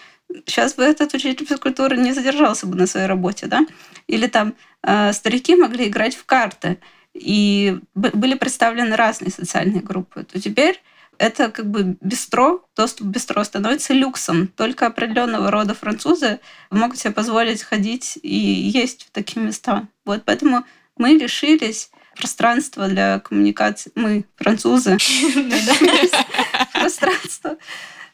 Сейчас 0.46 0.76
бы 0.76 0.84
этот 0.84 1.14
учитель 1.14 1.46
физкультуры 1.46 1.98
не 1.98 2.14
задержался 2.14 2.68
бы 2.68 2.76
на 2.76 2.88
своей 2.88 3.08
работе, 3.08 3.48
да? 3.48 3.66
Или 4.08 4.28
там 4.28 4.54
э, 4.84 5.14
старики 5.14 5.56
могли 5.56 5.88
играть 5.88 6.16
в 6.16 6.26
карты, 6.26 6.80
и 7.14 7.80
были 7.96 8.36
представлены 8.36 8.96
разные 8.96 9.32
социальные 9.32 9.82
группы. 9.82 10.24
То 10.24 10.40
теперь 10.40 10.82
это 11.18 11.50
как 11.50 11.70
бы 11.70 11.98
бистро, 12.02 12.66
доступ 12.76 13.08
к 13.08 13.10
бистро 13.12 13.44
становится 13.44 13.94
люксом. 13.94 14.48
Только 14.48 14.88
определенного 14.88 15.52
рода 15.52 15.74
французы 15.74 16.40
могут 16.72 16.98
себе 16.98 17.12
позволить 17.12 17.62
ходить 17.62 18.18
и 18.22 18.38
есть 18.38 19.06
в 19.06 19.12
такие 19.12 19.46
места. 19.46 19.88
Вот 20.06 20.24
поэтому 20.26 20.64
мы 20.98 21.10
лишились 21.10 21.92
пространства 22.16 22.88
для 22.88 23.20
коммуникации. 23.20 23.92
Мы, 23.96 24.26
французы, 24.38 24.98
пространство 26.74 27.58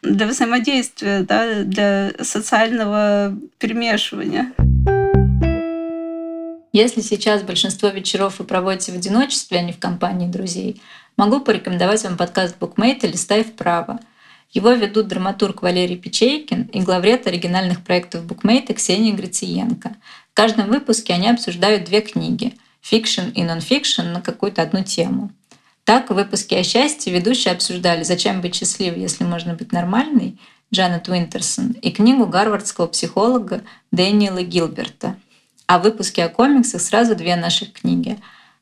для 0.02 0.28
взаимодействия, 0.28 1.22
да, 1.22 1.64
для 1.64 2.12
социального 2.22 3.36
перемешивания. 3.58 4.54
Если 6.72 7.02
сейчас 7.02 7.42
большинство 7.42 7.88
вечеров 7.88 8.40
вы 8.40 8.46
проводите 8.46 8.92
в 8.92 8.96
одиночестве, 8.96 9.60
а 9.60 9.62
не 9.62 9.72
в 9.72 9.80
компании 9.80 10.28
друзей, 10.28 10.82
могу 11.16 11.40
порекомендовать 11.40 12.04
вам 12.04 12.18
подкаст 12.18 12.58
«Букмейт» 12.60 13.04
или 13.06 13.16
«Стай 13.16 13.44
вправо». 13.44 14.00
Его 14.52 14.72
ведут 14.72 15.08
драматург 15.08 15.62
Валерий 15.62 15.98
Печейкин 15.98 16.64
и 16.74 16.82
главред 16.82 17.28
оригинальных 17.28 17.84
проектов 17.84 18.26
Букмейта 18.26 18.74
Ксения 18.74 19.14
Грициенко. 19.14 19.96
В 20.32 20.34
каждом 20.34 20.68
выпуске 20.68 21.14
они 21.14 21.30
обсуждают 21.30 21.86
две 21.86 22.02
книги— 22.02 22.58
фикшн 22.82 23.30
и 23.34 23.44
нон-фикшн 23.44 24.12
на 24.12 24.22
какую-то 24.22 24.62
одну 24.62 24.84
тему— 24.84 25.32
так, 25.86 26.10
в 26.10 26.16
выпуске 26.16 26.58
о 26.58 26.64
счастье 26.64 27.14
ведущие 27.14 27.54
обсуждали 27.54 28.02
«Зачем 28.02 28.42
быть 28.42 28.56
счастливой, 28.56 29.02
если 29.02 29.24
можно 29.24 29.54
быть 29.54 29.72
нормальной» 29.72 30.40
Джанет 30.74 31.08
Уинтерсон 31.08 31.74
и 31.74 31.92
книгу 31.92 32.26
гарвардского 32.26 32.88
психолога 32.88 33.62
Дэниела 33.92 34.42
Гилберта. 34.42 35.16
А 35.68 35.78
в 35.78 35.84
выпуске 35.84 36.24
о 36.24 36.30
комиксах 36.30 36.82
сразу 36.82 37.16
две 37.16 37.36
наших 37.36 37.72
книги 37.72 38.18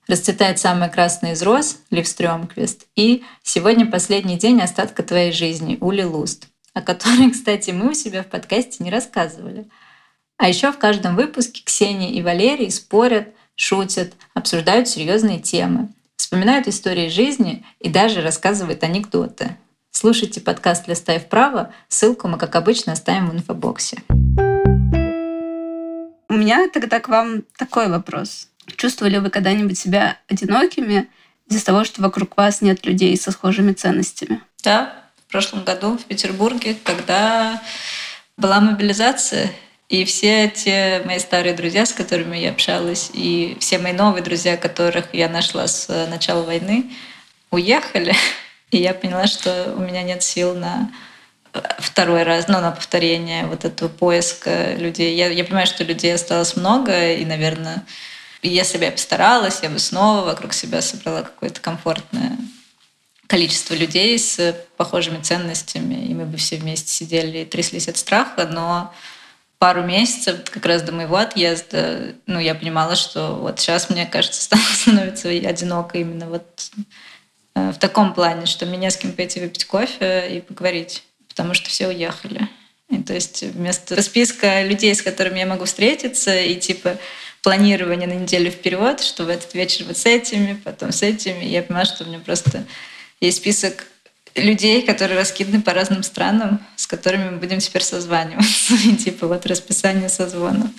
«Расцветает 0.05 0.59
самый 0.59 0.89
красный 0.89 1.31
из 1.31 1.41
роз» 1.43 1.77
Лив 1.91 2.09
Стрёмквист 2.09 2.87
и 2.97 3.23
«Сегодня 3.41 3.85
последний 3.85 4.37
день 4.37 4.59
остатка 4.59 5.01
твоей 5.01 5.31
жизни» 5.31 5.77
Ули 5.79 6.03
Луст, 6.03 6.47
о 6.73 6.81
которой, 6.81 7.31
кстати, 7.31 7.71
мы 7.71 7.91
у 7.91 7.93
себя 7.93 8.23
в 8.23 8.27
подкасте 8.27 8.83
не 8.83 8.91
рассказывали. 8.91 9.65
А 10.37 10.49
еще 10.49 10.73
в 10.73 10.77
каждом 10.77 11.15
выпуске 11.15 11.63
Ксения 11.63 12.11
и 12.11 12.21
Валерий 12.21 12.69
спорят, 12.69 13.29
шутят, 13.55 14.11
обсуждают 14.33 14.89
серьезные 14.89 15.39
темы— 15.39 15.87
вспоминают 16.23 16.69
истории 16.69 17.09
жизни 17.09 17.65
и 17.81 17.89
даже 17.89 18.21
рассказывают 18.21 18.81
анекдоты. 18.85 19.57
Слушайте 19.91 20.39
подкаст 20.39 20.87
«Листай 20.87 21.19
вправо». 21.19 21.73
Ссылку 21.89 22.29
мы, 22.29 22.37
как 22.37 22.55
обычно, 22.55 22.93
оставим 22.93 23.29
в 23.29 23.33
инфобоксе. 23.33 23.97
У 26.29 26.33
меня 26.33 26.69
тогда 26.73 27.01
к 27.01 27.09
вам 27.09 27.43
такой 27.57 27.89
вопрос. 27.89 28.47
Чувствовали 28.77 29.17
вы 29.17 29.31
когда-нибудь 29.31 29.77
себя 29.77 30.17
одинокими 30.29 31.09
из-за 31.49 31.65
того, 31.65 31.83
что 31.83 32.01
вокруг 32.01 32.37
вас 32.37 32.61
нет 32.61 32.85
людей 32.85 33.17
со 33.17 33.31
схожими 33.31 33.73
ценностями? 33.73 34.41
Да, 34.63 34.93
в 35.27 35.29
прошлом 35.29 35.65
году 35.65 35.97
в 35.97 36.05
Петербурге, 36.05 36.77
когда 36.85 37.61
была 38.37 38.61
мобилизация, 38.61 39.51
и 39.89 40.05
все 40.05 40.49
те 40.49 41.01
мои 41.05 41.19
старые 41.19 41.53
друзья, 41.53 41.85
с 41.85 41.93
которыми 41.93 42.37
я 42.37 42.51
общалась, 42.51 43.11
и 43.13 43.57
все 43.59 43.77
мои 43.77 43.93
новые 43.93 44.23
друзья, 44.23 44.57
которых 44.57 45.13
я 45.13 45.29
нашла 45.29 45.67
с 45.67 45.89
э, 45.89 46.07
начала 46.07 46.43
войны, 46.43 46.91
уехали. 47.51 48.15
И 48.71 48.77
я 48.77 48.95
поняла, 48.95 49.27
что 49.27 49.75
у 49.77 49.81
меня 49.81 50.01
нет 50.01 50.23
сил 50.23 50.55
на 50.55 50.91
э, 51.53 51.61
второй 51.77 52.23
раз, 52.23 52.47
ну, 52.47 52.59
на 52.59 52.71
повторение 52.71 53.45
вот 53.45 53.65
этого 53.65 53.87
поиска 53.87 54.73
людей. 54.73 55.15
Я, 55.15 55.27
я 55.27 55.43
понимаю, 55.43 55.67
что 55.67 55.83
людей 55.83 56.15
осталось 56.15 56.55
много, 56.55 57.13
и, 57.13 57.23
наверное, 57.23 57.83
если 58.41 58.79
бы 58.79 58.85
я 58.85 58.91
постаралась, 58.91 59.59
я 59.61 59.69
бы 59.69 59.77
снова 59.77 60.25
вокруг 60.25 60.53
себя 60.53 60.81
собрала 60.81 61.21
какое-то 61.21 61.61
комфортное 61.61 62.37
количество 63.27 63.73
людей 63.73 64.17
с 64.19 64.55
похожими 64.75 65.21
ценностями, 65.21 66.05
и 66.05 66.13
мы 66.13 66.25
бы 66.25 66.37
все 66.37 66.57
вместе 66.57 66.91
сидели 66.91 67.39
и 67.39 67.45
тряслись 67.45 67.87
от 67.87 67.97
страха, 67.97 68.47
но 68.47 68.93
пару 69.63 69.81
месяцев, 69.81 70.39
как 70.51 70.65
раз 70.65 70.81
до 70.81 70.91
моего 70.91 71.15
отъезда, 71.15 72.15
ну, 72.27 72.37
я 72.37 72.53
понимала, 72.53 72.97
что 72.97 73.35
вот 73.35 73.61
сейчас, 73.61 73.89
мне 73.89 74.05
кажется, 74.05 74.57
становится 74.73 75.29
одиноко 75.29 75.97
именно 75.97 76.25
вот 76.25 76.69
э, 77.55 77.71
в 77.71 77.77
таком 77.79 78.13
плане, 78.13 78.45
что 78.45 78.65
мне 78.65 78.91
с 78.91 78.97
кем 78.97 79.13
пойти 79.13 79.39
выпить 79.39 79.63
кофе 79.63 80.27
и 80.35 80.41
поговорить, 80.41 81.03
потому 81.29 81.53
что 81.53 81.69
все 81.69 81.87
уехали. 81.87 82.49
И, 82.89 82.97
то 82.97 83.13
есть 83.13 83.41
вместо 83.41 84.01
списка 84.01 84.63
людей, 84.63 84.93
с 84.93 85.01
которыми 85.01 85.39
я 85.39 85.45
могу 85.45 85.63
встретиться, 85.63 86.37
и 86.37 86.55
типа 86.55 86.97
планирования 87.41 88.05
на 88.05 88.15
неделю 88.15 88.51
вперед, 88.51 88.99
что 88.99 89.23
в 89.23 89.29
этот 89.29 89.53
вечер 89.53 89.85
вот 89.85 89.95
с 89.95 90.05
этими, 90.05 90.59
потом 90.61 90.91
с 90.91 91.03
этими, 91.03 91.45
я 91.45 91.63
понимаю, 91.63 91.85
что 91.85 92.03
у 92.03 92.07
меня 92.07 92.19
просто 92.19 92.65
есть 93.21 93.37
список 93.37 93.87
людей, 94.35 94.81
которые 94.83 95.19
раскиданы 95.19 95.61
по 95.61 95.73
разным 95.73 96.03
странам, 96.03 96.61
с 96.75 96.87
которыми 96.87 97.29
мы 97.31 97.37
будем 97.37 97.59
теперь 97.59 97.83
созваниваться. 97.83 98.73
Типа 99.03 99.27
вот 99.27 99.45
расписание 99.45 100.09
созвонов. 100.09 100.69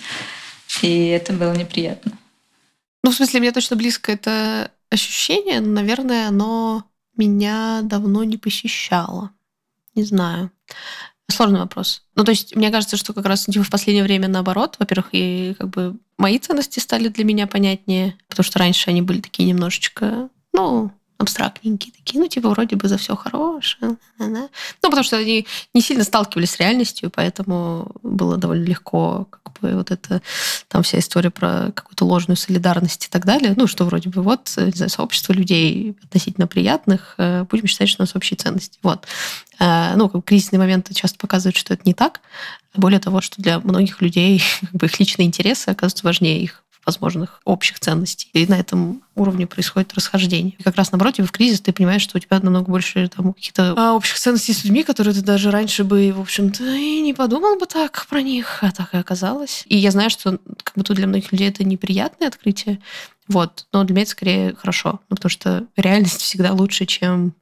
И 0.81 1.07
это 1.07 1.33
было 1.33 1.53
неприятно. 1.53 2.11
Ну, 3.03 3.11
в 3.11 3.15
смысле, 3.15 3.39
мне 3.39 3.51
точно 3.51 3.75
близко 3.75 4.11
это 4.11 4.71
ощущение, 4.89 5.61
но, 5.61 5.71
наверное, 5.71 6.27
оно 6.27 6.85
меня 7.15 7.81
давно 7.83 8.23
не 8.23 8.37
посещало. 8.37 9.31
Не 9.93 10.03
знаю. 10.03 10.51
Сложный 11.27 11.59
вопрос. 11.59 12.03
Ну, 12.15 12.23
то 12.23 12.31
есть, 12.31 12.55
мне 12.55 12.69
кажется, 12.71 12.97
что 12.97 13.13
как 13.13 13.25
раз 13.25 13.45
типа, 13.45 13.63
в 13.63 13.69
последнее 13.69 14.03
время 14.03 14.27
наоборот. 14.27 14.75
Во-первых, 14.79 15.09
и 15.11 15.55
как 15.57 15.69
бы 15.69 15.97
мои 16.17 16.37
ценности 16.39 16.79
стали 16.79 17.07
для 17.07 17.23
меня 17.23 17.47
понятнее, 17.47 18.15
потому 18.27 18.43
что 18.43 18.59
раньше 18.59 18.89
они 18.89 19.01
были 19.01 19.21
такие 19.21 19.47
немножечко, 19.47 20.29
ну, 20.53 20.91
абстрактненькие 21.17 21.93
такие, 21.93 22.19
ну, 22.19 22.27
типа, 22.27 22.49
вроде 22.49 22.75
бы 22.75 22.87
за 22.87 22.97
все 22.97 23.15
хорошее. 23.15 23.95
Да? 24.19 24.27
Ну, 24.27 24.49
потому 24.81 25.03
что 25.03 25.17
они 25.17 25.47
не 25.73 25.81
сильно 25.81 26.03
сталкивались 26.03 26.51
с 26.51 26.59
реальностью, 26.59 27.09
поэтому 27.09 27.91
было 28.03 28.37
довольно 28.37 28.65
легко 28.65 29.27
как 29.29 29.59
бы 29.61 29.75
вот 29.75 29.91
это 29.91 30.21
там 30.67 30.83
вся 30.83 30.99
история 30.99 31.29
про 31.29 31.71
какую-то 31.73 32.05
ложную 32.05 32.37
солидарность 32.37 33.05
и 33.05 33.09
так 33.09 33.25
далее. 33.25 33.53
Ну, 33.55 33.67
что 33.67 33.85
вроде 33.85 34.09
бы 34.09 34.21
вот, 34.21 34.51
не 34.57 34.71
знаю, 34.71 34.89
сообщество 34.89 35.33
людей 35.33 35.95
относительно 36.03 36.47
приятных, 36.47 37.15
э, 37.17 37.45
будем 37.49 37.67
считать, 37.67 37.89
что 37.89 38.01
у 38.01 38.03
нас 38.03 38.15
общие 38.15 38.37
ценности. 38.37 38.77
Вот. 38.83 39.07
Э, 39.59 39.95
ну, 39.95 40.09
кризисные 40.09 40.59
моменты 40.59 40.93
часто 40.93 41.17
показывают, 41.17 41.55
что 41.55 41.73
это 41.73 41.83
не 41.85 41.93
так. 41.93 42.19
Более 42.75 42.99
того, 42.99 43.21
что 43.21 43.41
для 43.41 43.59
многих 43.59 44.01
людей 44.01 44.43
как 44.61 44.71
бы, 44.73 44.85
их 44.87 44.99
личные 44.99 45.27
интересы 45.27 45.69
оказываются 45.69 46.05
важнее 46.05 46.41
их 46.41 46.64
возможных 46.85 47.41
общих 47.45 47.79
ценностей. 47.79 48.29
И 48.33 48.45
на 48.47 48.55
этом 48.55 49.01
уровне 49.15 49.47
происходит 49.47 49.93
расхождение. 49.93 50.55
И 50.57 50.63
как 50.63 50.75
раз 50.75 50.91
напротив, 50.91 51.27
в 51.27 51.31
кризис 51.31 51.61
ты 51.61 51.73
понимаешь, 51.73 52.01
что 52.01 52.17
у 52.17 52.19
тебя 52.19 52.39
намного 52.39 52.69
больше 52.71 53.07
там, 53.07 53.33
каких-то 53.33 53.73
а, 53.75 53.93
общих 53.93 54.17
ценностей 54.17 54.53
с 54.53 54.63
людьми, 54.63 54.83
которые 54.83 55.13
ты 55.13 55.21
даже 55.21 55.51
раньше 55.51 55.83
бы, 55.83 56.13
в 56.15 56.21
общем-то, 56.21 56.63
и 56.63 57.01
не 57.01 57.13
подумал 57.13 57.57
бы 57.57 57.65
так 57.65 58.05
про 58.09 58.21
них, 58.21 58.59
а 58.61 58.71
так 58.71 58.93
и 58.93 58.97
оказалось. 58.97 59.63
И 59.67 59.77
я 59.77 59.91
знаю, 59.91 60.09
что 60.09 60.39
как 60.63 60.83
тут 60.83 60.95
для 60.95 61.07
многих 61.07 61.31
людей 61.31 61.49
это 61.49 61.63
неприятное 61.63 62.27
открытие, 62.27 62.79
вот, 63.27 63.65
но 63.73 63.83
для 63.83 63.93
меня 63.95 64.03
это 64.03 64.11
скорее 64.11 64.55
хорошо, 64.55 64.99
ну, 65.09 65.15
потому 65.15 65.29
что 65.29 65.65
реальность 65.75 66.21
всегда 66.21 66.53
лучше, 66.53 66.85
чем 66.85 67.33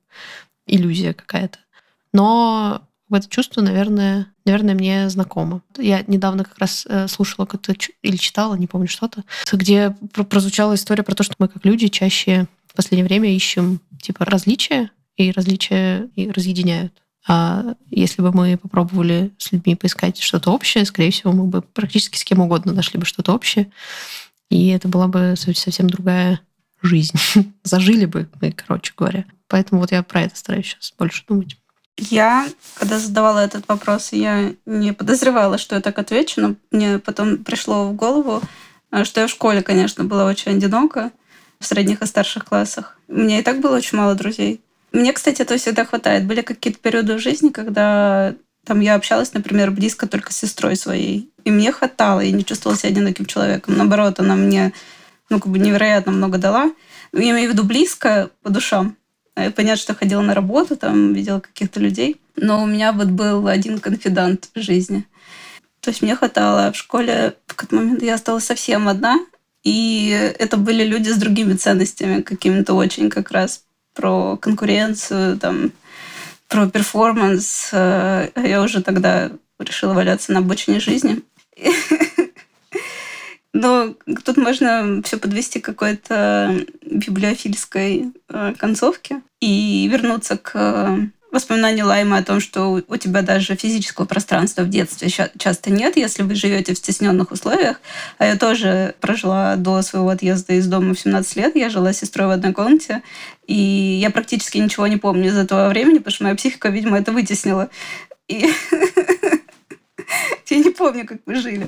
иллюзия 0.66 1.14
какая-то. 1.14 1.60
Но 2.14 2.88
это 3.16 3.30
чувство, 3.30 3.62
наверное, 3.62 4.28
наверное, 4.46 4.76
мне 4.76 5.10
знакомо. 5.10 5.62
Я 5.78 6.04
недавно 6.08 6.44
как 6.44 6.58
раз 6.60 6.86
э, 6.88 7.08
слушала 7.08 7.46
какое-то 7.46 7.74
или 8.02 8.16
читала, 8.16 8.56
не 8.56 8.68
помню 8.68 8.88
что-то, 8.88 9.24
где 9.52 9.96
прозвучала 10.30 10.76
история 10.76 11.04
про 11.04 11.16
то, 11.16 11.24
что 11.24 11.36
мы 11.40 11.48
как 11.48 11.66
люди 11.66 11.88
чаще 11.88 12.48
в 12.68 12.76
последнее 12.76 13.06
время 13.06 13.34
ищем 13.34 13.80
типа 14.02 14.26
различия, 14.26 14.92
и 15.16 15.32
различия 15.32 16.10
и 16.16 16.30
разъединяют. 16.32 16.94
А 17.28 17.76
если 17.90 18.22
бы 18.22 18.32
мы 18.34 18.58
попробовали 18.58 19.32
с 19.38 19.52
людьми 19.52 19.76
поискать 19.76 20.20
что-то 20.20 20.52
общее, 20.52 20.86
скорее 20.86 21.12
всего, 21.12 21.32
мы 21.32 21.46
бы 21.46 21.62
практически 21.62 22.18
с 22.18 22.24
кем 22.24 22.42
угодно 22.42 22.74
нашли 22.74 23.00
бы 23.00 23.06
что-то 23.06 23.34
общее. 23.34 23.72
И 24.50 24.68
это 24.68 24.88
была 24.88 25.08
бы 25.08 25.36
совсем 25.38 25.90
другая 25.90 26.42
жизнь. 26.82 27.18
Зажили 27.64 28.06
бы 28.06 28.30
мы, 28.42 28.52
короче 28.52 28.94
говоря. 28.98 29.26
Поэтому 29.48 29.82
вот 29.82 29.92
я 29.92 30.04
про 30.04 30.22
это 30.24 30.36
стараюсь 30.36 30.68
сейчас 30.68 30.94
больше 30.98 31.24
думать. 31.28 31.58
Я, 31.98 32.48
когда 32.76 32.98
задавала 32.98 33.40
этот 33.40 33.68
вопрос, 33.68 34.14
я 34.14 34.54
не 34.66 34.94
подозревала, 34.94 35.58
что 35.58 35.76
я 35.76 35.82
так 35.82 36.00
отвечу, 36.00 36.42
но 36.42 36.56
мне 36.72 37.00
потом 37.00 37.38
пришло 37.38 37.88
в 37.88 37.94
голову, 37.94 38.42
э, 38.92 39.04
что 39.04 39.22
я 39.22 39.28
в 39.28 39.30
школе, 39.30 39.62
конечно, 39.62 40.04
была 40.04 40.26
очень 40.26 40.54
одинока 40.54 41.12
в 41.60 41.66
средних 41.66 42.02
и 42.02 42.06
старших 42.06 42.46
классах. 42.46 42.98
У 43.08 43.16
меня 43.16 43.40
и 43.40 43.44
так 43.44 43.62
было 43.62 43.78
очень 43.78 43.98
мало 43.98 44.16
друзей. 44.16 44.62
Мне, 44.92 45.14
кстати, 45.14 45.42
этого 45.42 45.60
всегда 45.60 45.86
хватает. 45.86 46.26
Были 46.26 46.42
какие-то 46.42 46.80
периоды 46.80 47.16
в 47.16 47.20
жизни, 47.20 47.50
когда 47.50 48.36
там 48.66 48.80
я 48.80 48.96
общалась, 48.96 49.34
например, 49.34 49.72
близко 49.72 50.08
только 50.08 50.32
с 50.32 50.38
сестрой 50.38 50.76
своей. 50.76 51.32
И 51.44 51.52
мне 51.52 51.72
хватало, 51.72 52.22
я 52.22 52.32
не 52.32 52.46
чувствовала 52.46 52.78
себя 52.78 52.90
одиноким 52.90 53.26
человеком. 53.26 53.78
Наоборот, 53.78 54.20
она 54.20 54.36
мне 54.36 54.74
ну, 55.30 55.40
как 55.40 55.52
бы 55.52 55.60
невероятно 55.60 56.12
много 56.12 56.38
дала. 56.38 56.72
Я 57.12 57.32
имею 57.32 57.50
в 57.50 57.54
виду 57.54 57.64
близко 57.64 58.30
по 58.42 58.50
душам. 58.50 58.96
Э, 59.36 59.52
понятно, 59.52 59.82
что 59.82 59.96
ходила 59.96 60.22
на 60.22 60.34
работу, 60.34 60.76
там 60.76 61.14
видела 61.14 61.40
каких-то 61.40 61.80
людей. 61.80 62.20
Но 62.36 62.64
у 62.64 62.66
меня 62.66 62.92
вот 62.92 63.08
был 63.08 63.48
один 63.48 63.80
конфидант 63.80 64.50
в 64.54 64.62
жизни. 64.62 65.06
То 65.82 65.90
есть 65.90 66.02
мне 66.02 66.16
хватало 66.16 66.72
в 66.72 66.78
школе, 66.78 67.36
в 67.46 67.56
какой-то 67.56 67.76
момент 67.76 68.02
я 68.02 68.16
осталась 68.16 68.46
совсем 68.46 68.88
одна, 68.88 69.20
и 69.64 70.34
это 70.40 70.58
были 70.58 70.84
люди 70.84 71.10
с 71.10 71.18
другими 71.18 71.54
ценностями, 71.54 72.22
какими-то 72.22 72.74
очень 72.74 73.10
как 73.10 73.32
раз 73.32 73.64
про 73.94 74.38
конкуренцию, 74.38 75.38
там, 75.38 75.72
про 76.48 76.70
перформанс. 76.70 77.70
Э, 77.72 78.30
я 78.36 78.62
уже 78.62 78.82
тогда 78.82 79.32
решила 79.60 79.94
валяться 79.94 80.32
на 80.32 80.40
обочине 80.40 80.80
жизни. 80.80 81.22
Но 83.54 83.96
тут 84.26 84.38
можно 84.38 85.02
все 85.04 85.18
подвести 85.18 85.60
к 85.60 85.66
какой-то 85.66 86.66
библиофильской 86.82 88.12
э, 88.30 88.54
концовке 88.58 89.22
и 89.40 89.88
вернуться 89.92 90.38
к 90.38 91.12
воспоминанию 91.34 91.88
Лайма 91.88 92.18
о 92.18 92.24
том, 92.24 92.40
что 92.40 92.82
у 92.88 92.98
тебя 92.98 93.24
даже 93.24 93.56
физического 93.56 94.06
пространства 94.06 94.62
в 94.62 94.70
детстве 94.70 95.10
часто 95.10 95.72
нет, 95.72 95.98
если 95.98 96.22
вы 96.22 96.36
живете 96.36 96.74
в 96.74 96.78
стесненных 96.78 97.32
условиях. 97.32 97.82
А 98.20 98.26
я 98.28 98.38
тоже 98.38 98.96
прожила 99.02 99.56
до 99.56 99.82
своего 99.82 100.10
отъезда 100.10 100.54
из 100.54 100.68
дома 100.68 100.94
в 100.94 101.00
17 101.00 101.36
лет. 101.36 101.56
Я 101.56 101.70
жила 101.70 101.92
с 101.92 101.98
сестрой 101.98 102.28
в 102.28 102.32
одной 102.32 102.54
комнате, 102.54 103.02
и 103.48 103.56
я 103.56 104.12
практически 104.12 104.60
ничего 104.60 104.86
не 104.86 104.98
помню 104.98 105.30
из 105.30 105.38
этого 105.38 105.70
времени, 105.70 105.98
потому 105.98 106.14
что 106.14 106.24
моя 106.24 106.36
психика, 106.36 106.70
видимо, 106.70 107.00
это 107.00 107.12
вытеснила. 107.12 107.70
И 108.28 108.52
я 110.50 110.58
не 110.58 110.70
помню, 110.70 111.08
как 111.08 111.18
мы 111.26 111.36
жили 111.36 111.68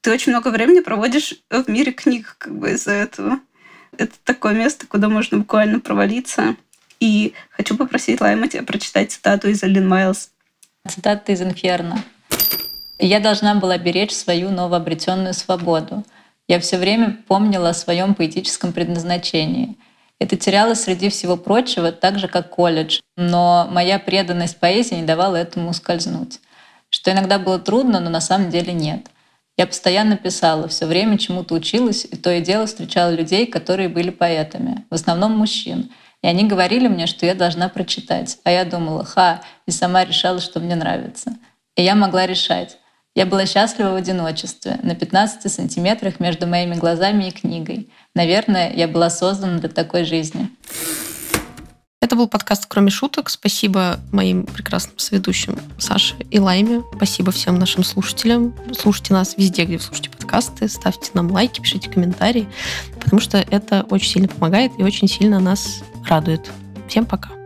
ты 0.00 0.10
очень 0.10 0.32
много 0.32 0.48
времени 0.48 0.80
проводишь 0.80 1.34
в 1.50 1.68
мире 1.68 1.92
книг 1.92 2.36
как 2.38 2.56
бы 2.56 2.72
из-за 2.72 2.92
этого. 2.92 3.40
Это 3.96 4.12
такое 4.24 4.54
место, 4.54 4.86
куда 4.86 5.08
можно 5.08 5.38
буквально 5.38 5.80
провалиться. 5.80 6.56
И 7.00 7.34
хочу 7.50 7.76
попросить 7.76 8.20
Лайма 8.20 8.48
тебя 8.48 8.62
прочитать 8.62 9.12
цитату 9.12 9.48
из 9.48 9.62
Алин 9.62 9.88
Майлз. 9.88 10.30
Цитата 10.88 11.32
из 11.32 11.42
«Инферно». 11.42 12.02
«Я 12.98 13.20
должна 13.20 13.54
была 13.54 13.78
беречь 13.78 14.12
свою 14.12 14.50
новообретенную 14.50 15.34
свободу. 15.34 16.04
Я 16.48 16.60
все 16.60 16.78
время 16.78 17.18
помнила 17.26 17.70
о 17.70 17.74
своем 17.74 18.14
поэтическом 18.14 18.72
предназначении. 18.72 19.76
Это 20.18 20.36
терялось 20.36 20.82
среди 20.82 21.08
всего 21.08 21.36
прочего, 21.36 21.92
так 21.92 22.18
же, 22.18 22.28
как 22.28 22.50
колледж. 22.50 23.00
Но 23.16 23.66
моя 23.70 23.98
преданность 23.98 24.58
поэзии 24.58 24.96
не 24.96 25.04
давала 25.04 25.36
этому 25.36 25.70
ускользнуть. 25.70 26.40
Что 26.90 27.12
иногда 27.12 27.38
было 27.38 27.58
трудно, 27.58 28.00
но 28.00 28.10
на 28.10 28.20
самом 28.20 28.50
деле 28.50 28.72
нет— 28.72 29.06
я 29.60 29.66
постоянно 29.66 30.16
писала, 30.16 30.68
все 30.68 30.86
время 30.86 31.18
чему-то 31.18 31.54
училась, 31.54 32.06
и 32.10 32.16
то 32.16 32.32
и 32.32 32.40
дело 32.40 32.64
встречала 32.64 33.10
людей, 33.10 33.44
которые 33.44 33.90
были 33.90 34.08
поэтами, 34.08 34.86
в 34.88 34.94
основном 34.94 35.36
мужчин. 35.36 35.90
И 36.22 36.26
они 36.26 36.48
говорили 36.48 36.88
мне, 36.88 37.06
что 37.06 37.26
я 37.26 37.34
должна 37.34 37.68
прочитать. 37.68 38.38
А 38.44 38.50
я 38.50 38.64
думала, 38.64 39.04
ха, 39.04 39.42
и 39.66 39.70
сама 39.70 40.06
решала, 40.06 40.40
что 40.40 40.60
мне 40.60 40.76
нравится. 40.76 41.36
И 41.76 41.82
я 41.82 41.94
могла 41.94 42.26
решать. 42.26 42.78
Я 43.14 43.26
была 43.26 43.44
счастлива 43.44 43.90
в 43.90 43.96
одиночестве, 43.96 44.78
на 44.82 44.94
15 44.94 45.52
сантиметрах 45.52 46.20
между 46.20 46.46
моими 46.46 46.76
глазами 46.76 47.24
и 47.24 47.30
книгой. 47.30 47.90
Наверное, 48.14 48.72
я 48.72 48.88
была 48.88 49.10
создана 49.10 49.58
для 49.58 49.68
такой 49.68 50.04
жизни. 50.04 50.48
Это 52.02 52.16
был 52.16 52.28
подкаст 52.28 52.64
«Кроме 52.66 52.90
шуток». 52.90 53.28
Спасибо 53.28 54.00
моим 54.10 54.46
прекрасным 54.46 54.98
соведущим 54.98 55.58
Саше 55.76 56.16
и 56.30 56.38
Лайме. 56.38 56.82
Спасибо 56.96 57.30
всем 57.30 57.58
нашим 57.58 57.84
слушателям. 57.84 58.54
Слушайте 58.72 59.12
нас 59.12 59.36
везде, 59.36 59.66
где 59.66 59.76
вы 59.76 59.82
слушаете 59.82 60.08
подкасты. 60.08 60.66
Ставьте 60.66 61.10
нам 61.12 61.30
лайки, 61.30 61.60
пишите 61.60 61.90
комментарии, 61.90 62.48
потому 62.98 63.20
что 63.20 63.36
это 63.36 63.86
очень 63.90 64.08
сильно 64.08 64.28
помогает 64.28 64.72
и 64.78 64.82
очень 64.82 65.08
сильно 65.08 65.40
нас 65.40 65.82
радует. 66.08 66.50
Всем 66.88 67.04
пока. 67.04 67.39